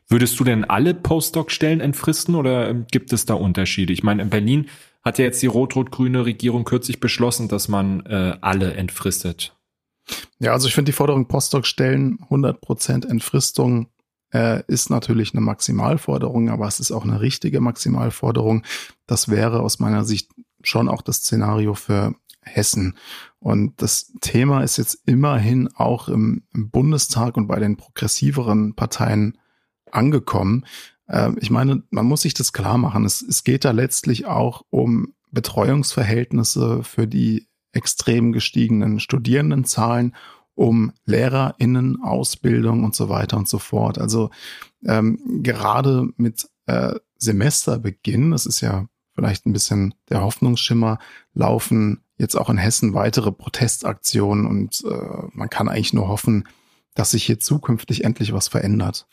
Würdest 0.07 0.39
du 0.39 0.45
denn 0.45 0.65
alle 0.65 0.95
Postdoc-Stellen 0.95 1.81
entfristen 1.81 2.35
oder 2.35 2.73
gibt 2.75 3.13
es 3.13 3.27
da 3.27 3.35
Unterschiede? 3.35 3.93
Ich 3.93 4.03
meine, 4.03 4.23
in 4.23 4.31
Berlin 4.31 4.67
hat 5.05 5.19
ja 5.19 5.25
jetzt 5.27 5.43
die 5.43 5.47
rot-rot-grüne 5.47 6.25
Regierung 6.25 6.65
kürzlich 6.65 7.01
beschlossen, 7.01 7.49
dass 7.49 7.69
man 7.69 8.05
äh, 8.07 8.37
alle 8.41 8.75
entfristet. 8.75 9.57
Ja, 10.39 10.53
also 10.53 10.67
ich 10.67 10.75
finde 10.75 10.91
die 10.91 10.97
Forderung 10.97 11.29
Postdoc-Stellen 11.29 12.19
100% 12.31 13.07
Entfristung 13.09 13.89
äh, 14.33 14.63
ist 14.67 14.91
natürlich 14.91 15.33
eine 15.33 15.41
Maximalforderung, 15.41 16.51
aber 16.51 16.67
es 16.67 16.81
ist 16.81 16.91
auch 16.91 17.05
eine 17.05 17.21
richtige 17.21 17.61
Maximalforderung. 17.61 18.65
Das 19.07 19.29
wäre 19.29 19.61
aus 19.61 19.79
meiner 19.79 20.05
Sicht 20.05 20.31
schon 20.63 20.89
auch 20.89 21.03
das 21.03 21.19
Szenario 21.19 21.75
für 21.75 22.15
Hessen. 22.43 22.97
Und 23.39 23.81
das 23.81 24.13
Thema 24.21 24.63
ist 24.63 24.77
jetzt 24.77 24.99
immerhin 25.07 25.69
auch 25.75 26.09
im 26.09 26.45
Bundestag 26.53 27.37
und 27.37 27.47
bei 27.47 27.59
den 27.59 27.77
progressiveren 27.77 28.75
Parteien 28.75 29.39
angekommen. 29.91 30.67
Äh, 31.07 31.33
ich 31.41 31.51
meine, 31.51 31.83
man 31.91 32.07
muss 32.07 32.23
sich 32.23 32.35
das 32.35 32.53
klar 32.53 32.79
machen. 32.79 33.05
Es, 33.05 33.23
es 33.23 33.45
geht 33.45 33.65
da 33.65 33.71
letztlich 33.71 34.27
auch 34.27 34.63
um 34.71 35.15
Betreuungsverhältnisse 35.31 36.83
für 36.85 37.07
die 37.07 37.49
extrem 37.73 38.33
gestiegenen 38.33 39.01
Studierendenzahlen, 39.01 40.15
um 40.55 40.93
LehrerInnen, 41.05 42.01
Ausbildung 42.03 42.85
und 42.85 42.95
so 42.95 43.09
weiter 43.09 43.37
und 43.37 43.49
so 43.49 43.59
fort. 43.59 43.99
Also 43.99 44.31
ähm, 44.85 45.19
gerade 45.43 46.09
mit 46.17 46.49
äh, 46.67 46.95
Semesterbeginn, 47.19 48.31
das 48.31 48.47
ist 48.47 48.61
ja 48.61 48.87
vielleicht 49.15 49.47
ein 49.47 49.53
bisschen 49.53 49.95
der 50.11 50.23
Hoffnungsschimmer, 50.23 50.99
laufen 51.33 52.05
jetzt 52.17 52.37
auch 52.37 52.49
in 52.49 52.59
Hessen 52.59 52.95
weitere 52.95 53.33
Protestaktionen 53.33 54.47
und 54.47 54.85
äh, 54.89 55.27
man 55.33 55.51
kann 55.51 55.69
eigentlich 55.69 55.93
nur 55.93 56.09
hoffen, 56.09 56.47
dass 56.95 57.11
sich 57.11 57.25
hier 57.25 57.39
zukünftig 57.39 58.05
endlich 58.05 58.33
was 58.33 58.49
verändert. 58.49 59.07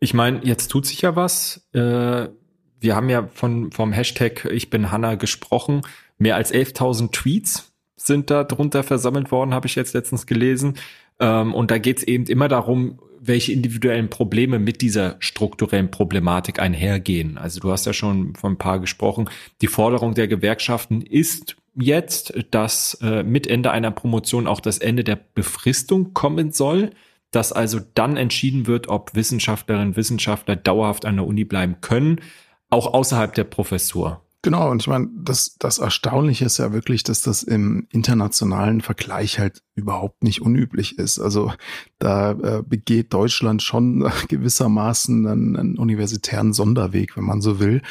Ich 0.00 0.14
meine, 0.14 0.40
jetzt 0.44 0.68
tut 0.68 0.86
sich 0.86 1.02
ja 1.02 1.16
was. 1.16 1.66
Äh, 1.72 2.28
wir 2.80 2.94
haben 2.94 3.08
ja 3.08 3.28
von 3.28 3.72
vom 3.72 3.92
Hashtag 3.92 4.44
Ich 4.46 4.70
bin 4.70 4.90
Hanna 4.92 5.14
gesprochen. 5.14 5.82
Mehr 6.18 6.36
als 6.36 6.52
11.000 6.52 7.12
Tweets 7.12 7.72
sind 7.96 8.30
da 8.30 8.44
drunter 8.44 8.82
versammelt 8.82 9.30
worden, 9.30 9.54
habe 9.54 9.66
ich 9.66 9.74
jetzt 9.74 9.94
letztens 9.94 10.26
gelesen. 10.26 10.74
Ähm, 11.20 11.54
und 11.54 11.70
da 11.70 11.78
geht 11.78 11.98
es 11.98 12.04
eben 12.04 12.26
immer 12.26 12.48
darum, 12.48 13.00
welche 13.20 13.52
individuellen 13.52 14.10
Probleme 14.10 14.58
mit 14.58 14.80
dieser 14.80 15.16
strukturellen 15.18 15.90
Problematik 15.90 16.60
einhergehen. 16.60 17.36
Also 17.36 17.60
du 17.60 17.70
hast 17.70 17.86
ja 17.86 17.92
schon 17.92 18.34
von 18.36 18.52
ein 18.52 18.58
paar 18.58 18.78
gesprochen. 18.78 19.28
Die 19.60 19.66
Forderung 19.66 20.14
der 20.14 20.28
Gewerkschaften 20.28 21.02
ist 21.02 21.56
jetzt, 21.74 22.32
dass 22.50 22.98
äh, 23.02 23.22
mit 23.24 23.46
Ende 23.46 23.72
einer 23.72 23.90
Promotion 23.90 24.46
auch 24.46 24.60
das 24.60 24.78
Ende 24.78 25.02
der 25.04 25.18
Befristung 25.34 26.14
kommen 26.14 26.52
soll 26.52 26.90
dass 27.30 27.52
also 27.52 27.80
dann 27.94 28.16
entschieden 28.16 28.66
wird, 28.66 28.88
ob 28.88 29.14
Wissenschaftlerinnen 29.14 29.88
und 29.88 29.96
Wissenschaftler 29.96 30.56
dauerhaft 30.56 31.04
an 31.04 31.16
der 31.16 31.26
Uni 31.26 31.44
bleiben 31.44 31.80
können, 31.80 32.20
auch 32.70 32.92
außerhalb 32.92 33.34
der 33.34 33.44
Professur. 33.44 34.27
Genau, 34.42 34.70
und 34.70 34.82
ich 34.82 34.86
meine, 34.86 35.08
das, 35.16 35.56
das 35.58 35.78
Erstaunliche 35.78 36.44
ist 36.44 36.58
ja 36.58 36.72
wirklich, 36.72 37.02
dass 37.02 37.22
das 37.22 37.42
im 37.42 37.88
internationalen 37.90 38.80
Vergleich 38.80 39.40
halt 39.40 39.64
überhaupt 39.74 40.22
nicht 40.22 40.42
unüblich 40.42 40.96
ist. 40.96 41.18
Also 41.18 41.52
da 41.98 42.30
äh, 42.32 42.62
begeht 42.62 43.12
Deutschland 43.12 43.62
schon 43.62 44.08
gewissermaßen 44.28 45.26
einen, 45.26 45.56
einen 45.56 45.78
universitären 45.78 46.52
Sonderweg, 46.52 47.16
wenn 47.16 47.24
man 47.24 47.40
so 47.40 47.58
will. 47.58 47.82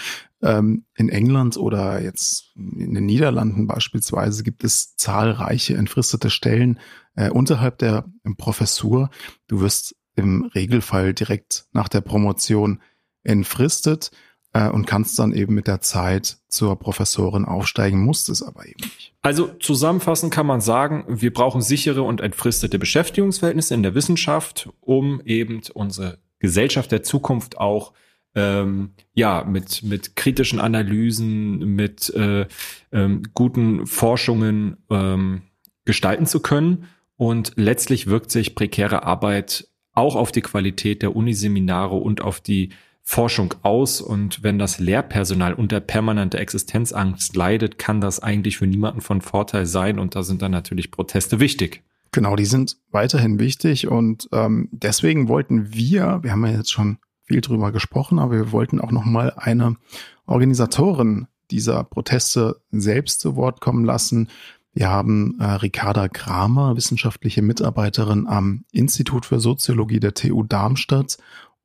Ähm, 0.42 0.86
in 0.96 1.10
England 1.10 1.58
oder 1.58 2.02
jetzt 2.02 2.54
in 2.56 2.94
den 2.94 3.06
Niederlanden 3.06 3.68
beispielsweise 3.68 4.44
gibt 4.44 4.64
es 4.64 4.96
zahlreiche 4.96 5.76
entfristete 5.76 6.30
Stellen 6.30 6.80
äh, 7.16 7.30
unterhalb 7.30 7.80
der 7.80 8.06
Professur. 8.38 9.10
Du 9.48 9.60
wirst 9.60 9.98
im 10.16 10.44
Regelfall 10.44 11.14
direkt 11.14 11.66
nach 11.74 11.90
der 11.90 12.02
Promotion 12.02 12.82
entfristet 13.24 14.12
äh, 14.58 14.70
und 14.70 14.88
kannst 14.88 15.20
dann 15.20 15.34
eben 15.34 15.54
mit 15.54 15.68
der 15.68 15.82
Zeit 15.82 16.38
zur 16.48 16.78
Professorin 16.78 17.46
aufsteigen, 17.46 18.04
musst 18.04 18.30
es 18.30 18.42
aber 18.42 18.66
eben 18.66 18.82
nicht. 18.82 19.14
Also 19.22 19.50
zusammenfassend 19.60 20.34
kann 20.34 20.48
man 20.48 20.62
sagen, 20.62 21.06
wir 21.08 21.32
brauchen 21.32 21.62
sichere 21.62 22.02
und 22.02 22.22
entfristete 22.22 22.80
Beschäftigungsverhältnisse 22.80 23.76
in 23.76 23.84
der 23.84 23.94
Wissenschaft, 23.94 24.70
um 24.82 25.22
eben 25.26 25.62
unsere 25.74 26.18
Gesellschaft 26.40 26.92
der 26.92 27.04
Zukunft 27.04 27.58
auch 27.60 27.94
ähm, 28.36 28.92
ja 29.14 29.44
mit 29.44 29.84
mit 29.84 30.16
kritischen 30.16 30.60
Analysen, 30.60 31.76
mit 31.76 32.10
äh, 32.16 32.48
ähm, 32.92 33.24
guten 33.34 33.86
Forschungen 33.86 34.78
ähm, 34.90 35.44
gestalten 35.86 36.26
zu 36.26 36.40
können. 36.40 36.86
Und 37.16 37.54
letztlich 37.56 38.08
wirkt 38.08 38.32
sich 38.32 38.56
prekäre 38.56 39.04
Arbeit 39.04 39.68
auch 39.94 40.16
auf 40.16 40.32
die 40.32 40.42
Qualität 40.42 41.02
der 41.02 41.16
Uniseminare 41.16 41.96
und 41.96 42.22
auf 42.22 42.40
die 42.40 42.70
Forschung 43.10 43.54
aus. 43.62 44.02
Und 44.02 44.44
wenn 44.44 44.60
das 44.60 44.80
Lehrpersonal 44.80 45.54
unter 45.54 45.80
permanenter 45.80 46.40
Existenzangst 46.40 47.38
leidet, 47.38 47.78
kann 47.78 48.02
das 48.02 48.20
eigentlich 48.20 48.58
für 48.58 48.68
niemanden 48.68 49.00
von 49.00 49.22
Vorteil 49.22 49.66
sein. 49.66 49.98
Und 49.98 50.14
da 50.14 50.24
sind 50.24 50.42
dann 50.42 50.52
natürlich 50.52 50.92
Proteste 50.92 51.40
wichtig. 51.40 51.84
Genau, 52.12 52.36
die 52.36 52.44
sind 52.44 52.76
weiterhin 52.92 53.40
wichtig. 53.40 53.88
Und 53.88 54.28
ähm, 54.34 54.68
deswegen 54.74 55.30
wollten 55.30 55.74
wir, 55.74 56.20
wir 56.22 56.34
haben 56.34 56.46
ja 56.46 56.52
jetzt 56.52 56.74
schon 56.74 56.98
viel 57.24 57.40
drüber 57.40 57.72
gesprochen, 57.72 58.20
aber 58.20 58.34
wir 58.34 58.52
wollten 58.52 58.82
auch 58.82 58.92
noch 58.92 59.06
mal 59.06 59.32
eine 59.38 59.78
Organisatorin 60.26 61.28
dieser 61.50 61.86
Proteste 61.86 62.60
selbst 62.72 63.22
zu 63.22 63.38
Wort 63.38 63.62
kommen 63.62 63.86
lassen. 63.86 64.28
Wir 64.74 64.90
haben 64.90 65.40
äh, 65.40 65.46
Ricarda 65.46 66.10
Kramer, 66.10 66.76
wissenschaftliche 66.76 67.42
Mitarbeiterin 67.42 68.28
am 68.28 68.66
Institut 68.74 69.26
für 69.26 69.40
Soziologie 69.40 70.02
der 70.02 70.14
TU 70.14 70.44
Darmstadt 70.44 71.18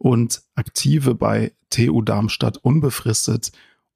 und 0.02 0.42
aktive 0.56 1.14
bei 1.14 1.52
TU 1.70 2.02
Darmstadt 2.02 2.56
unbefristet, 2.58 3.52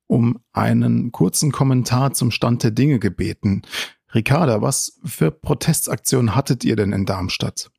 um 0.07 0.39
einen 0.53 1.11
kurzen 1.11 1.51
Kommentar 1.51 2.13
zum 2.13 2.31
Stand 2.31 2.63
der 2.63 2.71
Dinge 2.71 3.01
gebeten. 3.01 3.63
Ricarda, 4.15 4.63
was 4.63 5.01
für 5.05 5.33
Protestaktionen 5.33 6.37
hattet 6.37 6.65
ihr 6.65 6.77
denn 6.77 6.93
in 6.93 7.07
Darmstadt? 7.07 7.73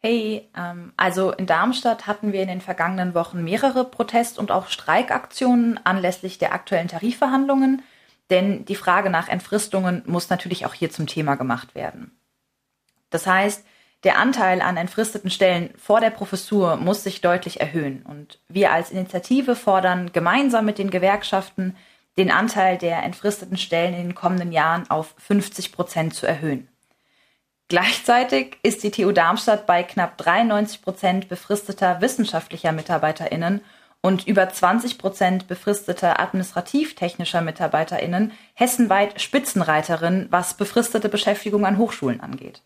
Hey, 0.00 0.50
ähm, 0.54 0.92
also 0.98 1.32
in 1.32 1.46
Darmstadt 1.46 2.06
hatten 2.06 2.34
wir 2.34 2.42
in 2.42 2.48
den 2.48 2.60
vergangenen 2.60 3.14
Wochen 3.14 3.42
mehrere 3.42 3.86
Protest- 3.86 4.38
und 4.38 4.50
auch 4.50 4.68
Streikaktionen 4.68 5.80
anlässlich 5.82 6.36
der 6.36 6.52
aktuellen 6.52 6.88
Tarifverhandlungen, 6.88 7.80
denn 8.28 8.66
die 8.66 8.76
Frage 8.76 9.08
nach 9.08 9.28
Entfristungen 9.28 10.02
muss 10.04 10.28
natürlich 10.28 10.66
auch 10.66 10.74
hier 10.74 10.90
zum 10.90 11.06
Thema 11.06 11.36
gemacht 11.36 11.74
werden. 11.74 12.12
Das 13.08 13.26
heißt, 13.26 13.64
der 14.04 14.18
Anteil 14.18 14.62
an 14.62 14.76
entfristeten 14.76 15.30
Stellen 15.30 15.70
vor 15.76 16.00
der 16.00 16.10
Professur 16.10 16.76
muss 16.76 17.04
sich 17.04 17.20
deutlich 17.20 17.60
erhöhen 17.60 18.02
und 18.02 18.38
wir 18.48 18.72
als 18.72 18.90
Initiative 18.90 19.54
fordern 19.54 20.10
gemeinsam 20.12 20.64
mit 20.64 20.78
den 20.78 20.90
Gewerkschaften, 20.90 21.76
den 22.16 22.30
Anteil 22.30 22.78
der 22.78 23.02
entfristeten 23.02 23.58
Stellen 23.58 23.94
in 23.94 24.02
den 24.08 24.14
kommenden 24.14 24.52
Jahren 24.52 24.88
auf 24.90 25.14
50 25.18 25.72
Prozent 25.72 26.14
zu 26.14 26.26
erhöhen. 26.26 26.68
Gleichzeitig 27.68 28.58
ist 28.62 28.82
die 28.82 28.90
TU 28.90 29.12
Darmstadt 29.12 29.66
bei 29.66 29.82
knapp 29.82 30.16
93 30.18 30.82
Prozent 30.82 31.28
befristeter 31.28 32.00
wissenschaftlicher 32.00 32.72
MitarbeiterInnen 32.72 33.60
und 34.02 34.26
über 34.26 34.48
20 34.48 34.98
Prozent 34.98 35.46
befristeter 35.46 36.18
administrativ-technischer 36.18 37.42
MitarbeiterInnen 37.42 38.32
hessenweit 38.54 39.20
Spitzenreiterin, 39.20 40.26
was 40.30 40.54
befristete 40.54 41.08
Beschäftigung 41.08 41.66
an 41.66 41.78
Hochschulen 41.78 42.20
angeht. 42.20 42.62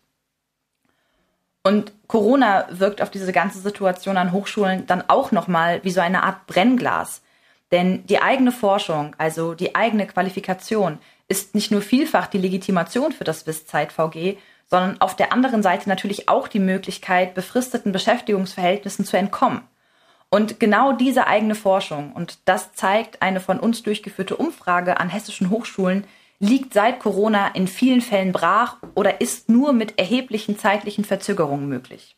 Und 1.65 1.93
Corona 2.05 2.67
wirkt 2.69 3.01
auf 3.01 3.09
diese 3.09 3.31
ganze 3.31 3.59
Situation 3.59 4.17
an 4.17 4.33
Hochschulen 4.33 4.85
dann 4.85 5.03
auch 5.07 5.31
nochmal 5.31 5.83
wie 5.83 5.89
so 5.89 5.99
eine 5.99 6.21
Art 6.21 6.45
Brennglas. 6.45 7.23
Denn 7.71 8.05
die 8.05 8.21
eigene 8.21 8.51
Forschung, 8.51 9.15
also 9.17 9.55
die 9.55 9.73
eigene 9.73 10.05
Qualifikation, 10.05 10.99
ist 11.27 11.55
nicht 11.55 11.71
nur 11.71 11.81
vielfach 11.81 12.27
die 12.27 12.37
Legitimation 12.37 13.13
für 13.13 13.23
das 13.23 13.47
WIS-Zeit-VG, 13.47 14.37
sondern 14.67 15.01
auf 15.01 15.15
der 15.15 15.33
anderen 15.33 15.63
Seite 15.63 15.89
natürlich 15.89 16.29
auch 16.29 16.47
die 16.47 16.59
Möglichkeit, 16.59 17.33
befristeten 17.33 17.91
Beschäftigungsverhältnissen 17.91 19.03
zu 19.03 19.17
entkommen. 19.17 19.61
Und 20.29 20.59
genau 20.59 20.91
diese 20.91 21.25
eigene 21.25 21.55
Forschung, 21.55 22.13
und 22.13 22.37
das 22.45 22.73
zeigt 22.73 23.23
eine 23.23 23.39
von 23.39 23.59
uns 23.59 23.81
durchgeführte 23.81 24.35
Umfrage 24.35 24.99
an 24.99 25.09
hessischen 25.09 25.49
Hochschulen, 25.49 26.05
liegt 26.39 26.73
seit 26.73 26.99
Corona 26.99 27.47
in 27.49 27.67
vielen 27.67 28.01
Fällen 28.01 28.31
brach 28.31 28.77
oder 28.93 29.21
ist 29.21 29.49
nur 29.49 29.73
mit 29.73 29.97
erheblichen 29.99 30.57
zeitlichen 30.57 31.05
Verzögerungen 31.05 31.67
möglich. 31.67 32.17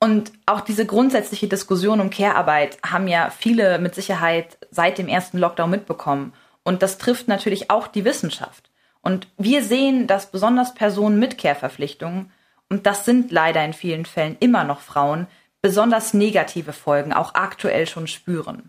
Und 0.00 0.32
auch 0.44 0.60
diese 0.60 0.84
grundsätzliche 0.84 1.48
Diskussion 1.48 2.00
um 2.00 2.10
Care-Arbeit 2.10 2.76
haben 2.84 3.08
ja 3.08 3.30
viele 3.30 3.78
mit 3.78 3.94
Sicherheit 3.94 4.58
seit 4.70 4.98
dem 4.98 5.08
ersten 5.08 5.38
Lockdown 5.38 5.70
mitbekommen. 5.70 6.34
Und 6.62 6.82
das 6.82 6.98
trifft 6.98 7.26
natürlich 7.26 7.70
auch 7.70 7.86
die 7.86 8.04
Wissenschaft. 8.04 8.70
Und 9.00 9.28
wir 9.38 9.64
sehen, 9.64 10.06
dass 10.06 10.30
besonders 10.30 10.74
Personen 10.74 11.18
mit 11.18 11.38
Care-Verpflichtungen, 11.38 12.32
und 12.68 12.86
das 12.86 13.04
sind 13.06 13.30
leider 13.30 13.64
in 13.64 13.72
vielen 13.72 14.04
Fällen 14.04 14.36
immer 14.40 14.64
noch 14.64 14.80
Frauen, 14.80 15.26
besonders 15.62 16.12
negative 16.12 16.74
Folgen 16.74 17.14
auch 17.14 17.34
aktuell 17.34 17.86
schon 17.86 18.06
spüren. 18.06 18.68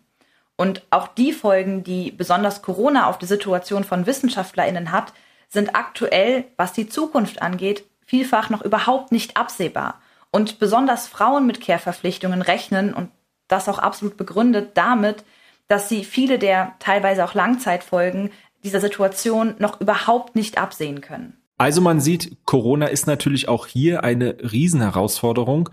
Und 0.57 0.83
auch 0.89 1.07
die 1.07 1.33
Folgen, 1.33 1.83
die 1.83 2.11
besonders 2.11 2.61
Corona 2.61 3.07
auf 3.07 3.17
die 3.17 3.25
Situation 3.25 3.83
von 3.83 4.05
Wissenschaftlerinnen 4.05 4.91
hat, 4.91 5.13
sind 5.49 5.75
aktuell, 5.75 6.45
was 6.57 6.73
die 6.73 6.87
Zukunft 6.87 7.41
angeht, 7.41 7.83
vielfach 8.05 8.49
noch 8.49 8.61
überhaupt 8.61 9.11
nicht 9.11 9.37
absehbar. 9.37 10.01
Und 10.31 10.59
besonders 10.59 11.07
Frauen 11.07 11.45
mit 11.45 11.61
Care-Verpflichtungen 11.61 12.41
rechnen, 12.41 12.93
und 12.93 13.09
das 13.47 13.69
auch 13.69 13.79
absolut 13.79 14.17
begründet, 14.17 14.71
damit, 14.75 15.23
dass 15.67 15.89
sie 15.89 16.03
viele 16.03 16.39
der 16.39 16.75
teilweise 16.79 17.25
auch 17.25 17.33
Langzeitfolgen 17.33 18.31
dieser 18.63 18.81
Situation 18.81 19.55
noch 19.59 19.79
überhaupt 19.81 20.35
nicht 20.35 20.57
absehen 20.57 21.01
können. 21.01 21.37
Also 21.57 21.81
man 21.81 22.01
sieht, 22.01 22.37
Corona 22.45 22.87
ist 22.87 23.07
natürlich 23.07 23.47
auch 23.47 23.65
hier 23.67 24.03
eine 24.03 24.35
Riesenherausforderung. 24.39 25.69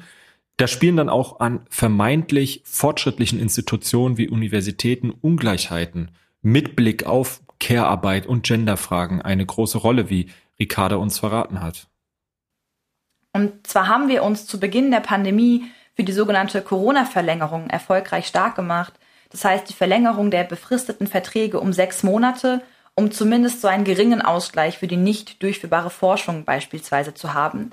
Da 0.56 0.66
spielen 0.66 0.96
dann 0.96 1.08
auch 1.08 1.40
an 1.40 1.66
vermeintlich 1.70 2.62
fortschrittlichen 2.64 3.40
Institutionen 3.40 4.18
wie 4.18 4.28
Universitäten 4.28 5.10
Ungleichheiten 5.10 6.10
mit 6.42 6.76
Blick 6.76 7.04
auf 7.04 7.40
Care-Arbeit 7.58 8.26
und 8.26 8.44
Genderfragen 8.44 9.22
eine 9.22 9.46
große 9.46 9.78
Rolle, 9.78 10.10
wie 10.10 10.30
Ricarda 10.58 10.96
uns 10.96 11.18
verraten 11.18 11.60
hat. 11.60 11.86
Und 13.32 13.66
zwar 13.66 13.88
haben 13.88 14.08
wir 14.08 14.22
uns 14.22 14.46
zu 14.46 14.60
Beginn 14.60 14.90
der 14.90 15.00
Pandemie 15.00 15.64
für 15.94 16.04
die 16.04 16.12
sogenannte 16.12 16.60
Corona-Verlängerung 16.62 17.70
erfolgreich 17.70 18.26
stark 18.26 18.56
gemacht. 18.56 18.92
Das 19.30 19.44
heißt, 19.44 19.68
die 19.68 19.74
Verlängerung 19.74 20.30
der 20.30 20.44
befristeten 20.44 21.06
Verträge 21.06 21.60
um 21.60 21.72
sechs 21.72 22.02
Monate, 22.02 22.62
um 22.94 23.10
zumindest 23.10 23.62
so 23.62 23.68
einen 23.68 23.84
geringen 23.84 24.20
Ausgleich 24.20 24.78
für 24.78 24.86
die 24.86 24.96
nicht 24.96 25.42
durchführbare 25.42 25.90
Forschung 25.90 26.44
beispielsweise 26.44 27.14
zu 27.14 27.32
haben. 27.32 27.70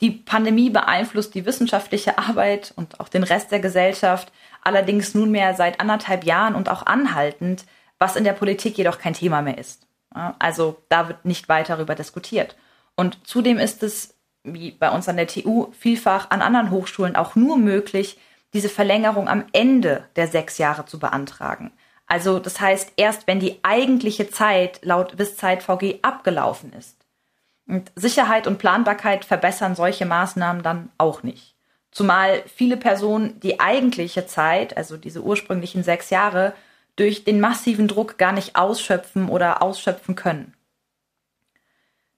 Die 0.00 0.10
Pandemie 0.10 0.70
beeinflusst 0.70 1.34
die 1.34 1.44
wissenschaftliche 1.44 2.18
Arbeit 2.18 2.72
und 2.76 3.00
auch 3.00 3.08
den 3.08 3.22
Rest 3.22 3.52
der 3.52 3.60
Gesellschaft, 3.60 4.32
allerdings 4.62 5.14
nunmehr 5.14 5.54
seit 5.54 5.80
anderthalb 5.80 6.24
Jahren 6.24 6.54
und 6.54 6.70
auch 6.70 6.86
anhaltend, 6.86 7.66
was 7.98 8.16
in 8.16 8.24
der 8.24 8.32
Politik 8.32 8.78
jedoch 8.78 8.98
kein 8.98 9.14
Thema 9.14 9.42
mehr 9.42 9.58
ist. 9.58 9.86
Also 10.38 10.82
da 10.88 11.08
wird 11.08 11.24
nicht 11.24 11.48
weiter 11.48 11.76
darüber 11.76 11.94
diskutiert. 11.94 12.56
Und 12.96 13.26
zudem 13.26 13.58
ist 13.58 13.82
es, 13.82 14.14
wie 14.42 14.72
bei 14.72 14.90
uns 14.90 15.08
an 15.08 15.16
der 15.16 15.26
TU, 15.26 15.68
vielfach 15.78 16.30
an 16.30 16.42
anderen 16.42 16.70
Hochschulen 16.70 17.14
auch 17.14 17.36
nur 17.36 17.58
möglich, 17.58 18.18
diese 18.52 18.68
Verlängerung 18.68 19.28
am 19.28 19.44
Ende 19.52 20.04
der 20.16 20.26
sechs 20.26 20.58
Jahre 20.58 20.86
zu 20.86 20.98
beantragen. 20.98 21.72
Also 22.06 22.40
das 22.40 22.60
heißt, 22.60 22.94
erst 22.96 23.26
wenn 23.26 23.38
die 23.38 23.60
eigentliche 23.62 24.30
Zeit 24.30 24.80
laut 24.82 25.18
Wisszeit 25.18 25.62
VG 25.62 26.00
abgelaufen 26.02 26.72
ist. 26.72 26.99
Und 27.70 27.92
Sicherheit 27.94 28.48
und 28.48 28.58
Planbarkeit 28.58 29.24
verbessern 29.24 29.76
solche 29.76 30.04
Maßnahmen 30.04 30.64
dann 30.64 30.90
auch 30.98 31.22
nicht. 31.22 31.54
Zumal 31.92 32.42
viele 32.46 32.76
Personen 32.76 33.38
die 33.38 33.60
eigentliche 33.60 34.26
Zeit, 34.26 34.76
also 34.76 34.96
diese 34.96 35.22
ursprünglichen 35.22 35.84
sechs 35.84 36.10
Jahre, 36.10 36.52
durch 36.96 37.22
den 37.22 37.38
massiven 37.38 37.86
Druck 37.86 38.18
gar 38.18 38.32
nicht 38.32 38.56
ausschöpfen 38.56 39.28
oder 39.28 39.62
ausschöpfen 39.62 40.16
können. 40.16 40.54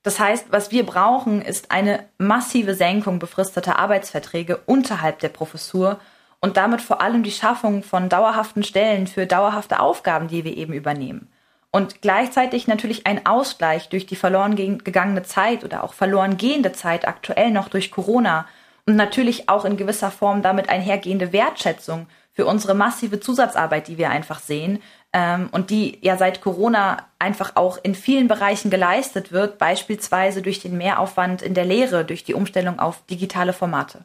Das 0.03 0.19
heißt, 0.19 0.47
was 0.51 0.71
wir 0.71 0.87
brauchen, 0.87 1.43
ist 1.43 1.71
eine 1.71 2.09
massive 2.17 2.75
Senkung 2.75 3.19
befristeter 3.19 3.79
Arbeitsverträge 3.79 4.57
unterhalb 4.65 5.19
der 5.19 5.29
Professur 5.29 6.01
und 6.41 6.57
damit 6.57 6.81
vor 6.81 7.03
allem 7.03 7.23
die 7.23 7.31
Schaffung 7.31 7.83
von 7.83 8.09
dauerhaften 8.09 8.63
Stellen 8.63 9.07
für 9.07 9.27
dauerhafte 9.27 9.81
Aufgaben, 9.81 10.29
die 10.29 10.45
wir 10.45 10.57
eben 10.57 10.73
übernehmen 10.73 11.31
und 11.73 12.03
gleichzeitig 12.03 12.69
natürlich 12.69 13.07
ein 13.07 13.27
Ausgleich 13.27 13.89
durch 13.89 14.07
die 14.07 14.17
verloren 14.17 14.57
gegangene 14.57 15.23
Zeit 15.23 15.65
oder 15.65 15.83
auch 15.83 15.95
verloren 15.95 16.37
gehende 16.37 16.73
Zeit 16.73 17.09
aktuell 17.09 17.51
noch 17.51 17.69
durch 17.69 17.91
Corona 17.91 18.47
und 18.87 18.97
natürlich 18.97 19.49
auch 19.49 19.65
in 19.65 19.77
gewisser 19.77 20.11
Form 20.11 20.43
damit 20.43 20.69
einhergehende 20.69 21.33
Wertschätzung 21.33 22.07
für 22.33 22.47
unsere 22.47 22.75
massive 22.75 23.21
Zusatzarbeit, 23.21 23.89
die 23.89 23.99
wir 23.99 24.11
einfach 24.11 24.39
sehen 24.39 24.83
ähm, 25.13 25.49
und 25.53 25.71
die 25.71 25.99
ja 26.03 26.17
seit 26.17 26.41
Corona 26.41 27.07
einfach 27.19 27.57
auch 27.57 27.79
in 27.83 27.95
vielen 27.95 28.29
Bereichen 28.29 28.71
geleistet 28.71 29.33
wird, 29.33 29.59
beispielsweise 29.59 30.43
durch 30.43 30.61
den 30.61 30.77
Mehraufwand 30.77 31.43
in 31.43 31.55
der 31.55 31.65
Lehre, 31.65 32.05
durch 32.05 32.25
die 32.25 32.35
Umstellung 32.35 32.81
auf 32.81 33.05
digitale 33.07 33.53
Formate. 33.53 34.05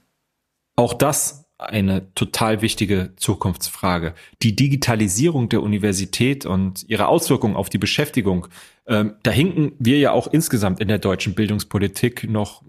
Auch 0.75 0.93
das 0.93 1.46
eine 1.57 2.13
total 2.13 2.61
wichtige 2.61 3.13
Zukunftsfrage. 3.15 4.13
Die 4.43 4.55
Digitalisierung 4.55 5.49
der 5.49 5.63
Universität 5.63 6.45
und 6.45 6.85
ihre 6.87 7.07
Auswirkungen 7.07 7.55
auf 7.55 7.69
die 7.69 7.79
Beschäftigung, 7.79 8.47
ähm, 8.85 9.15
da 9.23 9.31
hinken 9.31 9.73
wir 9.79 9.97
ja 9.97 10.11
auch 10.11 10.27
insgesamt 10.27 10.79
in 10.79 10.87
der 10.87 10.99
deutschen 10.99 11.33
Bildungspolitik 11.33 12.29
noch 12.29 12.63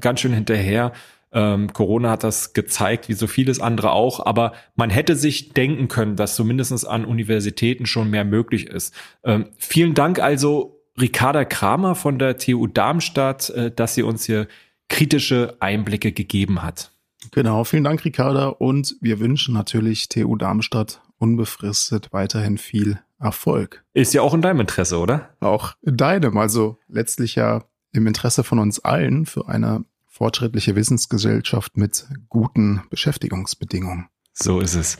ganz 0.00 0.20
schön 0.20 0.32
hinterher. 0.32 0.92
Ähm, 1.32 1.72
Corona 1.72 2.10
hat 2.10 2.24
das 2.24 2.52
gezeigt, 2.52 3.08
wie 3.08 3.14
so 3.14 3.26
vieles 3.26 3.60
andere 3.60 3.92
auch, 3.92 4.24
aber 4.24 4.52
man 4.74 4.90
hätte 4.90 5.16
sich 5.16 5.54
denken 5.54 5.88
können, 5.88 6.16
dass 6.16 6.36
zumindest 6.36 6.86
an 6.86 7.04
Universitäten 7.04 7.86
schon 7.86 8.10
mehr 8.10 8.24
möglich 8.24 8.66
ist. 8.66 8.94
Ähm, 9.24 9.46
vielen 9.56 9.94
Dank 9.94 10.18
also, 10.18 10.82
Ricarda 11.00 11.44
Kramer 11.46 11.94
von 11.94 12.18
der 12.18 12.36
TU 12.36 12.66
Darmstadt, 12.66 13.48
äh, 13.50 13.70
dass 13.70 13.94
sie 13.94 14.02
uns 14.02 14.26
hier 14.26 14.46
kritische 14.88 15.56
Einblicke 15.60 16.12
gegeben 16.12 16.62
hat. 16.62 16.92
Genau, 17.30 17.64
vielen 17.64 17.84
Dank, 17.84 18.04
Ricarda. 18.04 18.48
Und 18.48 18.96
wir 19.00 19.20
wünschen 19.20 19.54
natürlich 19.54 20.08
TU 20.08 20.36
Darmstadt 20.36 21.00
unbefristet 21.18 22.12
weiterhin 22.12 22.58
viel 22.58 22.98
Erfolg. 23.18 23.84
Ist 23.94 24.12
ja 24.12 24.22
auch 24.22 24.34
in 24.34 24.42
deinem 24.42 24.60
Interesse, 24.60 24.98
oder? 24.98 25.30
Auch 25.40 25.74
in 25.82 25.96
deinem, 25.96 26.36
also 26.36 26.78
letztlich 26.88 27.36
ja 27.36 27.62
im 27.92 28.06
Interesse 28.06 28.42
von 28.42 28.58
uns 28.58 28.80
allen 28.80 29.26
für 29.26 29.48
eine 29.48 29.84
fortschrittliche 30.08 30.74
Wissensgesellschaft 30.74 31.76
mit 31.76 32.06
guten 32.28 32.82
Beschäftigungsbedingungen. 32.90 34.08
So 34.32 34.60
ist 34.60 34.74
es. 34.74 34.98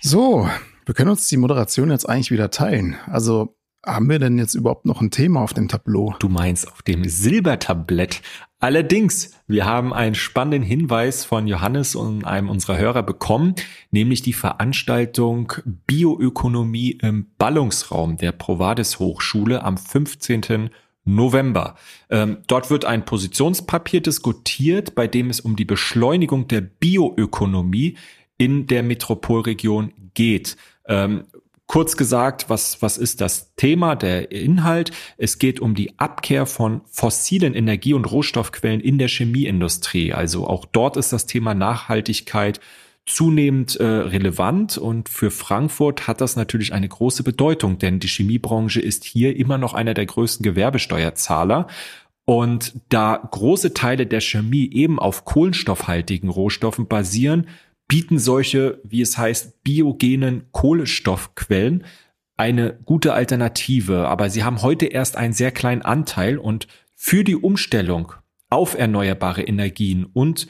So, 0.00 0.48
wir 0.86 0.94
können 0.94 1.10
uns 1.10 1.28
die 1.28 1.36
Moderation 1.36 1.90
jetzt 1.90 2.08
eigentlich 2.08 2.30
wieder 2.30 2.50
teilen. 2.50 2.96
Also 3.06 3.56
haben 3.84 4.08
wir 4.10 4.18
denn 4.18 4.38
jetzt 4.38 4.54
überhaupt 4.54 4.86
noch 4.86 5.00
ein 5.00 5.10
Thema 5.10 5.40
auf 5.40 5.54
dem 5.54 5.68
Tableau? 5.68 6.14
Du 6.18 6.28
meinst 6.28 6.70
auf 6.70 6.82
dem 6.82 7.08
Silbertablett. 7.08 8.22
Allerdings, 8.60 9.30
wir 9.46 9.66
haben 9.66 9.92
einen 9.92 10.16
spannenden 10.16 10.64
Hinweis 10.64 11.24
von 11.24 11.46
Johannes 11.46 11.94
und 11.94 12.24
einem 12.24 12.48
unserer 12.48 12.76
Hörer 12.76 13.04
bekommen, 13.04 13.54
nämlich 13.92 14.20
die 14.22 14.32
Veranstaltung 14.32 15.52
Bioökonomie 15.86 16.98
im 17.00 17.28
Ballungsraum 17.38 18.16
der 18.16 18.32
Provades 18.32 18.98
Hochschule 18.98 19.62
am 19.62 19.78
15. 19.78 20.70
November. 21.04 21.76
Ähm, 22.10 22.38
dort 22.48 22.68
wird 22.68 22.84
ein 22.84 23.04
Positionspapier 23.04 24.02
diskutiert, 24.02 24.96
bei 24.96 25.06
dem 25.06 25.30
es 25.30 25.38
um 25.38 25.54
die 25.54 25.64
Beschleunigung 25.64 26.48
der 26.48 26.60
Bioökonomie 26.60 27.96
in 28.38 28.66
der 28.66 28.82
Metropolregion 28.82 29.92
geht. 30.14 30.56
Ähm, 30.86 31.24
Kurz 31.68 31.98
gesagt, 31.98 32.48
was, 32.48 32.80
was 32.80 32.96
ist 32.96 33.20
das 33.20 33.54
Thema, 33.54 33.94
der 33.94 34.32
Inhalt? 34.32 34.90
Es 35.18 35.38
geht 35.38 35.60
um 35.60 35.74
die 35.74 35.98
Abkehr 35.98 36.46
von 36.46 36.80
fossilen 36.90 37.52
Energie- 37.52 37.92
und 37.92 38.06
Rohstoffquellen 38.06 38.80
in 38.80 38.96
der 38.96 39.08
Chemieindustrie. 39.08 40.14
Also 40.14 40.46
auch 40.46 40.64
dort 40.64 40.96
ist 40.96 41.12
das 41.12 41.26
Thema 41.26 41.52
Nachhaltigkeit 41.52 42.58
zunehmend 43.04 43.76
äh, 43.76 43.84
relevant 43.84 44.78
und 44.78 45.10
für 45.10 45.30
Frankfurt 45.30 46.08
hat 46.08 46.22
das 46.22 46.36
natürlich 46.36 46.72
eine 46.72 46.88
große 46.88 47.22
Bedeutung, 47.22 47.78
denn 47.78 48.00
die 48.00 48.08
Chemiebranche 48.08 48.80
ist 48.80 49.04
hier 49.04 49.36
immer 49.36 49.58
noch 49.58 49.74
einer 49.74 49.92
der 49.92 50.06
größten 50.06 50.42
Gewerbesteuerzahler. 50.42 51.66
Und 52.24 52.80
da 52.88 53.16
große 53.30 53.74
Teile 53.74 54.06
der 54.06 54.20
Chemie 54.20 54.70
eben 54.72 54.98
auf 54.98 55.26
kohlenstoffhaltigen 55.26 56.30
Rohstoffen 56.30 56.86
basieren, 56.86 57.46
bieten 57.88 58.18
solche, 58.18 58.80
wie 58.84 59.00
es 59.00 59.18
heißt, 59.18 59.64
biogenen 59.64 60.44
Kohlenstoffquellen 60.52 61.84
eine 62.36 62.78
gute 62.84 63.14
Alternative. 63.14 64.06
Aber 64.08 64.30
sie 64.30 64.44
haben 64.44 64.62
heute 64.62 64.86
erst 64.86 65.16
einen 65.16 65.32
sehr 65.32 65.50
kleinen 65.50 65.82
Anteil 65.82 66.38
und 66.38 66.68
für 66.94 67.24
die 67.24 67.36
Umstellung 67.36 68.12
auf 68.50 68.78
erneuerbare 68.78 69.42
Energien 69.42 70.04
und 70.04 70.46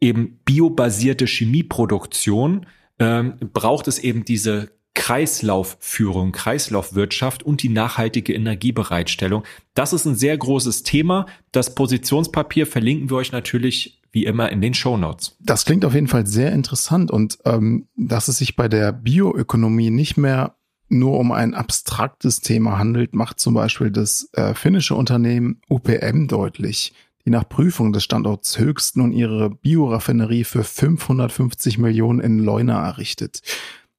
eben 0.00 0.40
biobasierte 0.44 1.26
Chemieproduktion 1.26 2.66
ähm, 2.98 3.34
braucht 3.52 3.88
es 3.88 3.98
eben 3.98 4.24
diese 4.24 4.70
Kreislaufführung, 4.94 6.32
Kreislaufwirtschaft 6.32 7.42
und 7.44 7.62
die 7.62 7.68
nachhaltige 7.68 8.34
Energiebereitstellung. 8.34 9.44
Das 9.74 9.92
ist 9.92 10.04
ein 10.06 10.16
sehr 10.16 10.36
großes 10.36 10.82
Thema. 10.82 11.26
Das 11.52 11.74
Positionspapier 11.74 12.66
verlinken 12.66 13.10
wir 13.10 13.16
euch 13.16 13.30
natürlich 13.30 13.97
wie 14.12 14.24
immer 14.24 14.50
in 14.50 14.60
den 14.60 14.74
Show 14.74 14.96
Notes. 14.96 15.36
Das 15.40 15.64
klingt 15.64 15.84
auf 15.84 15.94
jeden 15.94 16.08
Fall 16.08 16.26
sehr 16.26 16.52
interessant 16.52 17.10
und 17.10 17.38
ähm, 17.44 17.88
dass 17.96 18.28
es 18.28 18.38
sich 18.38 18.56
bei 18.56 18.68
der 18.68 18.92
Bioökonomie 18.92 19.90
nicht 19.90 20.16
mehr 20.16 20.56
nur 20.90 21.18
um 21.18 21.32
ein 21.32 21.54
abstraktes 21.54 22.40
Thema 22.40 22.78
handelt, 22.78 23.14
macht 23.14 23.38
zum 23.38 23.52
Beispiel 23.52 23.90
das 23.90 24.30
äh, 24.32 24.54
finnische 24.54 24.94
Unternehmen 24.94 25.60
UPM 25.68 26.28
deutlich 26.28 26.94
die 27.28 27.30
nach 27.30 27.46
Prüfung 27.46 27.92
des 27.92 28.04
Standorts 28.04 28.58
Höchst 28.58 28.96
nun 28.96 29.12
ihre 29.12 29.50
Bioraffinerie 29.50 30.44
für 30.44 30.64
550 30.64 31.76
Millionen 31.76 32.20
in 32.20 32.38
Leuna 32.38 32.82
errichtet. 32.86 33.42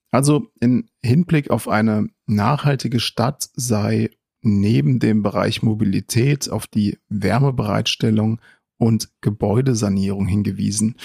Also 0.10 0.48
in 0.60 0.90
Hinblick 1.04 1.52
auf 1.52 1.68
eine 1.68 2.08
nachhaltige 2.26 3.00
Stadt 3.00 3.48
sei 3.54 4.10
neben 4.42 4.98
dem 4.98 5.22
Bereich 5.22 5.62
Mobilität 5.62 6.50
auf 6.50 6.66
die 6.66 6.98
Wärmebereitstellung 7.10 8.42
und 8.80 9.10
Gebäudesanierung 9.22 10.26
hingewiesen. 10.26 10.96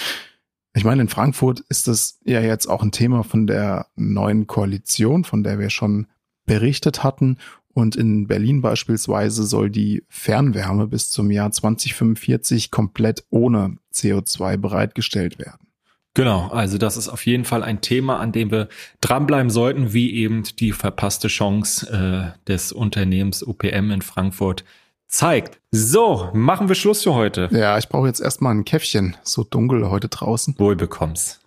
Ich 0.74 0.84
meine, 0.84 1.02
in 1.02 1.08
Frankfurt 1.08 1.60
ist 1.68 1.86
das 1.86 2.18
ja 2.24 2.40
jetzt 2.40 2.66
auch 2.66 2.82
ein 2.82 2.90
Thema 2.90 3.22
von 3.22 3.46
der 3.46 3.86
neuen 3.94 4.46
Koalition, 4.46 5.24
von 5.24 5.44
der 5.44 5.58
wir 5.58 5.70
schon 5.70 6.06
berichtet 6.46 7.04
hatten. 7.04 7.38
Und 7.74 7.96
in 7.96 8.26
Berlin 8.26 8.62
beispielsweise 8.62 9.44
soll 9.44 9.68
die 9.68 10.04
Fernwärme 10.08 10.86
bis 10.86 11.10
zum 11.10 11.30
Jahr 11.30 11.50
2045 11.50 12.70
komplett 12.70 13.24
ohne 13.30 13.76
CO2 13.92 14.56
bereitgestellt 14.56 15.38
werden. 15.38 15.68
Genau, 16.14 16.46
also 16.48 16.78
das 16.78 16.96
ist 16.96 17.08
auf 17.08 17.26
jeden 17.26 17.44
Fall 17.44 17.64
ein 17.64 17.80
Thema, 17.80 18.20
an 18.20 18.30
dem 18.30 18.52
wir 18.52 18.68
dranbleiben 19.00 19.50
sollten, 19.50 19.92
wie 19.92 20.14
eben 20.14 20.44
die 20.60 20.70
verpasste 20.70 21.26
Chance 21.26 21.90
äh, 21.90 22.48
des 22.48 22.70
Unternehmens 22.70 23.42
UPM 23.42 23.90
in 23.90 24.02
Frankfurt 24.02 24.64
zeigt. 25.08 25.60
So, 25.70 26.30
machen 26.32 26.68
wir 26.68 26.74
Schluss 26.74 27.02
für 27.02 27.14
heute. 27.14 27.48
Ja, 27.52 27.78
ich 27.78 27.88
brauche 27.88 28.06
jetzt 28.06 28.20
erstmal 28.20 28.54
ein 28.54 28.64
Käffchen. 28.64 29.16
So 29.22 29.44
dunkel 29.44 29.90
heute 29.90 30.08
draußen. 30.08 30.54
Wohl 30.58 30.76
bekommst. 30.76 31.40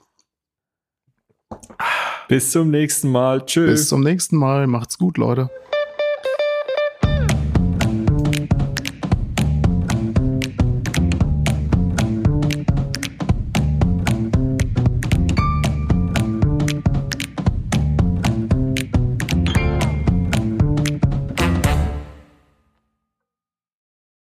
Bis 2.28 2.52
zum 2.52 2.72
nächsten 2.72 3.10
Mal. 3.12 3.46
Tschüss. 3.46 3.70
Bis 3.70 3.90
zum 3.90 4.02
nächsten 4.04 4.36
Mal. 4.36 4.68
Macht's 4.68 4.98
gut, 4.98 5.18
Leute. 5.18 5.50